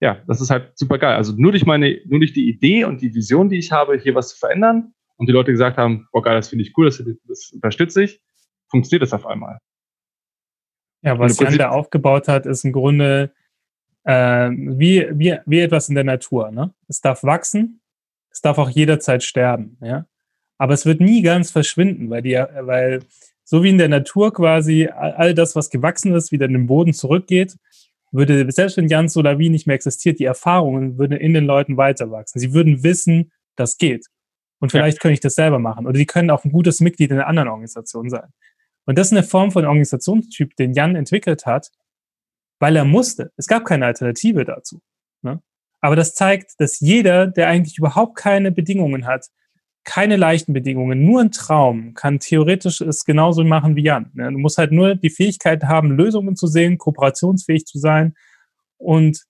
ja, 0.00 0.22
das 0.26 0.40
ist 0.40 0.50
halt 0.50 0.76
super 0.76 0.98
geil. 0.98 1.16
Also 1.16 1.32
nur 1.36 1.52
durch 1.52 1.66
meine, 1.66 2.00
nur 2.06 2.20
durch 2.20 2.32
die 2.32 2.48
Idee 2.48 2.84
und 2.84 3.00
die 3.00 3.14
Vision, 3.14 3.48
die 3.48 3.58
ich 3.58 3.72
habe, 3.72 3.98
hier 3.98 4.14
was 4.14 4.30
zu 4.30 4.38
verändern 4.38 4.94
und 5.16 5.28
die 5.28 5.32
Leute 5.32 5.52
gesagt 5.52 5.76
haben, 5.76 6.08
boah 6.12 6.22
geil, 6.22 6.36
das 6.36 6.48
finde 6.48 6.64
ich 6.64 6.76
cool, 6.76 6.86
das, 6.86 7.02
das 7.24 7.50
unterstütze 7.52 8.04
ich, 8.04 8.20
funktioniert 8.68 9.02
das 9.02 9.12
auf 9.12 9.26
einmal. 9.26 9.58
Ja, 11.02 11.18
was 11.18 11.38
Jan 11.38 11.56
da 11.56 11.70
aufgebaut 11.70 12.26
hat, 12.28 12.46
ist 12.46 12.64
im 12.64 12.72
Grunde 12.72 13.32
äh, 14.04 14.50
wie, 14.50 15.06
wie, 15.12 15.38
wie 15.46 15.60
etwas 15.60 15.88
in 15.88 15.94
der 15.94 16.04
Natur. 16.04 16.50
Ne? 16.50 16.74
Es 16.88 17.00
darf 17.00 17.22
wachsen, 17.22 17.80
es 18.30 18.40
darf 18.40 18.58
auch 18.58 18.70
jederzeit 18.70 19.22
sterben. 19.22 19.78
Ja? 19.80 20.06
Aber 20.58 20.74
es 20.74 20.86
wird 20.86 21.00
nie 21.00 21.22
ganz 21.22 21.50
verschwinden, 21.50 22.10
weil, 22.10 22.22
die, 22.22 22.34
weil 22.34 23.00
so 23.48 23.62
wie 23.62 23.70
in 23.70 23.78
der 23.78 23.88
Natur 23.88 24.32
quasi 24.32 24.88
all 24.88 25.32
das, 25.32 25.54
was 25.54 25.70
gewachsen 25.70 26.12
ist, 26.14 26.32
wieder 26.32 26.46
in 26.46 26.52
den 26.52 26.66
Boden 26.66 26.92
zurückgeht, 26.92 27.56
würde, 28.10 28.50
selbst 28.50 28.76
wenn 28.76 28.88
Jan 28.88 29.08
Solavi 29.08 29.50
nicht 29.50 29.68
mehr 29.68 29.76
existiert, 29.76 30.18
die 30.18 30.24
Erfahrungen 30.24 30.98
würden 30.98 31.16
in 31.16 31.32
den 31.32 31.44
Leuten 31.44 31.76
weiter 31.76 32.10
wachsen. 32.10 32.40
Sie 32.40 32.52
würden 32.52 32.82
wissen, 32.82 33.30
das 33.54 33.78
geht. 33.78 34.06
Und 34.58 34.72
vielleicht 34.72 34.98
ja. 34.98 35.00
könnte 35.00 35.14
ich 35.14 35.20
das 35.20 35.34
selber 35.34 35.60
machen. 35.60 35.86
Oder 35.86 35.96
sie 35.96 36.06
können 36.06 36.30
auch 36.30 36.44
ein 36.44 36.50
gutes 36.50 36.80
Mitglied 36.80 37.10
in 37.10 37.18
einer 37.18 37.28
anderen 37.28 37.48
Organisation 37.48 38.10
sein. 38.10 38.32
Und 38.84 38.98
das 38.98 39.08
ist 39.08 39.12
eine 39.12 39.22
Form 39.22 39.52
von 39.52 39.64
Organisationstyp, 39.64 40.56
den 40.56 40.72
Jan 40.72 40.96
entwickelt 40.96 41.46
hat, 41.46 41.70
weil 42.58 42.74
er 42.74 42.84
musste. 42.84 43.32
Es 43.36 43.46
gab 43.46 43.64
keine 43.64 43.86
Alternative 43.86 44.44
dazu. 44.44 44.80
Ne? 45.22 45.40
Aber 45.80 45.94
das 45.94 46.14
zeigt, 46.14 46.54
dass 46.58 46.80
jeder, 46.80 47.28
der 47.28 47.48
eigentlich 47.48 47.78
überhaupt 47.78 48.16
keine 48.16 48.50
Bedingungen 48.50 49.06
hat, 49.06 49.26
keine 49.86 50.16
leichten 50.16 50.52
Bedingungen, 50.52 51.04
nur 51.04 51.20
ein 51.20 51.30
Traum 51.30 51.94
kann 51.94 52.18
theoretisch 52.18 52.80
es 52.80 53.04
genauso 53.04 53.44
machen 53.44 53.76
wie 53.76 53.84
Jan. 53.84 54.10
Ne? 54.14 54.30
Du 54.32 54.38
musst 54.38 54.58
halt 54.58 54.72
nur 54.72 54.96
die 54.96 55.10
Fähigkeit 55.10 55.62
haben, 55.64 55.92
Lösungen 55.92 56.36
zu 56.36 56.48
sehen, 56.48 56.76
kooperationsfähig 56.76 57.64
zu 57.64 57.78
sein 57.78 58.14
und 58.76 59.24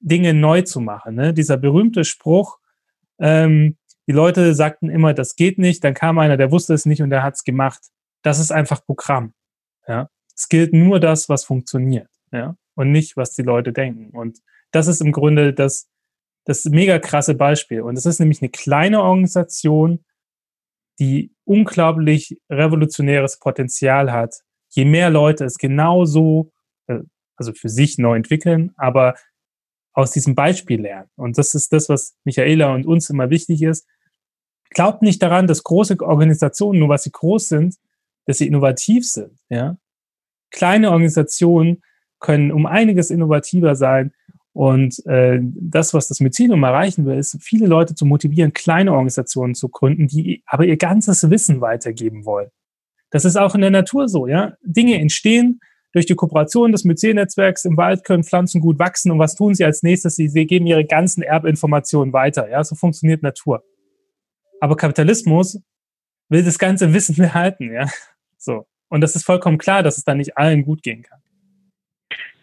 Dinge 0.00 0.34
neu 0.34 0.62
zu 0.62 0.80
machen. 0.80 1.14
Ne? 1.14 1.32
Dieser 1.32 1.56
berühmte 1.56 2.04
Spruch, 2.04 2.58
ähm, 3.20 3.76
die 4.08 4.12
Leute 4.12 4.54
sagten 4.54 4.90
immer, 4.90 5.14
das 5.14 5.36
geht 5.36 5.58
nicht, 5.58 5.82
dann 5.84 5.94
kam 5.94 6.18
einer, 6.18 6.36
der 6.36 6.50
wusste 6.50 6.74
es 6.74 6.84
nicht 6.84 7.00
und 7.00 7.10
der 7.10 7.22
hat 7.22 7.34
es 7.34 7.44
gemacht. 7.44 7.80
Das 8.22 8.40
ist 8.40 8.50
einfach 8.50 8.84
Programm. 8.84 9.32
Es 10.34 10.48
gilt 10.48 10.72
nur 10.72 10.98
das, 10.98 11.28
was 11.28 11.44
funktioniert, 11.44 12.08
und 12.74 12.90
nicht, 12.90 13.16
was 13.16 13.34
die 13.34 13.42
Leute 13.42 13.72
denken. 13.72 14.10
Und 14.10 14.40
das 14.72 14.88
ist 14.88 15.00
im 15.00 15.12
Grunde 15.12 15.52
das, 15.52 15.88
das 16.44 16.64
mega 16.66 16.98
krasse 16.98 17.34
Beispiel. 17.34 17.80
Und 17.80 17.96
es 17.96 18.06
ist 18.06 18.20
nämlich 18.20 18.42
eine 18.42 18.50
kleine 18.50 19.02
Organisation, 19.02 20.04
die 20.98 21.32
unglaublich 21.44 22.38
revolutionäres 22.50 23.38
Potenzial 23.38 24.12
hat. 24.12 24.36
Je 24.70 24.84
mehr 24.84 25.10
Leute 25.10 25.44
es 25.44 25.58
genauso, 25.58 26.52
äh, 26.86 27.00
also 27.36 27.52
für 27.52 27.68
sich 27.68 27.98
neu 27.98 28.16
entwickeln, 28.16 28.72
aber 28.76 29.14
aus 29.92 30.10
diesem 30.10 30.34
Beispiel 30.34 30.82
lernen. 30.82 31.08
Und 31.16 31.38
das 31.38 31.54
ist 31.54 31.72
das, 31.72 31.88
was 31.88 32.16
Michaela 32.24 32.74
und 32.74 32.86
uns 32.86 33.10
immer 33.10 33.30
wichtig 33.30 33.62
ist. 33.62 33.86
Glaubt 34.70 35.02
nicht 35.02 35.22
daran, 35.22 35.46
dass 35.46 35.62
große 35.62 36.00
Organisationen, 36.00 36.80
nur 36.80 36.88
was 36.88 37.04
sie 37.04 37.12
groß 37.12 37.48
sind, 37.48 37.76
dass 38.26 38.38
sie 38.38 38.48
innovativ 38.48 39.08
sind. 39.08 39.38
Ja? 39.48 39.76
Kleine 40.50 40.90
Organisationen 40.90 41.82
können 42.18 42.50
um 42.50 42.66
einiges 42.66 43.10
innovativer 43.10 43.76
sein 43.76 44.12
und 44.54 45.04
äh, 45.06 45.40
das, 45.42 45.94
was 45.94 46.06
das 46.06 46.20
Mycelium 46.20 46.62
erreichen 46.62 47.04
will, 47.06 47.18
ist, 47.18 47.36
viele 47.42 47.66
Leute 47.66 47.96
zu 47.96 48.06
motivieren, 48.06 48.52
kleine 48.52 48.92
Organisationen 48.92 49.56
zu 49.56 49.68
gründen, 49.68 50.06
die 50.06 50.44
aber 50.46 50.64
ihr 50.64 50.76
ganzes 50.76 51.28
Wissen 51.28 51.60
weitergeben 51.60 52.24
wollen. 52.24 52.50
Das 53.10 53.24
ist 53.24 53.36
auch 53.36 53.56
in 53.56 53.62
der 53.62 53.72
Natur 53.72 54.08
so, 54.08 54.28
ja. 54.28 54.54
Dinge 54.62 55.00
entstehen 55.00 55.60
durch 55.92 56.06
die 56.06 56.14
Kooperation 56.14 56.70
des 56.70 56.84
Myzel-Netzwerks 56.84 57.64
im 57.64 57.76
Wald 57.76 58.04
können 58.04 58.22
Pflanzen 58.22 58.60
gut 58.60 58.78
wachsen 58.78 59.10
und 59.10 59.18
was 59.18 59.34
tun 59.34 59.54
sie 59.54 59.64
als 59.64 59.82
nächstes? 59.82 60.14
Sie, 60.14 60.28
sie 60.28 60.46
geben 60.46 60.68
ihre 60.68 60.84
ganzen 60.84 61.24
Erbinformationen 61.24 62.12
weiter, 62.12 62.48
ja. 62.48 62.62
So 62.62 62.76
funktioniert 62.76 63.24
Natur. 63.24 63.64
Aber 64.60 64.76
Kapitalismus 64.76 65.60
will 66.28 66.44
das 66.44 66.60
ganze 66.60 66.94
Wissen 66.94 67.16
behalten, 67.18 67.72
ja. 67.72 67.88
So. 68.38 68.66
Und 68.88 69.00
das 69.00 69.16
ist 69.16 69.24
vollkommen 69.24 69.58
klar, 69.58 69.82
dass 69.82 69.98
es 69.98 70.04
dann 70.04 70.18
nicht 70.18 70.38
allen 70.38 70.64
gut 70.64 70.84
gehen 70.84 71.02
kann. 71.02 71.23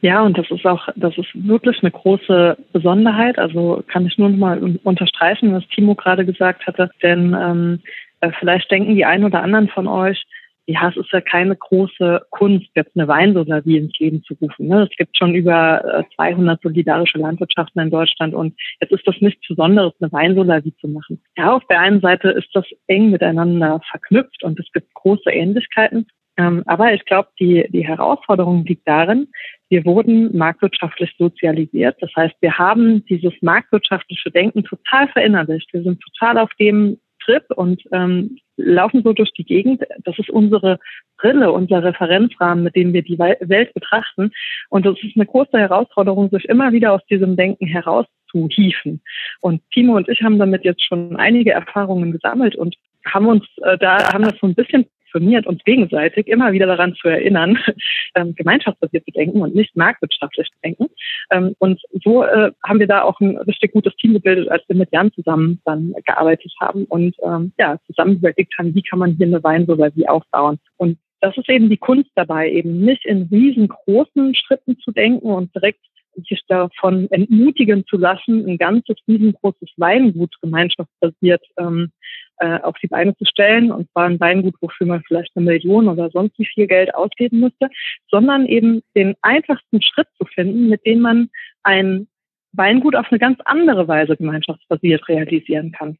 Ja, 0.02 0.24
und 0.24 0.38
das 0.38 0.50
ist 0.50 0.66
auch, 0.66 0.88
das 0.96 1.16
ist 1.18 1.30
wirklich 1.34 1.82
eine 1.82 1.92
große 1.92 2.58
Besonderheit. 2.74 3.38
Also 3.38 3.84
kann 3.88 4.08
ich 4.08 4.18
nur 4.18 4.30
noch 4.30 4.38
mal 4.38 4.78
unterstreichen, 4.84 5.54
was 5.54 5.68
Timo 5.68 5.96
gerade 5.96 6.26
gesagt 6.26 6.66
hatte. 6.66 6.90
Denn 7.04 7.36
ähm, 7.40 7.80
äh, 8.22 8.32
vielleicht 8.40 8.72
denken 8.72 8.96
die 8.96 9.06
einen 9.06 9.26
oder 9.26 9.44
anderen 9.44 9.70
von 9.70 9.88
euch, 9.88 10.26
ja, 10.68 10.90
es 10.90 10.98
ist 10.98 11.12
ja 11.12 11.22
keine 11.22 11.56
große 11.56 12.22
Kunst, 12.30 12.68
jetzt 12.76 12.96
eine 12.96 13.08
Weinsolarwie 13.08 13.78
ins 13.78 13.98
Leben 14.00 14.24
zu 14.24 14.36
rufen. 14.36 14.68
Ne? 14.68 14.84
Es 14.90 14.96
gibt 14.96 15.18
schon 15.18 15.34
über 15.36 16.06
200 16.16 16.60
äh, 16.60 16.62
solidarische 16.64 17.18
Landwirtschaften 17.18 17.82
in 17.82 17.90
Deutschland 17.90 18.34
und 18.34 18.56
jetzt 18.80 18.92
ist 18.92 19.08
das 19.08 19.16
nichts 19.20 19.48
Besonderes, 19.48 19.94
eine 20.00 20.12
Weinsolarwie 20.12 20.74
zu 20.80 20.88
machen. 20.88 21.22
Ja, 21.36 21.54
auf 21.54 21.66
der 21.68 21.80
einen 21.80 22.00
Seite 22.00 22.30
ist 22.30 22.50
das 22.54 22.66
eng 22.88 23.10
miteinander 23.10 23.82
verknüpft 23.90 24.44
und 24.44 24.60
es 24.60 24.72
gibt 24.72 24.94
große 24.94 25.30
Ähnlichkeiten. 25.30 26.08
Ähm, 26.42 26.64
aber 26.66 26.94
ich 26.94 27.06
glaube, 27.06 27.30
die, 27.40 27.68
die 27.70 27.86
Herausforderung 27.86 28.66
liegt 28.66 28.88
darin, 28.88 29.28
wir 29.70 29.86
wurden 29.86 30.36
marktwirtschaftlich 30.36 31.14
sozialisiert. 31.18 31.98
Das 32.02 32.10
heißt, 32.16 32.36
wir 32.42 32.58
haben 32.58 33.06
dieses 33.06 33.34
marktwirtschaftliche 33.42 34.32
Denken 34.32 34.64
total 34.64 35.08
verinnerlicht. 35.10 35.72
Wir 35.72 35.84
sind 35.84 36.02
total 36.02 36.40
auf 36.40 36.50
dem 36.60 36.98
Trip 37.24 37.44
und 37.56 37.84
ähm, 37.92 38.38
laufen 38.58 39.04
so 39.04 39.14
durch 39.14 39.32
die 39.34 39.44
Gegend. 39.44 39.84
Das 40.04 40.18
ist 40.18 40.32
unsere 40.32 40.80
Brille, 41.18 41.52
unser 41.52 41.84
Referenzrahmen, 41.84 42.64
mit 42.64 42.76
dem 42.76 42.92
wir 42.94 43.04
die 43.04 43.20
Welt 43.20 43.74
betrachten. 43.76 44.32
Und 44.70 44.86
das 44.88 44.96
ist 45.04 45.16
eine 45.16 45.28
große 45.28 45.58
Herausforderung, 45.58 46.32
sich 46.32 46.46
immer 46.46 46.72
wieder 46.72 46.94
aus 46.94 47.06
diesem 47.06 47.36
Denken 47.36 47.68
herauszuhieven. 47.68 49.02
Und 49.42 49.62
Timo 49.72 49.96
und 49.96 50.10
ich 50.10 50.24
haben 50.24 50.40
damit 50.40 50.66
jetzt 50.66 50.84
schon 50.84 51.16
einige 51.18 51.52
Erfahrungen 51.52 52.12
gesammelt 52.12 52.56
und 52.56 52.76
haben 53.06 53.28
uns 53.28 53.46
äh, 53.64 53.78
da 53.78 54.12
haben 54.12 54.24
das 54.24 54.38
so 54.40 54.48
ein 54.48 54.56
bisschen 54.56 54.88
funktioniert, 55.12 55.46
uns 55.46 55.64
gegenseitig 55.64 56.28
immer 56.28 56.52
wieder 56.52 56.66
daran 56.66 56.96
zu 56.96 57.08
erinnern, 57.08 57.58
ähm, 58.16 58.34
gemeinschaftsbasiert 58.36 59.06
zu 59.06 59.12
denken 59.12 59.42
und 59.42 59.56
nicht 59.56 59.76
marktwirtschaftlich 59.76 60.48
zu 60.48 60.60
denken. 60.64 60.88
Ähm, 61.32 61.56
und 61.60 61.82
so 62.04 62.24
äh, 62.24 62.52
haben 62.64 62.80
wir 62.80 62.88
da 62.88 63.04
auch 63.04 63.20
ein 63.20 63.38
richtig 63.38 63.74
gutes 63.74 63.96
Team 63.96 64.14
gebildet, 64.14 64.50
als 64.50 64.64
wir 64.68 64.76
mit 64.76 64.92
Jan 64.92 65.12
zusammen 65.14 65.62
dann 65.66 65.94
gearbeitet 66.06 66.54
haben 66.60 66.86
und 66.86 67.16
ähm, 67.24 67.54
ja, 67.60 67.78
zusammen 67.88 68.16
überlegt 68.16 68.54
haben, 68.58 68.74
wie 68.74 68.84
kann 68.84 69.00
man 69.00 69.16
hier 69.16 69.28
eine 69.28 69.44
Weinsolarwie 69.44 70.08
aufbauen. 70.08 70.60
Und 70.78 70.98
das 71.20 71.38
ist 71.38 71.50
eben 71.50 71.70
die 71.70 71.78
Kunst 71.78 72.10
dabei, 72.16 72.50
eben 72.50 72.80
nicht 72.80 73.06
in 73.06 73.28
riesengroßen 73.32 74.34
Schritten 74.36 74.78
zu 74.80 74.92
denken 74.92 75.28
und 75.28 75.54
direkt 75.56 75.80
sich 76.16 76.42
davon 76.48 77.08
entmutigen 77.12 77.86
zu 77.88 77.98
lassen, 77.98 78.48
ein 78.48 78.58
ganzes 78.58 78.98
riesengroßes 79.08 79.70
Weingut 79.78 80.36
gemeinschaftsbasiert 80.42 81.44
ähm, 81.58 81.92
äh, 82.38 82.60
auf 82.62 82.76
die 82.82 82.88
Beine 82.88 83.16
zu 83.16 83.26
stellen, 83.26 83.72
und 83.72 83.90
zwar 83.92 84.06
ein 84.06 84.20
Weingut, 84.20 84.56
wofür 84.62 84.88
man 84.88 85.04
vielleicht 85.08 85.32
eine 85.36 85.46
Million 85.46 85.88
oder 85.88 86.10
sonst 86.10 86.38
wie 86.40 86.46
viel 86.46 86.68
Geld 86.68 86.94
ausgeben 86.96 87.40
müsste, 87.40 87.70
sondern 88.10 88.46
eben 88.46 88.82
den 88.96 89.16
einfachsten 89.22 89.82
Schritt 89.82 90.08
zu 90.18 90.26
finden, 90.26 90.70
mit 90.70 90.86
dem 90.86 91.02
man 91.02 91.30
ein 91.64 92.08
Weingut 92.54 92.96
auf 92.96 93.08
eine 93.10 93.20
ganz 93.20 93.40
andere 93.46 93.88
Weise 93.88 94.18
gemeinschaftsbasiert 94.18 95.08
realisieren 95.08 95.72
kann. 95.72 95.98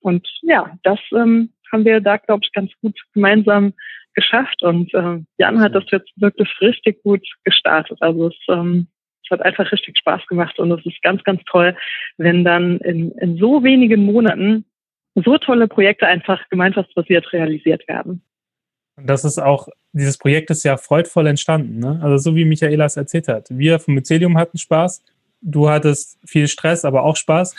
Und 0.00 0.28
ja, 0.42 0.76
das 0.82 0.98
ähm, 1.12 1.50
haben 1.72 1.84
wir 1.84 2.00
da, 2.00 2.18
glaube 2.18 2.44
ich, 2.44 2.52
ganz 2.52 2.70
gut 2.82 2.98
gemeinsam 3.14 3.72
geschafft. 4.14 4.62
Und 4.62 4.92
äh, 4.94 5.20
Jan 5.38 5.60
hat 5.60 5.74
das 5.74 5.84
jetzt 5.90 6.10
wirklich 6.16 6.48
richtig 6.60 7.02
gut 7.02 7.26
gestartet. 7.44 7.98
Also 8.00 8.28
es 8.28 8.36
ähm, 8.48 8.88
es 9.24 9.30
hat 9.30 9.42
einfach 9.42 9.70
richtig 9.72 9.98
Spaß 9.98 10.26
gemacht 10.26 10.58
und 10.58 10.70
es 10.72 10.84
ist 10.84 11.02
ganz, 11.02 11.22
ganz 11.24 11.42
toll, 11.50 11.76
wenn 12.18 12.44
dann 12.44 12.78
in, 12.78 13.12
in 13.12 13.36
so 13.36 13.62
wenigen 13.64 14.04
Monaten 14.04 14.64
so 15.14 15.38
tolle 15.38 15.68
Projekte 15.68 16.06
einfach 16.06 16.40
gemeinschaftsbasiert 16.50 17.32
realisiert 17.32 17.86
werden. 17.88 18.22
Und 18.96 19.08
das 19.08 19.24
ist 19.24 19.38
auch, 19.38 19.68
dieses 19.92 20.18
Projekt 20.18 20.50
ist 20.50 20.64
ja 20.64 20.76
freudvoll 20.76 21.26
entstanden. 21.26 21.78
Ne? 21.78 22.00
Also 22.02 22.18
so 22.18 22.36
wie 22.36 22.44
Michaela 22.44 22.84
es 22.84 22.96
erzählt 22.96 23.28
hat. 23.28 23.48
Wir 23.50 23.78
vom 23.78 23.94
Mycelium 23.94 24.36
hatten 24.36 24.58
Spaß. 24.58 25.02
Du 25.40 25.68
hattest 25.68 26.18
viel 26.26 26.48
Stress, 26.48 26.84
aber 26.84 27.02
auch 27.02 27.16
Spaß. 27.16 27.54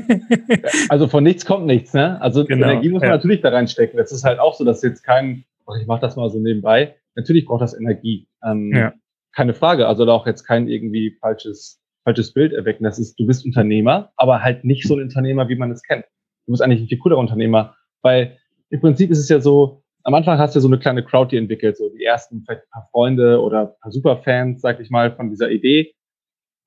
also 0.88 1.06
von 1.08 1.22
nichts 1.22 1.44
kommt 1.44 1.66
nichts. 1.66 1.92
Ne? 1.92 2.20
Also 2.20 2.44
genau, 2.44 2.68
Energie 2.68 2.88
muss 2.88 3.00
man 3.00 3.10
ja. 3.10 3.16
natürlich 3.16 3.40
da 3.40 3.50
reinstecken. 3.50 3.98
Das 3.98 4.12
ist 4.12 4.24
halt 4.24 4.38
auch 4.38 4.54
so, 4.54 4.64
dass 4.64 4.82
jetzt 4.82 5.02
kein, 5.02 5.44
ich 5.80 5.86
mache 5.86 6.00
das 6.00 6.16
mal 6.16 6.30
so 6.30 6.38
nebenbei. 6.38 6.96
Natürlich 7.16 7.46
braucht 7.46 7.62
das 7.62 7.78
Energie. 7.78 8.26
Ähm, 8.42 8.72
ja 8.74 8.94
keine 9.34 9.54
Frage. 9.54 9.86
Also 9.86 10.04
da 10.04 10.12
auch 10.12 10.26
jetzt 10.26 10.44
kein 10.44 10.68
irgendwie 10.68 11.16
falsches, 11.20 11.80
falsches 12.04 12.32
Bild 12.32 12.52
erwecken. 12.52 12.84
Das 12.84 12.98
ist, 12.98 13.18
du 13.18 13.26
bist 13.26 13.44
Unternehmer, 13.44 14.12
aber 14.16 14.42
halt 14.42 14.64
nicht 14.64 14.86
so 14.86 14.94
ein 14.94 15.02
Unternehmer, 15.02 15.48
wie 15.48 15.56
man 15.56 15.70
es 15.70 15.82
kennt. 15.82 16.04
Du 16.46 16.52
bist 16.52 16.62
eigentlich 16.62 16.80
ein 16.80 16.88
viel 16.88 16.98
cooler 16.98 17.18
Unternehmer, 17.18 17.76
weil 18.02 18.38
im 18.70 18.80
Prinzip 18.80 19.10
ist 19.10 19.18
es 19.18 19.28
ja 19.28 19.40
so, 19.40 19.82
am 20.04 20.14
Anfang 20.14 20.38
hast 20.38 20.54
du 20.54 20.58
ja 20.58 20.62
so 20.62 20.68
eine 20.68 20.78
kleine 20.78 21.04
Crowd, 21.04 21.30
die 21.30 21.36
entwickelt, 21.36 21.76
so 21.76 21.90
die 21.90 22.04
ersten 22.04 22.42
vielleicht 22.44 22.62
ein 22.62 22.70
paar 22.70 22.88
Freunde 22.90 23.40
oder 23.40 23.60
ein 23.60 23.80
paar 23.80 23.92
Superfans, 23.92 24.60
sag 24.60 24.80
ich 24.80 24.90
mal, 24.90 25.14
von 25.14 25.28
dieser 25.28 25.50
Idee. 25.50 25.94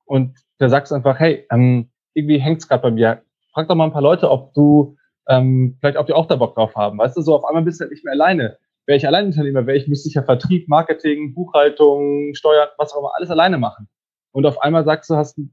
Und 0.04 0.36
da 0.58 0.68
sagst 0.68 0.92
du 0.92 0.96
einfach, 0.96 1.18
hey, 1.18 1.46
ähm, 1.50 1.90
irgendwie 2.14 2.38
hängt's 2.38 2.68
gerade 2.68 2.82
bei 2.82 2.90
mir. 2.90 3.22
Frag 3.52 3.68
doch 3.68 3.74
mal 3.74 3.84
ein 3.84 3.92
paar 3.92 4.02
Leute, 4.02 4.30
ob 4.30 4.54
du 4.54 4.96
ähm, 5.28 5.76
vielleicht, 5.80 5.96
ob 5.96 6.06
die 6.06 6.12
auch 6.12 6.26
da 6.26 6.36
Bock 6.36 6.54
drauf 6.54 6.74
haben. 6.76 6.98
Weißt 6.98 7.16
du, 7.16 7.22
so 7.22 7.34
auf 7.34 7.44
einmal 7.44 7.64
bist 7.64 7.80
du 7.80 7.84
halt 7.84 7.92
nicht 7.92 8.04
mehr 8.04 8.12
alleine 8.12 8.58
wäre 8.86 8.96
ich 8.96 9.06
Alleinunternehmer, 9.06 9.66
wäre 9.66 9.76
ich, 9.76 9.88
müsste 9.88 10.08
ich 10.08 10.14
ja 10.14 10.22
Vertrieb, 10.22 10.68
Marketing, 10.68 11.34
Buchhaltung, 11.34 12.34
Steuern, 12.34 12.68
was 12.78 12.92
auch 12.92 13.00
immer, 13.00 13.12
alles 13.16 13.30
alleine 13.30 13.58
machen. 13.58 13.88
Und 14.32 14.46
auf 14.46 14.60
einmal 14.60 14.84
sagst 14.84 15.10
du, 15.10 15.16
hast, 15.16 15.38
du, 15.38 15.48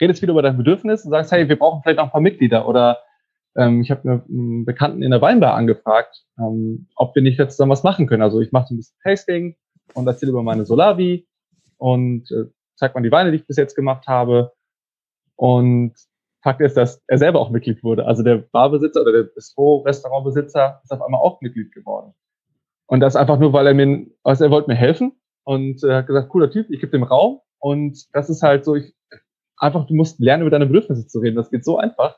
redest 0.00 0.22
wieder 0.22 0.32
über 0.32 0.42
dein 0.42 0.56
Bedürfnis 0.56 1.04
und 1.04 1.10
sagst, 1.10 1.32
hey, 1.32 1.48
wir 1.48 1.58
brauchen 1.58 1.82
vielleicht 1.82 1.98
auch 1.98 2.04
ein 2.04 2.10
paar 2.10 2.20
Mitglieder 2.20 2.68
oder 2.68 2.98
ähm, 3.56 3.80
ich 3.80 3.90
habe 3.90 4.24
einen 4.28 4.64
Bekannten 4.64 5.02
in 5.02 5.10
der 5.10 5.22
Weinbar 5.22 5.54
angefragt, 5.54 6.24
ähm, 6.38 6.88
ob 6.96 7.14
wir 7.14 7.22
nicht 7.22 7.38
jetzt 7.38 7.52
zusammen 7.52 7.72
was 7.72 7.82
machen 7.82 8.06
können. 8.06 8.22
Also 8.22 8.40
ich 8.40 8.52
mache 8.52 8.68
so 8.68 8.74
ein 8.74 8.78
bisschen 8.78 8.98
Tasting 9.02 9.56
und 9.94 10.06
erzähle 10.06 10.30
über 10.30 10.42
meine 10.42 10.64
Solavi 10.64 11.26
und 11.78 12.30
äh, 12.30 12.50
zeig 12.76 12.94
mal 12.94 13.02
die 13.02 13.12
Weine, 13.12 13.30
die 13.30 13.38
ich 13.38 13.46
bis 13.46 13.56
jetzt 13.56 13.74
gemacht 13.74 14.06
habe. 14.06 14.52
Und 15.36 15.94
Fakt 16.46 16.60
ist, 16.60 16.76
dass 16.76 17.02
er 17.08 17.18
selber 17.18 17.40
auch 17.40 17.50
Mitglied 17.50 17.82
wurde. 17.82 18.06
Also 18.06 18.22
der 18.22 18.36
Barbesitzer 18.36 19.00
oder 19.00 19.10
der 19.10 19.24
Bistro-Restaurantbesitzer 19.24 20.80
ist 20.84 20.92
auf 20.92 21.02
einmal 21.02 21.20
auch 21.20 21.40
Mitglied 21.40 21.72
geworden. 21.72 22.14
Und 22.86 23.00
das 23.00 23.16
einfach 23.16 23.40
nur, 23.40 23.52
weil 23.52 23.66
er 23.66 23.74
mir, 23.74 24.06
also 24.22 24.44
er 24.44 24.52
wollte 24.52 24.70
mir 24.70 24.76
helfen 24.76 25.10
und 25.42 25.82
äh, 25.82 25.92
hat 25.92 26.06
gesagt, 26.06 26.28
cooler 26.28 26.48
Typ, 26.48 26.70
ich 26.70 26.78
gebe 26.78 26.92
dem 26.92 27.02
Raum. 27.02 27.40
Und 27.58 27.98
das 28.12 28.30
ist 28.30 28.44
halt 28.44 28.64
so, 28.64 28.76
ich, 28.76 28.94
einfach, 29.56 29.88
du 29.88 29.94
musst 29.94 30.20
lernen, 30.20 30.42
über 30.42 30.50
deine 30.52 30.66
Bedürfnisse 30.66 31.08
zu 31.08 31.18
reden. 31.18 31.34
Das 31.34 31.50
geht 31.50 31.64
so 31.64 31.78
einfach. 31.78 32.16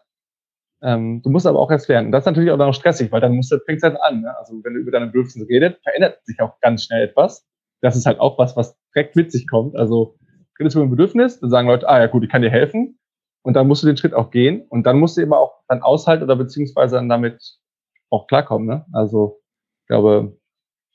Ähm, 0.83 1.23
du 1.23 1.31
musst 1.31 1.47
aber 1.47 1.59
auch 1.59 1.71
erst 1.71 1.89
lernen. 1.89 2.13
Das 2.13 2.25
ist 2.25 2.27
natürlich 2.27 2.51
auch 2.51 2.59
noch 2.59 2.75
stressig, 2.75 3.11
weil 3.11 3.23
dann 3.23 3.35
musst 3.35 3.51
du, 3.51 3.59
fängst 3.65 3.83
halt 3.83 3.97
an. 4.03 4.21
Ne? 4.21 4.37
Also 4.37 4.61
wenn 4.63 4.75
du 4.75 4.81
über 4.81 4.91
deine 4.91 5.07
Bedürfnisse 5.07 5.49
redest, 5.49 5.83
verändert 5.83 6.19
sich 6.27 6.39
auch 6.43 6.61
ganz 6.61 6.85
schnell 6.85 7.09
etwas. 7.09 7.49
Das 7.81 7.97
ist 7.97 8.05
halt 8.05 8.21
auch 8.21 8.37
was, 8.39 8.59
was 8.59 8.79
direkt 8.95 9.17
mit 9.17 9.33
sich 9.33 9.49
kommt. 9.49 9.75
Also 9.75 10.19
redest 10.61 10.77
du 10.77 10.81
über 10.81 10.89
ein 10.89 10.91
Bedürfnis, 10.91 11.41
dann 11.41 11.49
sagen 11.49 11.67
Leute, 11.67 11.89
ah 11.89 11.99
ja 11.99 12.09
gut, 12.09 12.25
ich 12.25 12.29
kann 12.29 12.43
dir 12.43 12.51
helfen. 12.51 12.98
Und 13.49 13.55
dann 13.55 13.67
musst 13.67 13.83
du 13.83 13.87
den 13.87 13.97
Schritt 13.97 14.13
auch 14.13 14.31
gehen 14.31 14.67
und 14.69 14.83
dann 14.83 14.99
musst 14.99 15.17
du 15.17 15.23
eben 15.23 15.33
auch 15.33 15.63
dann 15.69 15.81
aushalten 15.81 16.23
oder 16.23 16.37
beziehungsweise 16.37 16.97
dann 16.97 17.09
damit 17.09 17.57
auch 18.11 18.27
klarkommen. 18.27 18.69
Ne? 18.69 18.85
Also 18.93 19.41
ich 19.81 19.87
glaube, 19.87 20.37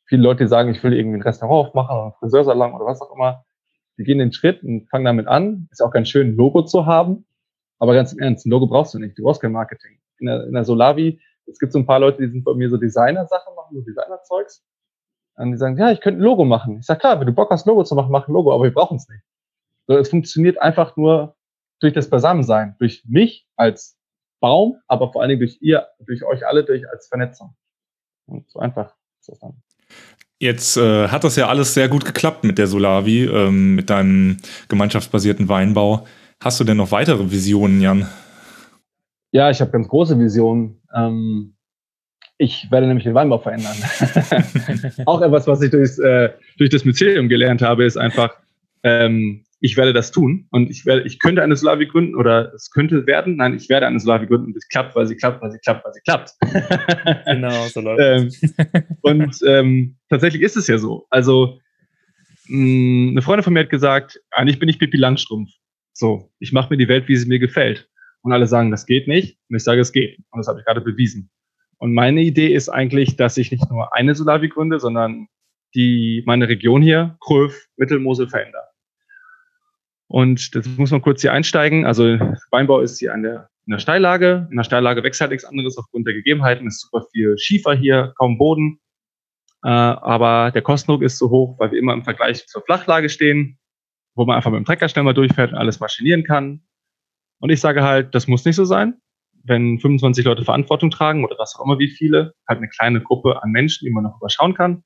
viele 0.06 0.22
Leute, 0.22 0.44
die 0.44 0.50
sagen, 0.50 0.70
ich 0.70 0.84
will 0.84 0.94
irgendwie 0.94 1.18
ein 1.18 1.24
Restaurant 1.24 1.70
aufmachen 1.70 1.96
oder 1.96 2.04
einen 2.04 2.14
Friseursalon 2.20 2.74
oder 2.74 2.86
was 2.86 3.02
auch 3.02 3.12
immer, 3.16 3.44
die 3.98 4.04
gehen 4.04 4.20
den 4.20 4.32
Schritt 4.32 4.62
und 4.62 4.88
fangen 4.88 5.04
damit 5.04 5.26
an. 5.26 5.68
Ist 5.72 5.82
auch 5.82 5.90
ganz 5.90 6.10
schön, 6.10 6.28
ein 6.28 6.36
Logo 6.36 6.62
zu 6.62 6.86
haben. 6.86 7.26
Aber 7.80 7.96
ganz 7.96 8.14
im 8.14 8.20
Ernst, 8.20 8.46
ein 8.46 8.52
Logo 8.52 8.68
brauchst 8.68 8.94
du 8.94 9.00
nicht. 9.00 9.18
Du 9.18 9.24
brauchst 9.24 9.42
kein 9.42 9.52
Marketing. 9.52 10.00
In 10.20 10.28
der, 10.28 10.46
in 10.46 10.54
der 10.54 10.64
Solavi, 10.64 11.20
es 11.48 11.58
gibt 11.58 11.74
so 11.74 11.80
ein 11.80 11.88
paar 11.88 12.02
Leute, 12.02 12.22
die 12.22 12.32
sind 12.32 12.44
bei 12.44 12.54
mir 12.54 12.70
so 12.70 12.78
Designer-Sachen 12.78 13.56
machen, 13.56 13.76
so 13.76 13.82
Designer-Zeugs. 13.82 14.64
Und 15.38 15.54
die 15.54 15.58
sagen, 15.58 15.76
ja, 15.76 15.90
ich 15.90 16.02
könnte 16.02 16.20
ein 16.20 16.24
Logo 16.24 16.46
machen. 16.46 16.78
Ich 16.82 16.86
sage, 16.86 17.00
klar, 17.00 17.20
wenn 17.20 17.26
du 17.26 17.34
Bock 17.34 17.50
hast, 17.50 17.66
ein 17.66 17.72
Logo 17.72 17.84
zu 17.84 17.96
machen, 17.96 18.12
mach 18.12 18.28
ein 18.28 18.34
Logo, 18.34 18.54
aber 18.54 18.66
wir 18.66 18.74
brauchen 18.76 18.98
es 18.98 19.10
nicht. 19.10 19.24
So, 19.88 19.98
es 19.98 20.10
funktioniert 20.10 20.62
einfach 20.62 20.96
nur 20.98 21.36
durch 21.84 21.94
das 21.94 22.10
Beisammensein, 22.10 22.76
durch 22.80 23.04
mich 23.06 23.46
als 23.56 23.98
Baum, 24.40 24.78
aber 24.88 25.12
vor 25.12 25.22
allen 25.22 25.30
Dingen 25.30 25.42
durch 25.42 25.58
ihr, 25.62 25.88
durch 26.06 26.24
euch 26.24 26.48
alle, 26.48 26.64
durch 26.64 26.90
als 26.90 27.08
Vernetzung. 27.08 27.56
Und 28.26 28.50
so 28.50 28.60
einfach 28.60 28.96
ist 29.20 29.30
das 29.30 29.40
dann. 29.40 29.62
Jetzt 30.40 30.78
äh, 30.78 31.08
hat 31.08 31.24
das 31.24 31.36
ja 31.36 31.48
alles 31.48 31.74
sehr 31.74 31.88
gut 31.88 32.06
geklappt 32.06 32.44
mit 32.44 32.58
der 32.58 32.68
Solavi, 32.68 33.26
ähm, 33.26 33.76
mit 33.76 33.90
deinem 33.90 34.38
gemeinschaftsbasierten 34.68 35.48
Weinbau. 35.48 36.06
Hast 36.42 36.60
du 36.60 36.64
denn 36.64 36.78
noch 36.78 36.92
weitere 36.92 37.32
Visionen, 37.32 37.80
Jan? 37.80 38.08
Ja, 39.32 39.50
ich 39.50 39.62
habe 39.62 39.72
ganz 39.72 39.88
große 39.88 40.20
Visionen. 40.20 40.82
Ähm, 40.94 41.56
ich 42.38 42.70
werde 42.72 42.88
nämlich 42.88 43.06
den 43.06 43.14
Weinbau 43.14 43.38
verändern. 43.38 43.76
Auch 45.06 45.22
etwas, 45.22 45.48
was 45.48 45.62
ich 45.62 45.72
durchs, 45.72 46.00
äh, 46.00 46.32
durch 46.58 46.70
das 46.70 46.84
Mycelium 46.84 47.30
gelernt 47.30 47.62
habe, 47.62 47.86
ist 47.86 47.98
einfach, 47.98 48.36
ähm, 48.84 49.46
ich 49.64 49.78
werde 49.78 49.94
das 49.94 50.12
tun 50.12 50.46
und 50.52 50.70
ich 50.70 50.86
werde, 50.86 51.04
ich 51.04 51.20
könnte 51.20 51.42
eine 51.42 51.56
Slavi 51.56 51.88
gründen 51.88 52.16
oder 52.16 52.54
es 52.54 52.70
könnte 52.70 53.08
werden. 53.08 53.38
Nein, 53.38 53.56
ich 53.56 53.70
werde 53.70 53.88
eine 53.88 53.98
Slavi 53.98 54.28
gründen 54.28 54.48
und 54.48 54.58
es 54.58 54.68
klappt, 54.68 54.94
weil 54.94 55.08
sie 55.08 55.16
klappt, 55.16 55.42
weil 55.42 55.52
sie 55.52 55.60
klappt, 55.60 55.86
weil 55.86 55.94
sie 55.94 56.02
klappt. 56.02 56.32
genau, 57.26 57.68
so 57.68 57.80
läuft 57.80 58.02
ähm, 58.02 58.96
Und 59.02 59.40
ähm, 59.48 59.96
tatsächlich 60.10 60.42
ist 60.42 60.58
es 60.58 60.68
ja 60.68 60.78
so. 60.78 61.08
Also 61.10 61.62
mh, 62.50 62.58
mm, 62.58 63.10
eine 63.12 63.22
Freundin 63.22 63.44
von 63.46 63.54
mir 63.54 63.62
hat 63.62 63.70
gesagt, 63.70 64.20
eigentlich 64.32 64.60
bin 64.60 64.68
ich 64.68 64.80
Pippi 64.80 64.98
Langstrumpf. 64.98 65.50
So, 65.94 66.30
ich 66.40 66.52
mache 66.52 66.70
mir 66.70 66.78
die 66.78 66.90
Welt, 66.90 67.08
wie 67.08 67.16
sie 67.16 67.30
mir 67.30 67.40
gefällt. 67.40 67.88
Und 68.22 68.34
alle 68.34 68.48
sagen, 68.48 68.70
das 68.70 68.86
geht 68.86 69.08
nicht. 69.08 69.38
Und 69.48 69.56
ich 69.56 69.64
sage, 69.64 69.80
es 69.80 69.94
geht. 69.94 70.18
Und 70.32 70.40
das 70.40 70.50
habe 70.50 70.60
ich 70.60 70.66
gerade 70.66 70.82
bewiesen. 70.82 71.32
Und 71.78 71.94
meine 71.94 72.22
Idee 72.22 72.54
ist 72.54 72.68
eigentlich, 72.68 73.16
dass 73.16 73.38
ich 73.38 73.50
nicht 73.50 73.72
nur 73.72 73.96
eine 73.96 74.14
Solavi 74.14 74.50
gründe, 74.50 74.82
sondern 74.82 75.28
die 75.74 76.22
meine 76.26 76.50
Region 76.50 76.82
hier, 76.82 77.16
Kröv, 77.22 77.70
Mittelmosel 77.78 78.28
verändert. 78.28 78.73
Und 80.14 80.54
das 80.54 80.68
muss 80.78 80.92
man 80.92 81.02
kurz 81.02 81.22
hier 81.22 81.34
einsteigen. 81.34 81.88
Also 81.88 82.20
Weinbau 82.52 82.82
ist 82.82 83.00
hier 83.00 83.16
an 83.16 83.24
der, 83.24 83.50
in 83.66 83.72
der 83.72 83.80
Steillage. 83.80 84.48
In 84.52 84.58
der 84.58 84.64
Steillage 84.64 85.02
wächst 85.02 85.20
halt 85.20 85.32
nichts 85.32 85.44
anderes 85.44 85.76
aufgrund 85.76 86.06
der 86.06 86.14
Gegebenheiten. 86.14 86.68
Es 86.68 86.76
ist 86.76 86.82
super 86.82 87.08
viel 87.12 87.36
Schiefer 87.40 87.74
hier, 87.74 88.14
kaum 88.20 88.38
Boden. 88.38 88.80
Äh, 89.64 89.70
aber 89.70 90.52
der 90.52 90.62
Kostendruck 90.62 91.02
ist 91.02 91.18
so 91.18 91.32
hoch, 91.32 91.58
weil 91.58 91.72
wir 91.72 91.80
immer 91.80 91.94
im 91.94 92.04
Vergleich 92.04 92.46
zur 92.46 92.62
Flachlage 92.62 93.10
stehen, 93.10 93.58
wo 94.14 94.24
man 94.26 94.36
einfach 94.36 94.52
mit 94.52 94.60
dem 94.60 94.66
Trecker 94.66 94.88
schnell 94.88 95.04
mal 95.04 95.16
durchfährt 95.16 95.52
und 95.52 95.58
alles 95.58 95.80
maschinieren 95.80 96.24
kann. 96.24 96.62
Und 97.40 97.50
ich 97.50 97.60
sage 97.60 97.82
halt, 97.82 98.14
das 98.14 98.28
muss 98.28 98.46
nicht 98.46 98.56
so 98.56 98.66
sein. 98.66 99.02
Wenn 99.44 99.80
25 99.80 100.26
Leute 100.26 100.46
Verantwortung 100.46 100.92
tragen 100.92 101.26
oder 101.26 101.40
was 101.40 101.56
auch 101.56 101.66
immer 101.66 101.80
wie 101.80 101.90
viele, 101.90 102.36
halt 102.48 102.60
eine 102.60 102.70
kleine 102.70 103.02
Gruppe 103.02 103.42
an 103.42 103.50
Menschen, 103.50 103.88
die 103.88 103.92
man 103.92 104.04
noch 104.04 104.18
überschauen 104.18 104.54
kann, 104.54 104.84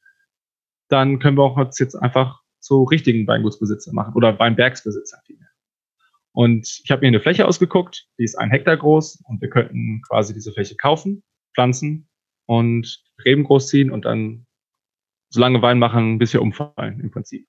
dann 0.87 1.19
können 1.19 1.37
wir 1.37 1.43
auch 1.43 1.57
jetzt 1.77 1.95
einfach 1.95 2.39
zu 2.59 2.83
richtigen 2.83 3.27
Weingutsbesitzer 3.27 3.93
machen 3.93 4.13
oder 4.15 4.37
Weinbergsbesitzer 4.39 5.21
vielmehr. 5.25 5.49
Und 6.33 6.81
ich 6.83 6.91
habe 6.91 7.01
mir 7.01 7.07
eine 7.07 7.19
Fläche 7.19 7.47
ausgeguckt, 7.47 8.07
die 8.19 8.23
ist 8.23 8.35
ein 8.35 8.51
Hektar 8.51 8.77
groß 8.77 9.23
und 9.27 9.41
wir 9.41 9.49
könnten 9.49 10.01
quasi 10.07 10.33
diese 10.33 10.51
Fläche 10.51 10.75
kaufen, 10.75 11.23
pflanzen 11.55 12.07
und 12.45 13.03
Reben 13.25 13.43
großziehen 13.43 13.89
und 13.89 14.05
dann 14.05 14.45
so 15.29 15.39
lange 15.39 15.61
Wein 15.61 15.79
machen, 15.79 16.19
bis 16.19 16.33
wir 16.33 16.41
umfallen 16.41 16.99
im 16.99 17.11
Prinzip. 17.11 17.47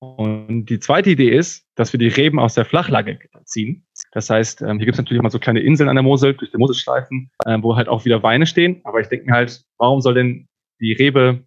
Und 0.00 0.66
die 0.66 0.80
zweite 0.80 1.10
Idee 1.10 1.30
ist, 1.30 1.66
dass 1.74 1.92
wir 1.92 1.98
die 1.98 2.08
Reben 2.08 2.38
aus 2.38 2.54
der 2.54 2.64
Flachlage 2.64 3.18
ziehen. 3.44 3.86
Das 4.12 4.30
heißt, 4.30 4.62
ähm, 4.62 4.78
hier 4.78 4.86
gibt 4.86 4.94
es 4.94 4.98
natürlich 4.98 5.22
mal 5.22 5.30
so 5.30 5.38
kleine 5.38 5.60
Inseln 5.60 5.88
an 5.88 5.96
der 5.96 6.02
Mosel, 6.02 6.34
durch 6.34 6.50
die 6.50 6.58
Moselschleifen, 6.58 7.30
ähm, 7.46 7.62
wo 7.62 7.76
halt 7.76 7.88
auch 7.88 8.04
wieder 8.04 8.22
Weine 8.22 8.46
stehen. 8.46 8.80
Aber 8.84 9.00
ich 9.00 9.08
denke 9.08 9.26
mir 9.26 9.32
halt, 9.32 9.64
warum 9.78 10.00
soll 10.00 10.14
denn 10.14 10.48
die 10.80 10.92
Rebe 10.92 11.44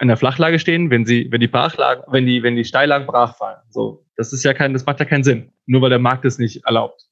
in 0.00 0.08
der 0.08 0.16
Flachlage 0.16 0.58
stehen, 0.58 0.90
wenn 0.90 1.06
sie, 1.06 1.28
wenn 1.30 1.40
die 1.40 1.48
Brachlagen, 1.48 2.04
wenn 2.08 2.26
die, 2.26 2.42
wenn 2.42 2.56
die 2.56 2.64
Steillagen 2.64 3.06
brach 3.06 3.36
fallen. 3.36 3.60
So, 3.70 4.04
das 4.16 4.32
ist 4.32 4.44
ja 4.44 4.52
kein, 4.52 4.72
das 4.72 4.84
macht 4.84 5.00
ja 5.00 5.06
keinen 5.06 5.24
Sinn, 5.24 5.52
nur 5.66 5.82
weil 5.82 5.90
der 5.90 5.98
Markt 5.98 6.24
es 6.24 6.38
nicht 6.38 6.64
erlaubt. 6.64 7.02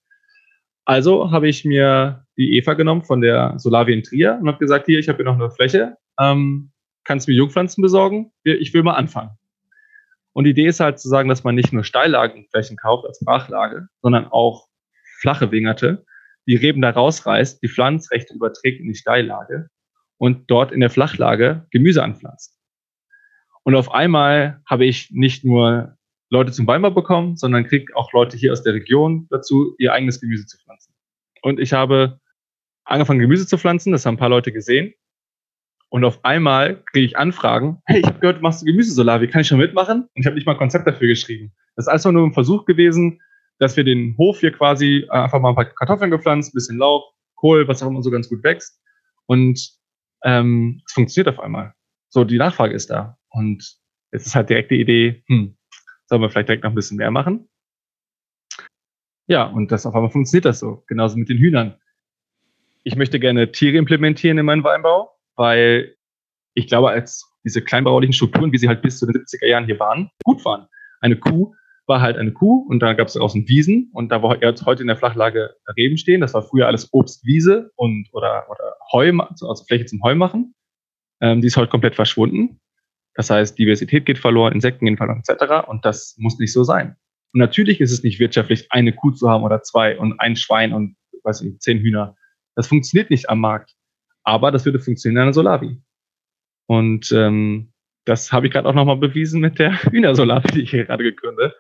Also 0.85 1.31
habe 1.31 1.49
ich 1.49 1.65
mir 1.65 2.27
die 2.37 2.57
Eva 2.57 2.75
genommen 2.75 3.03
von 3.03 3.23
der 3.23 3.59
Solavi 3.59 3.95
in 3.95 4.03
Trier 4.03 4.39
und 4.41 4.49
habe 4.49 4.59
gesagt, 4.59 4.87
hier, 4.87 4.99
ich 4.99 5.09
habe 5.09 5.17
hier 5.17 5.25
noch 5.25 5.35
eine 5.35 5.51
Fläche, 5.51 5.97
ähm, 6.21 6.73
kannst 7.05 7.27
mir 7.27 7.35
Jungpflanzen 7.35 7.81
besorgen? 7.81 8.33
Ich 8.43 8.75
will 8.75 8.83
mal 8.83 8.95
anfangen. 8.95 9.31
Und 10.35 10.45
die 10.45 10.51
Idee 10.51 10.67
ist 10.67 10.81
halt 10.81 10.99
zu 10.99 11.09
sagen, 11.09 11.29
dass 11.29 11.45
man 11.45 11.55
nicht 11.55 11.73
nur 11.73 11.85
Steillagenflächen 11.85 12.77
kauft 12.77 13.07
als 13.07 13.21
Brachlage, 13.25 13.87
sondern 14.03 14.27
auch 14.27 14.67
flache 15.21 15.51
Wingerte, 15.53 16.05
die 16.47 16.57
Reben 16.57 16.83
da 16.83 16.91
rausreißt, 16.91 17.63
die 17.63 17.69
Pflanzrechte 17.69 18.35
überträgt 18.35 18.81
in 18.81 18.89
die 18.89 18.95
Steillage 18.95 19.69
und 20.19 20.51
dort 20.51 20.73
in 20.73 20.81
der 20.81 20.91
Flachlage 20.91 21.67
Gemüse 21.71 22.03
anpflanzt. 22.03 22.54
Und 23.65 23.75
auf 23.75 23.93
einmal 23.93 24.63
habe 24.67 24.85
ich 24.85 25.11
nicht 25.11 25.45
nur 25.45 25.97
Leute 26.31 26.53
zum 26.53 26.67
Weinbau 26.67 26.91
bekommen, 26.91 27.37
sondern 27.37 27.67
kriege 27.67 27.97
auch 27.97 28.13
Leute 28.13 28.37
hier 28.37 28.53
aus 28.53 28.63
der 28.63 28.75
Region 28.75 29.27
dazu, 29.31 29.75
ihr 29.79 29.93
eigenes 29.93 30.21
Gemüse 30.21 30.47
zu 30.47 30.59
pflanzen. 30.59 30.95
Und 31.43 31.59
ich 31.61 31.73
habe 31.73 32.21
angefangen, 32.85 33.21
Gemüse 33.21 33.47
zu 33.47 33.59
pflanzen, 33.59 33.93
das 33.93 34.05
haben 34.05 34.15
ein 34.15 34.19
paar 34.19 34.29
Leute 34.29 34.53
gesehen. 34.53 34.95
Und 35.89 36.05
auf 36.05 36.25
einmal 36.25 36.83
kriege 36.91 37.07
ich 37.07 37.17
Anfragen, 37.17 37.81
hey, 37.87 38.01
ich 38.01 38.07
habe 38.07 38.19
gehört, 38.19 38.43
machst 38.43 38.63
du 38.63 38.67
Gemüsesolar, 38.67 39.21
wie 39.21 39.29
kann 39.29 39.43
ich 39.43 39.49
schon 39.49 39.59
mitmachen? 39.59 40.03
Und 40.03 40.21
ich 40.21 40.27
habe 40.27 40.35
nicht 40.35 40.47
mal 40.47 40.53
ein 40.53 40.59
Konzept 40.59 40.87
dafür 40.87 41.09
geschrieben. 41.09 41.53
Das 41.77 41.87
ist 41.87 41.93
einfach 41.93 42.11
nur 42.11 42.27
ein 42.27 42.33
Versuch 42.33 42.65
gewesen, 42.65 43.21
dass 43.59 43.77
wir 43.77 43.85
den 43.85 44.17
Hof 44.19 44.41
hier 44.41 44.51
quasi 44.51 45.07
einfach 45.09 45.41
mal 45.41 45.51
ein 45.51 45.55
paar 45.55 45.67
Kartoffeln 45.67 46.11
gepflanzt, 46.11 46.53
ein 46.53 46.57
bisschen 46.57 46.79
Lauch, 46.79 47.13
Kohl, 47.37 47.69
was 47.69 47.83
auch 47.83 47.89
immer 47.89 48.03
so 48.03 48.11
ganz 48.11 48.29
gut 48.29 48.43
wächst. 48.43 48.81
Und 49.27 49.71
ähm, 50.25 50.83
es 50.87 50.93
funktioniert 50.93 51.29
auf 51.29 51.43
einmal. 51.43 51.75
So, 52.09 52.25
die 52.25 52.39
Nachfrage 52.39 52.75
ist 52.75 52.91
da. 52.91 53.17
Und 53.35 53.79
es 54.13 54.27
ist 54.27 54.35
halt 54.35 54.49
direkt 54.49 54.71
die 54.71 54.81
Idee, 54.81 55.23
hm, 55.27 55.57
sollen 56.07 56.23
wir 56.23 56.31
vielleicht 56.31 56.49
direkt 56.49 56.65
noch 56.65 56.71
ein 56.71 56.77
bisschen 56.77 56.97
mehr 56.97 57.11
machen? 57.11 57.49
Ja, 59.27 59.45
und 59.45 59.73
das 59.73 59.87
auf 59.87 59.95
einmal 59.95 60.11
funktioniert 60.11 60.45
das 60.45 60.61
so. 60.61 60.85
Genauso 60.87 61.17
mit 61.17 61.29
den 61.29 61.39
Hühnern. 61.39 61.75
Ich 62.85 62.97
möchte 62.97 63.19
gerne 63.19 63.51
Tiere 63.51 63.77
implementieren 63.77 64.39
in 64.39 64.47
meinen 64.47 64.63
Weinbau, 64.63 65.11
weil 65.35 65.97
ich 66.55 66.69
glaube, 66.69 66.91
als 66.91 67.29
diese 67.43 67.63
kleinbaulichen 67.63 68.13
Strukturen, 68.13 68.53
wie 68.53 68.59
sie 68.59 68.69
halt 68.69 68.83
bis 68.83 68.99
zu 68.99 69.07
den 69.07 69.17
70er 69.17 69.47
Jahren 69.47 69.65
hier 69.65 69.81
waren, 69.81 70.11
gut 70.25 70.45
waren. 70.45 70.69
Eine 71.01 71.17
Kuh 71.17 71.55
war 71.87 72.01
halt 72.01 72.17
eine 72.17 72.33
Kuh 72.33 72.67
und 72.69 72.81
da 72.81 72.93
gab 72.93 73.09
es 73.09 73.15
draußen 73.15 73.49
Wiesen 73.49 73.91
und 73.93 74.11
da 74.11 74.23
wo 74.23 74.33
jetzt 74.35 74.65
heute 74.65 74.83
in 74.83 74.87
der 74.87 74.97
Flachlage 74.97 75.55
Reben 75.77 75.99
stehen, 75.99 76.21
das 76.21 76.33
war 76.33 76.43
früher 76.43 76.67
alles 76.67 76.89
Obstwiese 76.93 77.73
und 77.77 78.09
oder, 78.13 78.47
oder 78.51 78.77
Heu, 78.93 79.13
also 79.19 79.65
Fläche 79.67 79.87
zum 79.87 80.03
Heu 80.03 80.15
machen. 80.15 80.55
Ähm, 81.21 81.41
die 81.41 81.49
ist 81.49 81.57
heute 81.57 81.71
komplett 81.71 81.95
verschwunden. 81.95 82.61
Das 83.15 83.31
heißt, 83.31 83.59
Diversität 83.59 84.07
geht 84.07 84.19
verloren, 84.19 84.53
Insekten 84.53 84.87
gehen 84.87 84.97
verloren, 84.97 85.23
etc. 85.27 85.69
Und 85.69 85.85
das 85.85 86.17
muss 86.19 86.39
nicht 86.39 86.53
so 86.53 86.65
sein. 86.65 86.97
Und 87.33 87.41
natürlich 87.41 87.81
ist 87.81 87.93
es 87.93 88.03
nicht 88.03 88.21
wirtschaftlich, 88.21 88.67
eine 88.71 88.93
Kuh 88.93 89.13
zu 89.13 89.29
haben 89.29 89.45
oder 89.45 89.63
zwei 89.63 89.99
und 89.99 90.19
ein 90.21 90.37
Schwein 90.37 90.73
und 90.73 90.97
weiß 91.23 91.43
nicht, 91.43 91.63
zehn 91.63 91.79
Hühner. 91.79 92.17
Das 92.55 92.69
funktioniert 92.69 93.11
nicht 93.11 93.29
am 93.31 93.41
Markt. 93.41 93.75
Aber 94.25 94.51
das 94.51 94.65
würde 94.65 94.79
funktionieren 94.79 95.19
in 95.19 95.23
einer 95.23 95.33
Solavi. 95.33 95.81
Und 96.67 97.13
ähm, 97.13 97.73
das 98.05 98.33
habe 98.33 98.47
ich 98.47 98.53
gerade 98.53 98.69
auch 98.69 98.75
nochmal 98.75 98.97
bewiesen 98.97 99.41
mit 99.41 99.59
der 99.59 99.83
Hühnersolavi, 99.91 100.49
die 100.49 100.63
ich 100.63 100.71
hier 100.71 100.85
gerade 100.85 101.05
gegründet, 101.05 101.55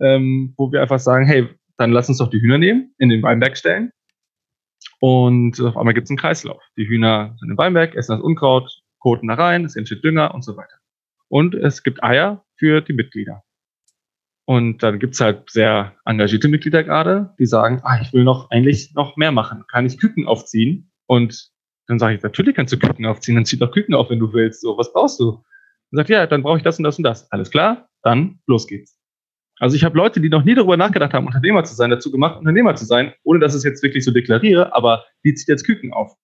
ähm, 0.00 0.54
wo 0.56 0.72
wir 0.72 0.82
einfach 0.82 1.00
sagen, 1.00 1.26
hey, 1.26 1.48
dann 1.76 1.92
lass 1.92 2.08
uns 2.08 2.18
doch 2.18 2.30
die 2.30 2.40
Hühner 2.40 2.58
nehmen, 2.58 2.94
in 2.98 3.08
den 3.08 3.22
Weinberg 3.22 3.56
stellen. 3.56 3.92
Und 5.00 5.60
auf 5.60 5.76
einmal 5.76 5.94
gibt 5.94 6.06
es 6.06 6.10
einen 6.10 6.18
Kreislauf. 6.18 6.62
Die 6.76 6.88
Hühner 6.88 7.36
sind 7.38 7.50
im 7.50 7.58
Weinberg, 7.58 7.94
essen 7.94 8.16
das 8.16 8.20
Unkraut, 8.20 8.82
koten 8.98 9.28
da 9.28 9.34
rein, 9.34 9.64
es 9.64 9.76
entsteht 9.76 10.02
Dünger 10.02 10.34
und 10.34 10.42
so 10.42 10.56
weiter 10.56 10.77
und 11.28 11.54
es 11.54 11.82
gibt 11.82 12.02
Eier 12.02 12.44
für 12.56 12.80
die 12.80 12.92
Mitglieder. 12.92 13.42
Und 14.46 14.82
dann 14.82 14.98
gibt's 14.98 15.20
halt 15.20 15.50
sehr 15.50 15.94
engagierte 16.06 16.48
Mitglieder 16.48 16.82
gerade, 16.82 17.34
die 17.38 17.44
sagen, 17.44 17.80
ah, 17.82 18.00
ich 18.00 18.14
will 18.14 18.24
noch 18.24 18.50
eigentlich 18.50 18.94
noch 18.94 19.16
mehr 19.16 19.30
machen. 19.30 19.64
Kann 19.70 19.84
ich 19.84 19.98
Küken 19.98 20.26
aufziehen? 20.26 20.90
Und 21.06 21.50
dann 21.86 21.98
sage 21.98 22.14
ich, 22.14 22.22
natürlich 22.22 22.54
kannst 22.54 22.72
du 22.72 22.78
Küken 22.78 23.04
aufziehen, 23.04 23.34
dann 23.34 23.44
zieh 23.44 23.58
doch 23.58 23.70
Küken 23.70 23.94
auf, 23.94 24.08
wenn 24.08 24.18
du 24.18 24.32
willst. 24.32 24.62
So, 24.62 24.78
was 24.78 24.92
brauchst 24.92 25.20
du? 25.20 25.44
Und 25.90 25.96
sagt, 25.96 26.08
ja, 26.08 26.26
dann 26.26 26.42
brauche 26.42 26.56
ich 26.56 26.62
das 26.62 26.78
und 26.78 26.84
das 26.84 26.96
und 26.96 27.04
das. 27.04 27.30
Alles 27.30 27.50
klar, 27.50 27.88
dann 28.02 28.40
los 28.46 28.66
geht's. 28.66 28.98
Also 29.58 29.76
ich 29.76 29.84
habe 29.84 29.98
Leute, 29.98 30.20
die 30.20 30.28
noch 30.28 30.44
nie 30.44 30.54
darüber 30.54 30.76
nachgedacht 30.76 31.12
haben, 31.12 31.26
Unternehmer 31.26 31.64
zu 31.64 31.74
sein, 31.74 31.90
dazu 31.90 32.10
gemacht, 32.10 32.38
Unternehmer 32.38 32.74
zu 32.74 32.84
sein, 32.84 33.12
ohne 33.24 33.40
dass 33.40 33.52
ich 33.52 33.58
es 33.58 33.64
jetzt 33.64 33.82
wirklich 33.82 34.04
so 34.04 34.12
deklariere, 34.12 34.74
aber 34.74 35.04
die 35.24 35.34
zieht 35.34 35.48
jetzt 35.48 35.64
Küken 35.64 35.92
auf. 35.92 36.16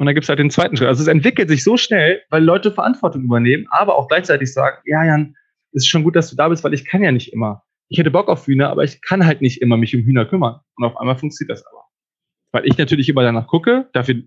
Und 0.00 0.06
dann 0.06 0.14
gibt 0.14 0.24
es 0.24 0.30
halt 0.30 0.38
den 0.38 0.48
zweiten 0.48 0.78
Schritt. 0.78 0.88
Also 0.88 1.02
es 1.02 1.08
entwickelt 1.08 1.50
sich 1.50 1.62
so 1.62 1.76
schnell, 1.76 2.22
weil 2.30 2.42
Leute 2.42 2.72
Verantwortung 2.72 3.22
übernehmen, 3.22 3.66
aber 3.68 3.96
auch 3.96 4.08
gleichzeitig 4.08 4.50
sagen, 4.50 4.78
ja, 4.86 5.04
Jan, 5.04 5.36
es 5.72 5.82
ist 5.82 5.88
schon 5.88 6.04
gut, 6.04 6.16
dass 6.16 6.30
du 6.30 6.36
da 6.36 6.48
bist, 6.48 6.64
weil 6.64 6.72
ich 6.72 6.86
kann 6.86 7.02
ja 7.02 7.12
nicht 7.12 7.34
immer. 7.34 7.64
ich 7.90 7.98
hätte 7.98 8.10
Bock 8.10 8.28
auf 8.28 8.46
Hühner, 8.46 8.70
aber 8.70 8.82
ich 8.82 9.02
kann 9.02 9.26
halt 9.26 9.42
nicht 9.42 9.60
immer 9.60 9.76
mich 9.76 9.94
um 9.94 10.00
Hühner 10.00 10.24
kümmern. 10.24 10.60
Und 10.76 10.84
auf 10.86 10.96
einmal 10.96 11.18
funktioniert 11.18 11.50
das 11.50 11.66
aber. 11.66 11.84
Weil 12.50 12.66
ich 12.66 12.78
natürlich 12.78 13.10
immer 13.10 13.22
danach 13.22 13.46
gucke, 13.46 13.90
dafür 13.92 14.22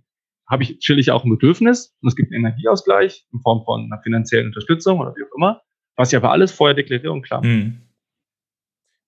habe 0.47 0.61
ich 0.61 0.73
natürlich 0.73 1.09
auch 1.09 1.23
ein 1.23 1.31
Bedürfnis 1.31 1.97
und 2.01 2.07
es 2.07 2.15
gibt 2.15 2.31
einen 2.31 2.45
Energieausgleich 2.45 3.25
in 3.33 3.39
Form 3.39 3.63
von 3.65 3.85
einer 3.85 3.99
finanziellen 4.03 4.47
Unterstützung 4.47 4.99
oder 4.99 5.15
wie 5.15 5.23
auch 5.23 5.35
immer, 5.35 5.63
was 5.95 6.13
ich 6.13 6.17
aber 6.17 6.29
alles 6.29 6.51
vorher 6.51 6.75
deklariere 6.75 7.11
und 7.11 7.23
klar. 7.23 7.43
Mhm. 7.43 7.81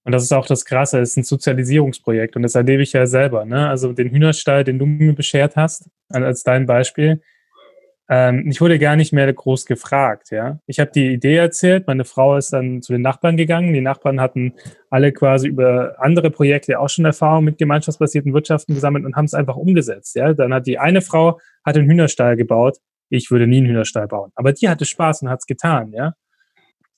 Und 0.06 0.12
das 0.12 0.24
ist 0.24 0.32
auch 0.32 0.46
das 0.46 0.66
Krasse, 0.66 1.00
es 1.00 1.12
ist 1.12 1.18
ein 1.18 1.24
Sozialisierungsprojekt 1.24 2.36
und 2.36 2.44
das 2.44 2.56
erlebe 2.56 2.84
ich 2.84 2.94
ja 2.94 3.08
selber. 3.08 3.44
Ne? 3.44 3.68
Also 3.68 3.92
den 3.92 4.12
Hühnerstall, 4.12 4.64
den 4.64 4.78
du 4.78 4.86
mir 4.86 5.14
beschert 5.14 5.56
hast, 5.56 5.90
als 6.10 6.44
dein 6.44 6.68
Beispiel, 6.68 7.22
ähm, 8.08 8.48
ich 8.48 8.62
wurde 8.62 8.78
gar 8.78 8.96
nicht 8.96 9.14
mehr 9.14 9.32
groß 9.32 9.66
gefragt. 9.66 10.30
Ja, 10.30 10.60
ich 10.68 10.80
habe 10.80 10.92
die 10.94 11.08
Idee 11.08 11.38
erzählt. 11.38 11.88
Meine 11.88 12.06
Frau 12.06 12.38
ist 12.38 12.54
dann 12.54 12.82
zu 12.82 12.94
den 12.94 13.02
Nachbarn 13.02 13.36
gegangen. 13.36 13.74
Die 13.74 13.82
Nachbarn 13.82 14.22
hatten 14.22 14.54
alle 14.92 15.12
quasi 15.12 15.48
über 15.48 15.96
andere 15.98 16.30
Projekte 16.30 16.80
auch 16.80 16.90
schon 16.90 17.06
Erfahrung 17.06 17.46
mit 17.46 17.58
gemeinschaftsbasierten 17.58 18.34
Wirtschaften 18.34 18.76
gesammelt 18.76 19.06
und 19.06 19.16
haben 19.16 19.26
es 19.26 19.34
einfach 19.34 19.56
umgesetzt. 19.56 20.16
Ja, 20.16 20.34
dann 20.34 20.54
hat 20.54 20.68
die 20.68 20.78
eine 20.78 21.02
Frau 21.02 21.40
hat 21.66 21.78
einen 21.78 21.90
Hühnerstall 21.90 22.36
gebaut. 22.36 22.78
Ich 23.10 23.32
würde 23.32 23.48
nie 23.48 23.58
einen 23.58 23.68
Hühnerstall 23.68 24.08
bauen, 24.08 24.32
aber 24.36 24.54
die 24.54 24.70
hatte 24.70 24.86
Spaß 24.86 25.24
und 25.24 25.30
hat 25.30 25.40
es 25.40 25.46
getan. 25.48 25.92
Ja, 25.92 26.14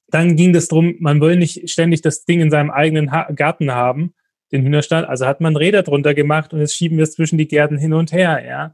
dann 0.10 0.36
ging 0.36 0.56
es 0.56 0.68
darum, 0.68 0.96
man 1.00 1.20
will 1.22 1.36
nicht 1.36 1.70
ständig 1.70 2.02
das 2.02 2.26
Ding 2.26 2.40
in 2.40 2.52
seinem 2.52 2.72
eigenen 2.72 3.12
ha 3.12 3.30
Garten 3.32 3.72
haben, 3.72 4.14
den 4.52 4.64
Hühnerstall. 4.64 5.06
Also 5.06 5.26
hat 5.26 5.42
man 5.42 5.56
Räder 5.56 5.84
drunter 5.84 6.14
gemacht 6.14 6.54
und 6.54 6.60
jetzt 6.60 6.76
schieben 6.76 6.98
wir 6.98 7.04
es 7.04 7.14
zwischen 7.14 7.38
die 7.38 7.48
Gärten 7.48 7.78
hin 7.78 7.94
und 7.94 8.14
her. 8.14 8.44
Ja, 8.46 8.74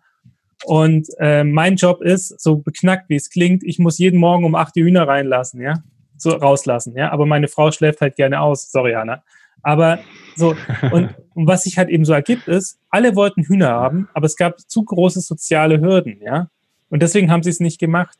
und 0.66 1.08
äh, 1.20 1.44
mein 1.44 1.76
Job 1.76 2.02
ist, 2.02 2.40
so 2.42 2.58
beknackt 2.58 3.10
wie 3.10 3.16
es 3.16 3.30
klingt, 3.30 3.64
ich 3.64 3.80
muss 3.80 3.98
jeden 3.98 4.20
Morgen 4.20 4.46
um 4.46 4.56
acht 4.56 4.76
die 4.76 4.84
Hühner 4.84 5.08
reinlassen, 5.08 5.62
ja, 5.62 5.84
so 6.18 6.32
rauslassen, 6.32 6.96
ja. 6.96 7.12
Aber 7.12 7.26
meine 7.26 7.48
Frau 7.48 7.72
schläft 7.72 8.02
halt 8.02 8.16
gerne 8.16 8.40
aus, 8.42 8.72
sorry 8.72 8.96
Anna. 8.96 9.24
Aber 9.62 10.00
so 10.36 10.56
und, 10.92 11.16
und 11.34 11.48
was 11.48 11.64
sich 11.64 11.78
halt 11.78 11.90
eben 11.90 12.06
so 12.06 12.14
ergibt 12.14 12.48
ist, 12.48 12.80
alle 12.90 13.16
wollten 13.16 13.44
Hühner 13.44 13.70
haben, 13.70 14.10
aber 14.14 14.26
es 14.26 14.36
gab 14.36 14.60
zu 14.60 14.84
große 14.84 15.22
soziale 15.22 15.82
Hürden, 15.82 16.22
ja. 16.22 16.50
Und 16.90 17.02
deswegen 17.02 17.32
haben 17.32 17.44
sie 17.44 17.50
es 17.50 17.60
nicht 17.60 17.80
gemacht. 17.80 18.18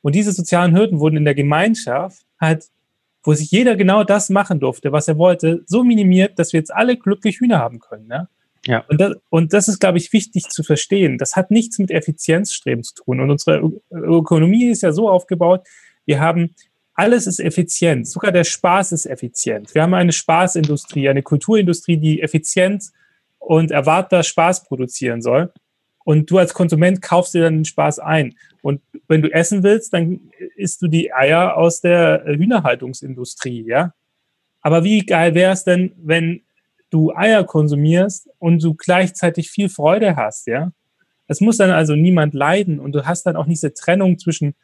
Und 0.00 0.14
diese 0.14 0.32
sozialen 0.32 0.74
Hürden 0.74 1.00
wurden 1.00 1.18
in 1.18 1.24
der 1.24 1.34
Gemeinschaft 1.34 2.25
halt, 2.40 2.66
wo 3.22 3.34
sich 3.34 3.50
jeder 3.50 3.76
genau 3.76 4.04
das 4.04 4.30
machen 4.30 4.60
durfte, 4.60 4.92
was 4.92 5.08
er 5.08 5.18
wollte, 5.18 5.62
so 5.66 5.82
minimiert, 5.82 6.38
dass 6.38 6.52
wir 6.52 6.60
jetzt 6.60 6.72
alle 6.72 6.96
glücklich 6.96 7.40
Hühner 7.40 7.58
haben 7.58 7.80
können, 7.80 8.08
ja. 8.08 8.28
Ja. 8.66 8.84
Und, 8.88 9.00
das, 9.00 9.14
und 9.30 9.52
das 9.52 9.68
ist, 9.68 9.78
glaube 9.78 9.98
ich, 9.98 10.12
wichtig 10.12 10.48
zu 10.48 10.64
verstehen. 10.64 11.18
Das 11.18 11.36
hat 11.36 11.52
nichts 11.52 11.78
mit 11.78 11.92
Effizienzstreben 11.92 12.82
zu 12.82 12.94
tun. 12.94 13.20
Und 13.20 13.30
unsere 13.30 13.62
Ökonomie 13.92 14.66
ist 14.70 14.82
ja 14.82 14.90
so 14.90 15.08
aufgebaut, 15.08 15.64
wir 16.04 16.20
haben 16.20 16.54
alles 16.94 17.26
ist 17.26 17.40
effizient, 17.40 18.08
sogar 18.08 18.32
der 18.32 18.44
Spaß 18.44 18.92
ist 18.92 19.06
effizient. 19.06 19.74
Wir 19.74 19.82
haben 19.82 19.94
eine 19.94 20.12
Spaßindustrie, 20.12 21.08
eine 21.08 21.22
Kulturindustrie, 21.22 21.98
die 21.98 22.22
effizient 22.22 22.84
und 23.38 23.70
erwartbar 23.70 24.22
Spaß 24.22 24.64
produzieren 24.64 25.20
soll. 25.20 25.52
Und 26.06 26.30
du 26.30 26.38
als 26.38 26.54
Konsument 26.54 27.02
kaufst 27.02 27.34
dir 27.34 27.42
dann 27.42 27.56
den 27.56 27.64
Spaß 27.64 27.98
ein. 27.98 28.36
Und 28.62 28.80
wenn 29.08 29.22
du 29.22 29.32
essen 29.32 29.64
willst, 29.64 29.92
dann 29.92 30.20
isst 30.54 30.80
du 30.80 30.86
die 30.86 31.12
Eier 31.12 31.56
aus 31.56 31.80
der 31.80 32.22
Hühnerhaltungsindustrie, 32.26 33.66
ja. 33.66 33.92
Aber 34.60 34.84
wie 34.84 35.04
geil 35.04 35.34
wäre 35.34 35.52
es 35.52 35.64
denn, 35.64 35.94
wenn 35.96 36.42
du 36.90 37.12
Eier 37.12 37.42
konsumierst 37.42 38.30
und 38.38 38.62
du 38.62 38.74
gleichzeitig 38.74 39.50
viel 39.50 39.68
Freude 39.68 40.14
hast, 40.14 40.46
ja. 40.46 40.70
Es 41.26 41.40
muss 41.40 41.56
dann 41.56 41.70
also 41.70 41.96
niemand 41.96 42.34
leiden 42.34 42.78
und 42.78 42.92
du 42.92 43.04
hast 43.04 43.24
dann 43.24 43.34
auch 43.34 43.46
diese 43.46 43.74
Trennung 43.74 44.16
zwischen 44.20 44.54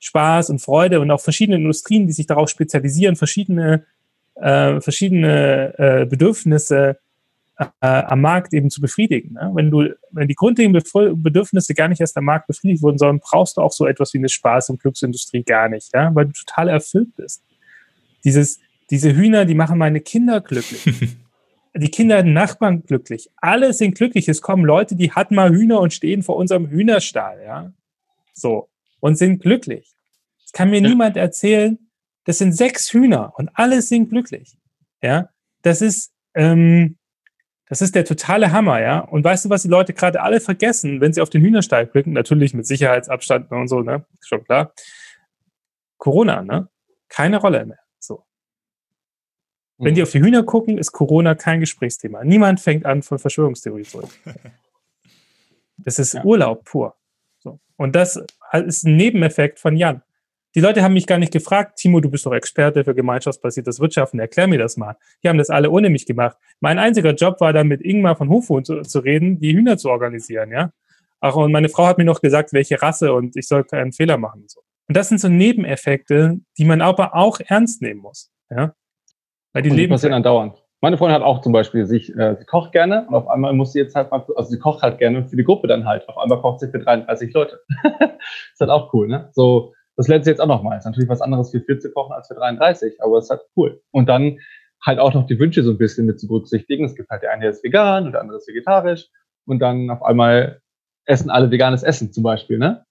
Spaß 0.00 0.50
und 0.50 0.58
Freude 0.58 0.98
und 0.98 1.12
auch 1.12 1.20
verschiedene 1.20 1.58
Industrien, 1.58 2.08
die 2.08 2.12
sich 2.12 2.26
darauf 2.26 2.48
spezialisieren, 2.48 3.14
verschiedene, 3.14 3.84
äh, 4.34 4.80
verschiedene 4.80 5.78
äh, 5.78 6.06
Bedürfnisse 6.06 6.88
äh, 6.88 6.94
am 7.80 8.20
Markt 8.20 8.54
eben 8.54 8.70
zu 8.70 8.80
befriedigen. 8.80 9.34
Ne? 9.34 9.50
Wenn 9.54 9.70
du, 9.70 9.94
wenn 10.12 10.28
die 10.28 10.34
grundlegenden 10.34 10.82
Bedürfnisse 11.22 11.74
gar 11.74 11.88
nicht 11.88 12.00
erst 12.00 12.16
am 12.16 12.24
Markt 12.24 12.46
befriedigt 12.46 12.82
wurden, 12.82 12.98
sondern 12.98 13.18
brauchst 13.18 13.56
du 13.56 13.62
auch 13.62 13.72
so 13.72 13.86
etwas 13.86 14.14
wie 14.14 14.18
eine 14.18 14.28
Spaß- 14.28 14.70
und 14.70 14.80
Glücksindustrie 14.80 15.42
gar 15.42 15.68
nicht, 15.68 15.92
ja? 15.92 16.14
weil 16.14 16.26
du 16.26 16.32
total 16.32 16.68
erfüllt 16.68 17.16
bist. 17.16 17.42
Dieses, 18.24 18.60
diese 18.90 19.14
Hühner, 19.14 19.44
die 19.44 19.54
machen 19.54 19.76
meine 19.76 20.00
Kinder 20.00 20.40
glücklich. 20.40 20.84
die 21.74 21.90
Kinder 21.90 22.22
der 22.22 22.32
Nachbarn 22.32 22.84
glücklich. 22.84 23.28
Alle 23.36 23.72
sind 23.72 23.96
glücklich. 23.96 24.28
Es 24.28 24.40
kommen 24.40 24.64
Leute, 24.64 24.94
die 24.94 25.10
hatten 25.10 25.34
mal 25.34 25.50
Hühner 25.50 25.80
und 25.80 25.92
stehen 25.92 26.22
vor 26.22 26.36
unserem 26.36 26.68
Hühnerstall, 26.68 27.42
ja. 27.44 27.72
So. 28.34 28.68
Und 29.00 29.16
sind 29.16 29.42
glücklich. 29.42 29.94
Das 30.42 30.52
kann 30.52 30.70
mir 30.70 30.80
ja. 30.80 30.88
niemand 30.88 31.16
erzählen. 31.16 31.78
Das 32.24 32.38
sind 32.38 32.52
sechs 32.52 32.92
Hühner 32.92 33.32
und 33.36 33.50
alle 33.54 33.82
sind 33.82 34.10
glücklich. 34.10 34.56
Ja. 35.02 35.28
Das 35.62 35.82
ist, 35.82 36.12
ähm, 36.34 36.98
das 37.68 37.82
ist 37.82 37.94
der 37.94 38.04
totale 38.04 38.52
Hammer, 38.52 38.80
ja. 38.80 39.00
Und 39.00 39.24
weißt 39.24 39.44
du, 39.44 39.50
was 39.50 39.62
die 39.62 39.68
Leute 39.68 39.92
gerade 39.92 40.22
alle 40.22 40.40
vergessen, 40.40 41.00
wenn 41.00 41.12
sie 41.12 41.20
auf 41.20 41.30
den 41.30 41.42
Hühnerstall 41.42 41.86
blicken? 41.86 42.12
Natürlich 42.12 42.54
mit 42.54 42.66
Sicherheitsabstand 42.66 43.50
und 43.50 43.68
so, 43.68 43.80
ne? 43.80 44.04
Schon 44.20 44.44
klar. 44.44 44.72
Corona, 45.98 46.42
ne? 46.42 46.68
Keine 47.08 47.38
Rolle 47.38 47.66
mehr. 47.66 47.78
Wenn 49.78 49.94
die 49.94 50.00
mhm. 50.00 50.06
auf 50.06 50.10
die 50.10 50.20
Hühner 50.20 50.42
gucken, 50.42 50.76
ist 50.76 50.92
Corona 50.92 51.36
kein 51.36 51.60
Gesprächsthema. 51.60 52.24
Niemand 52.24 52.60
fängt 52.60 52.84
an, 52.84 53.02
von 53.02 53.18
Verschwörungstheorie 53.18 53.84
zu 53.84 53.98
reden. 53.98 54.12
Das 55.80 56.00
ist 56.00 56.12
ja. 56.12 56.24
Urlaub 56.24 56.64
pur. 56.64 56.96
So. 57.38 57.60
Und 57.76 57.94
das 57.94 58.20
ist 58.64 58.84
ein 58.84 58.96
Nebeneffekt 58.96 59.60
von 59.60 59.76
Jan. 59.76 60.02
Die 60.54 60.60
Leute 60.60 60.82
haben 60.82 60.94
mich 60.94 61.06
gar 61.06 61.18
nicht 61.18 61.32
gefragt, 61.32 61.76
Timo, 61.76 62.00
du 62.00 62.10
bist 62.10 62.24
doch 62.24 62.32
Experte 62.32 62.82
für 62.82 62.94
gemeinschaftsbasiertes 62.94 63.80
Wirtschaften, 63.80 64.18
erklär 64.18 64.46
mir 64.46 64.58
das 64.58 64.76
mal. 64.76 64.96
Die 65.22 65.28
haben 65.28 65.38
das 65.38 65.50
alle 65.50 65.70
ohne 65.70 65.90
mich 65.90 66.06
gemacht. 66.06 66.36
Mein 66.60 66.78
einziger 66.78 67.14
Job 67.14 67.40
war 67.40 67.52
dann 67.52 67.68
mit 67.68 67.82
Ingmar 67.82 68.16
von 68.16 68.30
Hofo 68.30 68.60
zu, 68.62 68.82
zu 68.82 69.00
reden, 69.00 69.40
die 69.40 69.54
Hühner 69.54 69.76
zu 69.76 69.90
organisieren, 69.90 70.50
ja. 70.50 70.70
Ach, 71.20 71.34
und 71.34 71.52
meine 71.52 71.68
Frau 71.68 71.86
hat 71.86 71.98
mir 71.98 72.04
noch 72.04 72.20
gesagt, 72.20 72.52
welche 72.52 72.80
Rasse 72.80 73.12
und 73.12 73.36
ich 73.36 73.48
soll 73.48 73.64
keinen 73.64 73.92
Fehler 73.92 74.18
machen 74.18 74.42
und 74.42 74.50
so. 74.50 74.60
Und 74.88 74.96
das 74.96 75.08
sind 75.08 75.20
so 75.20 75.28
Nebeneffekte, 75.28 76.38
die 76.56 76.64
man 76.64 76.80
aber 76.80 77.14
auch 77.14 77.40
ernst 77.40 77.82
nehmen 77.82 78.00
muss, 78.00 78.30
ja. 78.50 78.74
Weil 79.52 79.62
die, 79.62 79.70
und 79.70 79.76
die 79.76 79.82
leben 79.82 79.92
passieren 79.92 80.14
andauernd. 80.14 80.62
Meine 80.80 80.96
Freundin 80.96 81.16
hat 81.16 81.22
auch 81.22 81.40
zum 81.40 81.52
Beispiel 81.52 81.86
sich, 81.86 82.14
äh, 82.16 82.36
sie 82.38 82.44
kocht 82.44 82.72
gerne 82.72 83.04
und 83.08 83.14
auf 83.14 83.26
einmal 83.26 83.52
muss 83.52 83.72
sie 83.72 83.80
jetzt 83.80 83.96
halt 83.96 84.12
mal, 84.12 84.24
also 84.36 84.48
sie 84.48 84.60
kocht 84.60 84.82
halt 84.82 84.98
gerne 84.98 85.26
für 85.26 85.36
die 85.36 85.42
Gruppe 85.42 85.66
dann 85.66 85.84
halt. 85.84 86.08
Auf 86.08 86.16
einmal 86.16 86.40
kocht 86.40 86.60
sie 86.60 86.70
für 86.70 86.78
33 86.78 87.34
Leute. 87.34 87.60
ist 87.82 88.60
halt 88.60 88.70
auch 88.70 88.94
cool, 88.94 89.08
ne? 89.08 89.28
So, 89.32 89.74
das 89.98 90.06
lernt 90.06 90.24
sie 90.24 90.30
jetzt 90.30 90.40
auch 90.40 90.46
nochmal. 90.46 90.78
Ist 90.78 90.84
natürlich 90.84 91.08
was 91.08 91.20
anderes 91.20 91.50
für 91.50 91.60
40 91.60 91.92
kochen 91.92 92.12
als 92.12 92.28
für 92.28 92.34
33, 92.34 93.02
aber 93.02 93.18
es 93.18 93.24
ist 93.24 93.30
halt 93.30 93.42
cool. 93.56 93.82
Und 93.90 94.08
dann 94.08 94.38
halt 94.84 95.00
auch 95.00 95.12
noch 95.12 95.26
die 95.26 95.38
Wünsche 95.40 95.64
so 95.64 95.72
ein 95.72 95.78
bisschen 95.78 96.06
mit 96.06 96.20
zu 96.20 96.28
berücksichtigen. 96.28 96.84
Es 96.84 96.94
gibt 96.94 97.10
halt 97.10 97.22
der 97.22 97.32
eine, 97.32 97.42
der 97.42 97.50
ist 97.50 97.64
vegan 97.64 98.06
und 98.06 98.12
der 98.12 98.20
andere 98.20 98.38
ist 98.38 98.46
vegetarisch. 98.46 99.08
Und 99.44 99.58
dann 99.58 99.90
auf 99.90 100.02
einmal 100.04 100.60
essen 101.04 101.30
alle 101.30 101.50
veganes 101.50 101.82
Essen 101.82 102.12
zum 102.12 102.22
Beispiel, 102.22 102.58
ne? 102.58 102.84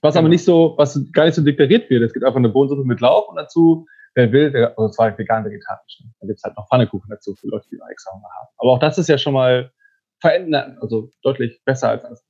Was 0.00 0.14
genau. 0.14 0.22
aber 0.22 0.28
nicht 0.30 0.44
so, 0.44 0.74
was 0.78 0.98
gar 1.12 1.26
nicht 1.26 1.34
so 1.34 1.42
deklariert 1.42 1.90
wird. 1.90 2.02
Es 2.02 2.14
gibt 2.14 2.24
einfach 2.24 2.38
eine 2.38 2.48
Bohnensuppe 2.48 2.84
mit 2.84 3.00
Lauch 3.00 3.28
und 3.28 3.36
dazu 3.36 3.86
wer 4.14 4.32
will, 4.32 4.50
der, 4.50 4.78
also 4.78 4.88
zwar 4.88 5.16
vegan, 5.16 5.44
vegetarisch. 5.44 6.00
Ne? 6.00 6.10
Da 6.20 6.26
gibt's 6.26 6.42
halt 6.42 6.56
noch 6.56 6.68
Pfannekuchen 6.68 7.10
dazu 7.10 7.34
für 7.34 7.48
Leute, 7.48 7.68
die 7.70 7.76
noch 7.76 7.88
extra 7.88 8.14
Hunger 8.14 8.28
haben. 8.40 8.48
Aber 8.56 8.70
auch 8.72 8.78
das 8.78 8.98
ist 8.98 9.08
ja 9.08 9.18
schon 9.18 9.34
mal 9.34 9.72
verändert, 10.20 10.78
also 10.80 11.10
deutlich 11.22 11.60
besser 11.64 11.90
als 11.90 12.04
alles. 12.04 12.24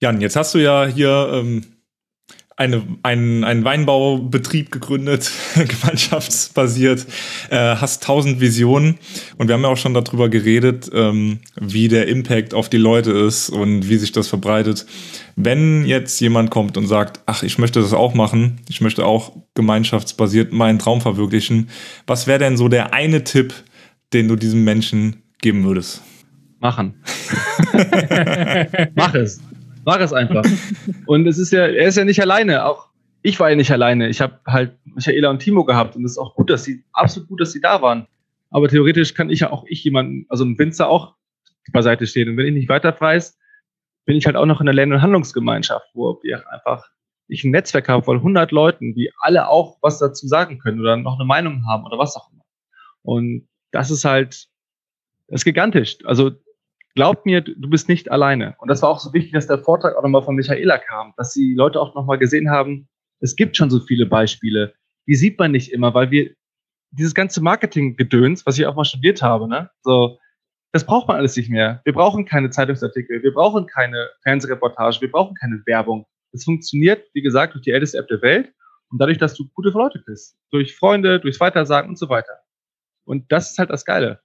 Jan, 0.00 0.20
jetzt 0.20 0.36
hast 0.36 0.54
du 0.54 0.58
ja 0.58 0.86
hier 0.86 1.30
ähm, 1.32 1.75
eine, 2.56 2.82
einen, 3.02 3.44
einen 3.44 3.64
Weinbaubetrieb 3.64 4.70
gegründet, 4.72 5.30
gemeinschaftsbasiert, 5.54 7.06
äh, 7.50 7.76
hast 7.76 8.02
tausend 8.02 8.40
Visionen 8.40 8.98
und 9.36 9.48
wir 9.48 9.54
haben 9.54 9.62
ja 9.62 9.68
auch 9.68 9.76
schon 9.76 9.92
darüber 9.92 10.30
geredet, 10.30 10.90
ähm, 10.92 11.40
wie 11.60 11.88
der 11.88 12.08
Impact 12.08 12.54
auf 12.54 12.70
die 12.70 12.78
Leute 12.78 13.12
ist 13.12 13.50
und 13.50 13.88
wie 13.88 13.98
sich 13.98 14.12
das 14.12 14.28
verbreitet. 14.28 14.86
Wenn 15.36 15.84
jetzt 15.84 16.18
jemand 16.20 16.50
kommt 16.50 16.78
und 16.78 16.86
sagt, 16.86 17.20
ach, 17.26 17.42
ich 17.42 17.58
möchte 17.58 17.80
das 17.80 17.92
auch 17.92 18.14
machen, 18.14 18.60
ich 18.68 18.80
möchte 18.80 19.04
auch 19.04 19.32
gemeinschaftsbasiert 19.54 20.54
meinen 20.54 20.78
Traum 20.78 21.02
verwirklichen, 21.02 21.68
was 22.06 22.26
wäre 22.26 22.38
denn 22.38 22.56
so 22.56 22.68
der 22.68 22.94
eine 22.94 23.22
Tipp, 23.22 23.52
den 24.14 24.28
du 24.28 24.36
diesem 24.36 24.64
Menschen 24.64 25.22
geben 25.42 25.64
würdest? 25.64 26.02
Machen. 26.58 26.94
Mach 28.94 29.14
es. 29.14 29.40
Mach 29.86 30.00
es 30.00 30.12
einfach. 30.12 30.44
Und 31.06 31.26
es 31.28 31.38
ist 31.38 31.52
ja, 31.52 31.60
er 31.60 31.86
ist 31.86 31.96
ja 31.96 32.04
nicht 32.04 32.20
alleine. 32.20 32.66
Auch 32.66 32.88
ich 33.22 33.38
war 33.38 33.50
ja 33.50 33.56
nicht 33.56 33.70
alleine. 33.70 34.08
Ich 34.08 34.20
habe 34.20 34.40
halt 34.44 34.76
Michaela 34.84 35.30
und 35.30 35.38
Timo 35.38 35.64
gehabt 35.64 35.96
und 35.96 36.04
es 36.04 36.12
ist 36.12 36.18
auch 36.18 36.36
gut, 36.36 36.48
dass 36.48 36.62
sie, 36.62 36.84
absolut 36.92 37.28
gut, 37.28 37.40
dass 37.40 37.50
sie 37.50 37.60
da 37.60 37.82
waren. 37.82 38.06
Aber 38.50 38.68
theoretisch 38.68 39.14
kann 39.14 39.30
ich 39.30 39.40
ja 39.40 39.50
auch 39.50 39.64
ich 39.66 39.82
jemanden, 39.82 40.26
also 40.28 40.44
ein 40.44 40.58
Winzer 40.58 40.88
auch 40.88 41.14
beiseite 41.72 42.06
stehen. 42.06 42.28
Und 42.28 42.36
wenn 42.36 42.46
ich 42.46 42.52
nicht 42.52 42.68
weiter 42.68 42.94
weiß, 42.98 43.36
bin 44.04 44.16
ich 44.16 44.26
halt 44.26 44.36
auch 44.36 44.46
noch 44.46 44.60
in 44.60 44.66
der 44.66 44.74
Lern- 44.74 44.92
und 44.92 45.02
Handlungsgemeinschaft, 45.02 45.86
wo 45.94 46.20
wir 46.22 46.44
einfach 46.52 46.84
ich 47.28 47.42
ein 47.42 47.50
Netzwerk 47.50 47.88
habe 47.88 48.04
von 48.04 48.18
100 48.18 48.52
Leuten, 48.52 48.94
die 48.94 49.10
alle 49.18 49.48
auch 49.48 49.78
was 49.82 49.98
dazu 49.98 50.28
sagen 50.28 50.58
können 50.58 50.80
oder 50.80 50.96
noch 50.96 51.18
eine 51.18 51.24
Meinung 51.24 51.66
haben 51.66 51.84
oder 51.84 51.98
was 51.98 52.14
auch 52.16 52.30
immer. 52.32 52.44
Und 53.02 53.48
das 53.72 53.90
ist 53.90 54.04
halt, 54.04 54.46
das 55.26 55.40
ist 55.40 55.44
gigantisch. 55.44 55.98
Also 56.04 56.32
glaubt 56.96 57.26
mir, 57.26 57.42
du 57.42 57.68
bist 57.68 57.88
nicht 57.88 58.10
alleine. 58.10 58.56
Und 58.58 58.68
das 58.68 58.82
war 58.82 58.88
auch 58.88 58.98
so 58.98 59.12
wichtig, 59.12 59.32
dass 59.32 59.46
der 59.46 59.58
Vortrag 59.58 59.94
auch 59.96 60.02
nochmal 60.02 60.22
von 60.22 60.34
Michaela 60.34 60.78
kam, 60.78 61.12
dass 61.16 61.32
die 61.32 61.54
Leute 61.54 61.80
auch 61.80 61.94
nochmal 61.94 62.18
gesehen 62.18 62.50
haben, 62.50 62.88
es 63.20 63.36
gibt 63.36 63.56
schon 63.56 63.70
so 63.70 63.80
viele 63.80 64.06
Beispiele. 64.06 64.74
Die 65.06 65.14
sieht 65.14 65.38
man 65.38 65.52
nicht 65.52 65.72
immer, 65.72 65.94
weil 65.94 66.10
wir 66.10 66.34
dieses 66.90 67.14
ganze 67.14 67.42
Marketing-Gedöns, 67.42 68.46
was 68.46 68.58
ich 68.58 68.66
auch 68.66 68.74
mal 68.74 68.84
studiert 68.84 69.22
habe, 69.22 69.46
ne? 69.46 69.70
So, 69.82 70.18
das 70.72 70.84
braucht 70.84 71.06
man 71.08 71.18
alles 71.18 71.36
nicht 71.36 71.50
mehr. 71.50 71.80
Wir 71.84 71.92
brauchen 71.92 72.24
keine 72.24 72.50
Zeitungsartikel, 72.50 73.22
wir 73.22 73.32
brauchen 73.32 73.66
keine 73.66 74.08
Fernsehreportage, 74.22 75.00
wir 75.02 75.10
brauchen 75.10 75.34
keine 75.36 75.62
Werbung. 75.66 76.06
Es 76.32 76.44
funktioniert, 76.44 77.06
wie 77.12 77.22
gesagt, 77.22 77.54
durch 77.54 77.64
die 77.64 77.70
älteste 77.70 77.98
App 77.98 78.08
der 78.08 78.22
Welt 78.22 78.52
und 78.90 78.98
dadurch, 79.00 79.18
dass 79.18 79.34
du 79.34 79.48
gute 79.54 79.70
Leute 79.70 80.02
bist. 80.06 80.36
Durch 80.50 80.74
Freunde, 80.74 81.20
durchs 81.20 81.40
Weitersagen 81.40 81.90
und 81.90 81.98
so 81.98 82.08
weiter. 82.08 82.40
Und 83.04 83.30
das 83.30 83.50
ist 83.50 83.58
halt 83.58 83.70
das 83.70 83.84
Geile. 83.84 84.20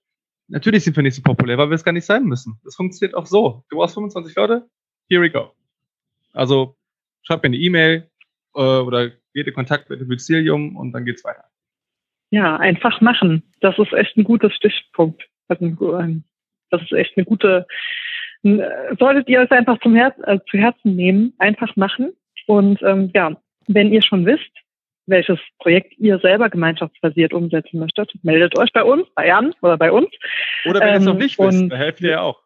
Natürlich 0.51 0.83
sind 0.83 0.97
wir 0.97 1.03
nicht 1.03 1.15
so 1.15 1.21
populär, 1.21 1.57
weil 1.57 1.69
wir 1.69 1.75
es 1.75 1.83
gar 1.85 1.93
nicht 1.93 2.05
sein 2.05 2.25
müssen. 2.25 2.59
Das 2.65 2.75
funktioniert 2.75 3.15
auch 3.15 3.25
so. 3.25 3.63
Du 3.69 3.77
brauchst 3.77 3.93
25 3.93 4.35
Leute, 4.35 4.67
here 5.09 5.21
we 5.21 5.29
go. 5.29 5.53
Also 6.33 6.75
schreib 7.23 7.41
mir 7.43 7.47
eine 7.47 7.57
E-Mail 7.57 8.09
äh, 8.55 8.59
oder 8.59 9.11
geht 9.33 9.47
in 9.47 9.53
Kontakt 9.53 9.89
mit 9.89 10.01
dem 10.01 10.09
Mycelium 10.09 10.75
und 10.75 10.91
dann 10.91 11.05
geht's 11.05 11.23
weiter. 11.23 11.45
Ja, 12.31 12.57
einfach 12.57 12.99
machen. 12.99 13.43
Das 13.61 13.79
ist 13.79 13.93
echt 13.93 14.17
ein 14.17 14.25
guter 14.25 14.51
Stichpunkt. 14.51 15.23
Ähm, 15.49 16.23
das 16.69 16.81
ist 16.81 16.91
echt 16.91 17.17
eine 17.17 17.25
gute, 17.25 17.65
solltet 18.43 19.29
ihr 19.29 19.41
es 19.41 19.51
einfach 19.51 19.79
zum 19.79 19.95
Herz, 19.95 20.17
äh, 20.23 20.39
zu 20.49 20.57
Herzen 20.57 20.97
nehmen, 20.97 21.33
einfach 21.37 21.75
machen. 21.77 22.11
Und 22.47 22.81
ähm, 22.83 23.09
ja, 23.13 23.41
wenn 23.67 23.93
ihr 23.93 24.01
schon 24.01 24.25
wisst, 24.25 24.51
welches 25.11 25.39
Projekt 25.59 25.93
ihr 25.99 26.17
selber 26.19 26.49
gemeinschaftsbasiert 26.49 27.33
umsetzen 27.33 27.79
möchtet, 27.79 28.11
meldet 28.23 28.57
euch 28.57 28.73
bei 28.73 28.83
uns, 28.83 29.07
bei 29.13 29.27
Jan 29.27 29.53
oder 29.61 29.77
bei 29.77 29.91
uns. 29.91 30.09
Oder 30.65 30.79
wenn 30.79 30.87
ähm, 30.87 30.93
ihr 30.93 30.99
es 30.99 31.05
noch 31.05 31.17
nicht 31.17 31.37
wisst, 31.37 31.71
da 31.71 31.75
helft 31.75 32.01
ihr 32.01 32.09
ja 32.11 32.21
auch. 32.21 32.41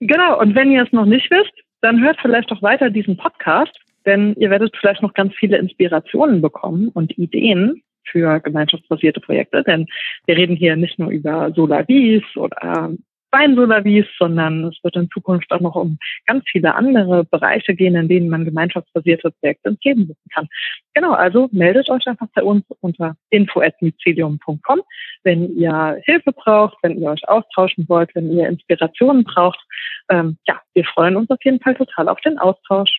Genau, 0.00 0.40
und 0.40 0.54
wenn 0.56 0.72
ihr 0.72 0.82
es 0.82 0.92
noch 0.92 1.04
nicht 1.04 1.30
wisst, 1.30 1.52
dann 1.82 2.02
hört 2.02 2.18
vielleicht 2.20 2.50
auch 2.50 2.62
weiter 2.62 2.90
diesen 2.90 3.16
Podcast, 3.16 3.78
denn 4.06 4.34
ihr 4.36 4.50
werdet 4.50 4.76
vielleicht 4.76 5.02
noch 5.02 5.14
ganz 5.14 5.34
viele 5.34 5.58
Inspirationen 5.58 6.40
bekommen 6.40 6.88
und 6.88 7.16
Ideen 7.18 7.82
für 8.04 8.40
gemeinschaftsbasierte 8.40 9.20
Projekte, 9.20 9.62
denn 9.62 9.86
wir 10.26 10.36
reden 10.36 10.56
hier 10.56 10.74
nicht 10.76 10.98
nur 10.98 11.10
über 11.10 11.52
Solaris 11.54 12.24
oder 12.34 12.90
Weinsolarwies, 13.32 14.06
sondern 14.18 14.64
es 14.64 14.78
wird 14.82 14.96
in 14.96 15.10
Zukunft 15.10 15.50
auch 15.52 15.60
noch 15.60 15.74
um 15.74 15.98
ganz 16.26 16.44
viele 16.50 16.74
andere 16.74 17.24
Bereiche 17.24 17.74
gehen, 17.74 17.94
in 17.94 18.08
denen 18.08 18.28
man 18.28 18.44
gemeinschaftsbasierte 18.44 19.30
Projekte 19.40 19.70
ins 19.70 19.84
Leben 19.84 20.02
rufen 20.02 20.30
kann. 20.34 20.48
Genau, 20.94 21.12
also 21.12 21.48
meldet 21.52 21.90
euch 21.90 22.06
einfach 22.06 22.26
bei 22.34 22.42
uns 22.42 22.64
unter 22.80 23.16
info.mycelium.com, 23.30 24.82
wenn 25.22 25.56
ihr 25.56 26.00
Hilfe 26.04 26.32
braucht, 26.32 26.76
wenn 26.82 27.00
ihr 27.00 27.10
euch 27.10 27.28
austauschen 27.28 27.88
wollt, 27.88 28.14
wenn 28.14 28.30
ihr 28.32 28.48
Inspirationen 28.48 29.24
braucht. 29.24 29.60
Ähm, 30.08 30.38
ja, 30.46 30.60
wir 30.74 30.84
freuen 30.84 31.16
uns 31.16 31.30
auf 31.30 31.38
jeden 31.44 31.60
Fall 31.60 31.74
total 31.74 32.08
auf 32.08 32.20
den 32.22 32.38
Austausch. 32.38 32.98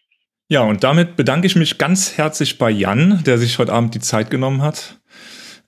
Ja, 0.50 0.64
und 0.64 0.84
damit 0.84 1.16
bedanke 1.16 1.48
ich 1.48 1.56
mich 1.56 1.78
ganz 1.78 2.18
herzlich 2.18 2.58
bei 2.58 2.70
Jan, 2.70 3.24
der 3.26 3.38
sich 3.38 3.58
heute 3.58 3.72
Abend 3.72 3.96
die 3.96 4.00
Zeit 4.00 4.30
genommen 4.30 4.62
hat. 4.62 5.00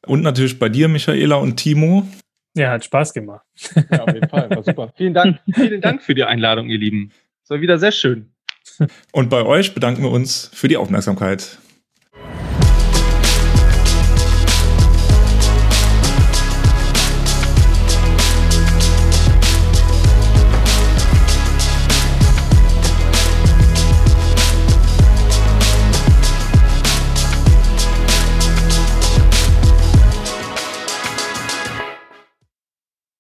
Und 0.06 0.22
natürlich 0.22 0.60
bei 0.60 0.68
dir, 0.68 0.90
Michaela 0.90 1.36
und 1.36 1.56
Timo. 1.56 2.06
Ja, 2.56 2.72
hat 2.72 2.86
Spaß 2.86 3.14
gemacht. 3.14 3.46
Ja, 3.92 4.04
auf 4.04 4.14
jeden 4.14 4.30
Fall. 4.30 4.50
War 4.50 4.64
super. 4.64 4.94
Vielen 4.96 5.14
Dank, 5.14 5.40
vielen 5.54 5.82
Dank 5.82 6.04
für 6.04 6.14
die 6.14 6.24
Einladung, 6.24 6.70
ihr 6.70 6.78
Lieben. 6.78 7.12
Es 7.44 7.50
war 7.50 7.62
wieder 7.62 7.80
sehr 7.80 7.92
schön. 7.92 8.32
Und 9.12 9.30
bei 9.30 9.44
euch 9.44 9.74
bedanken 9.74 10.04
wir 10.04 10.12
uns 10.12 10.50
für 10.54 10.68
die 10.68 10.78
Aufmerksamkeit. 10.78 11.58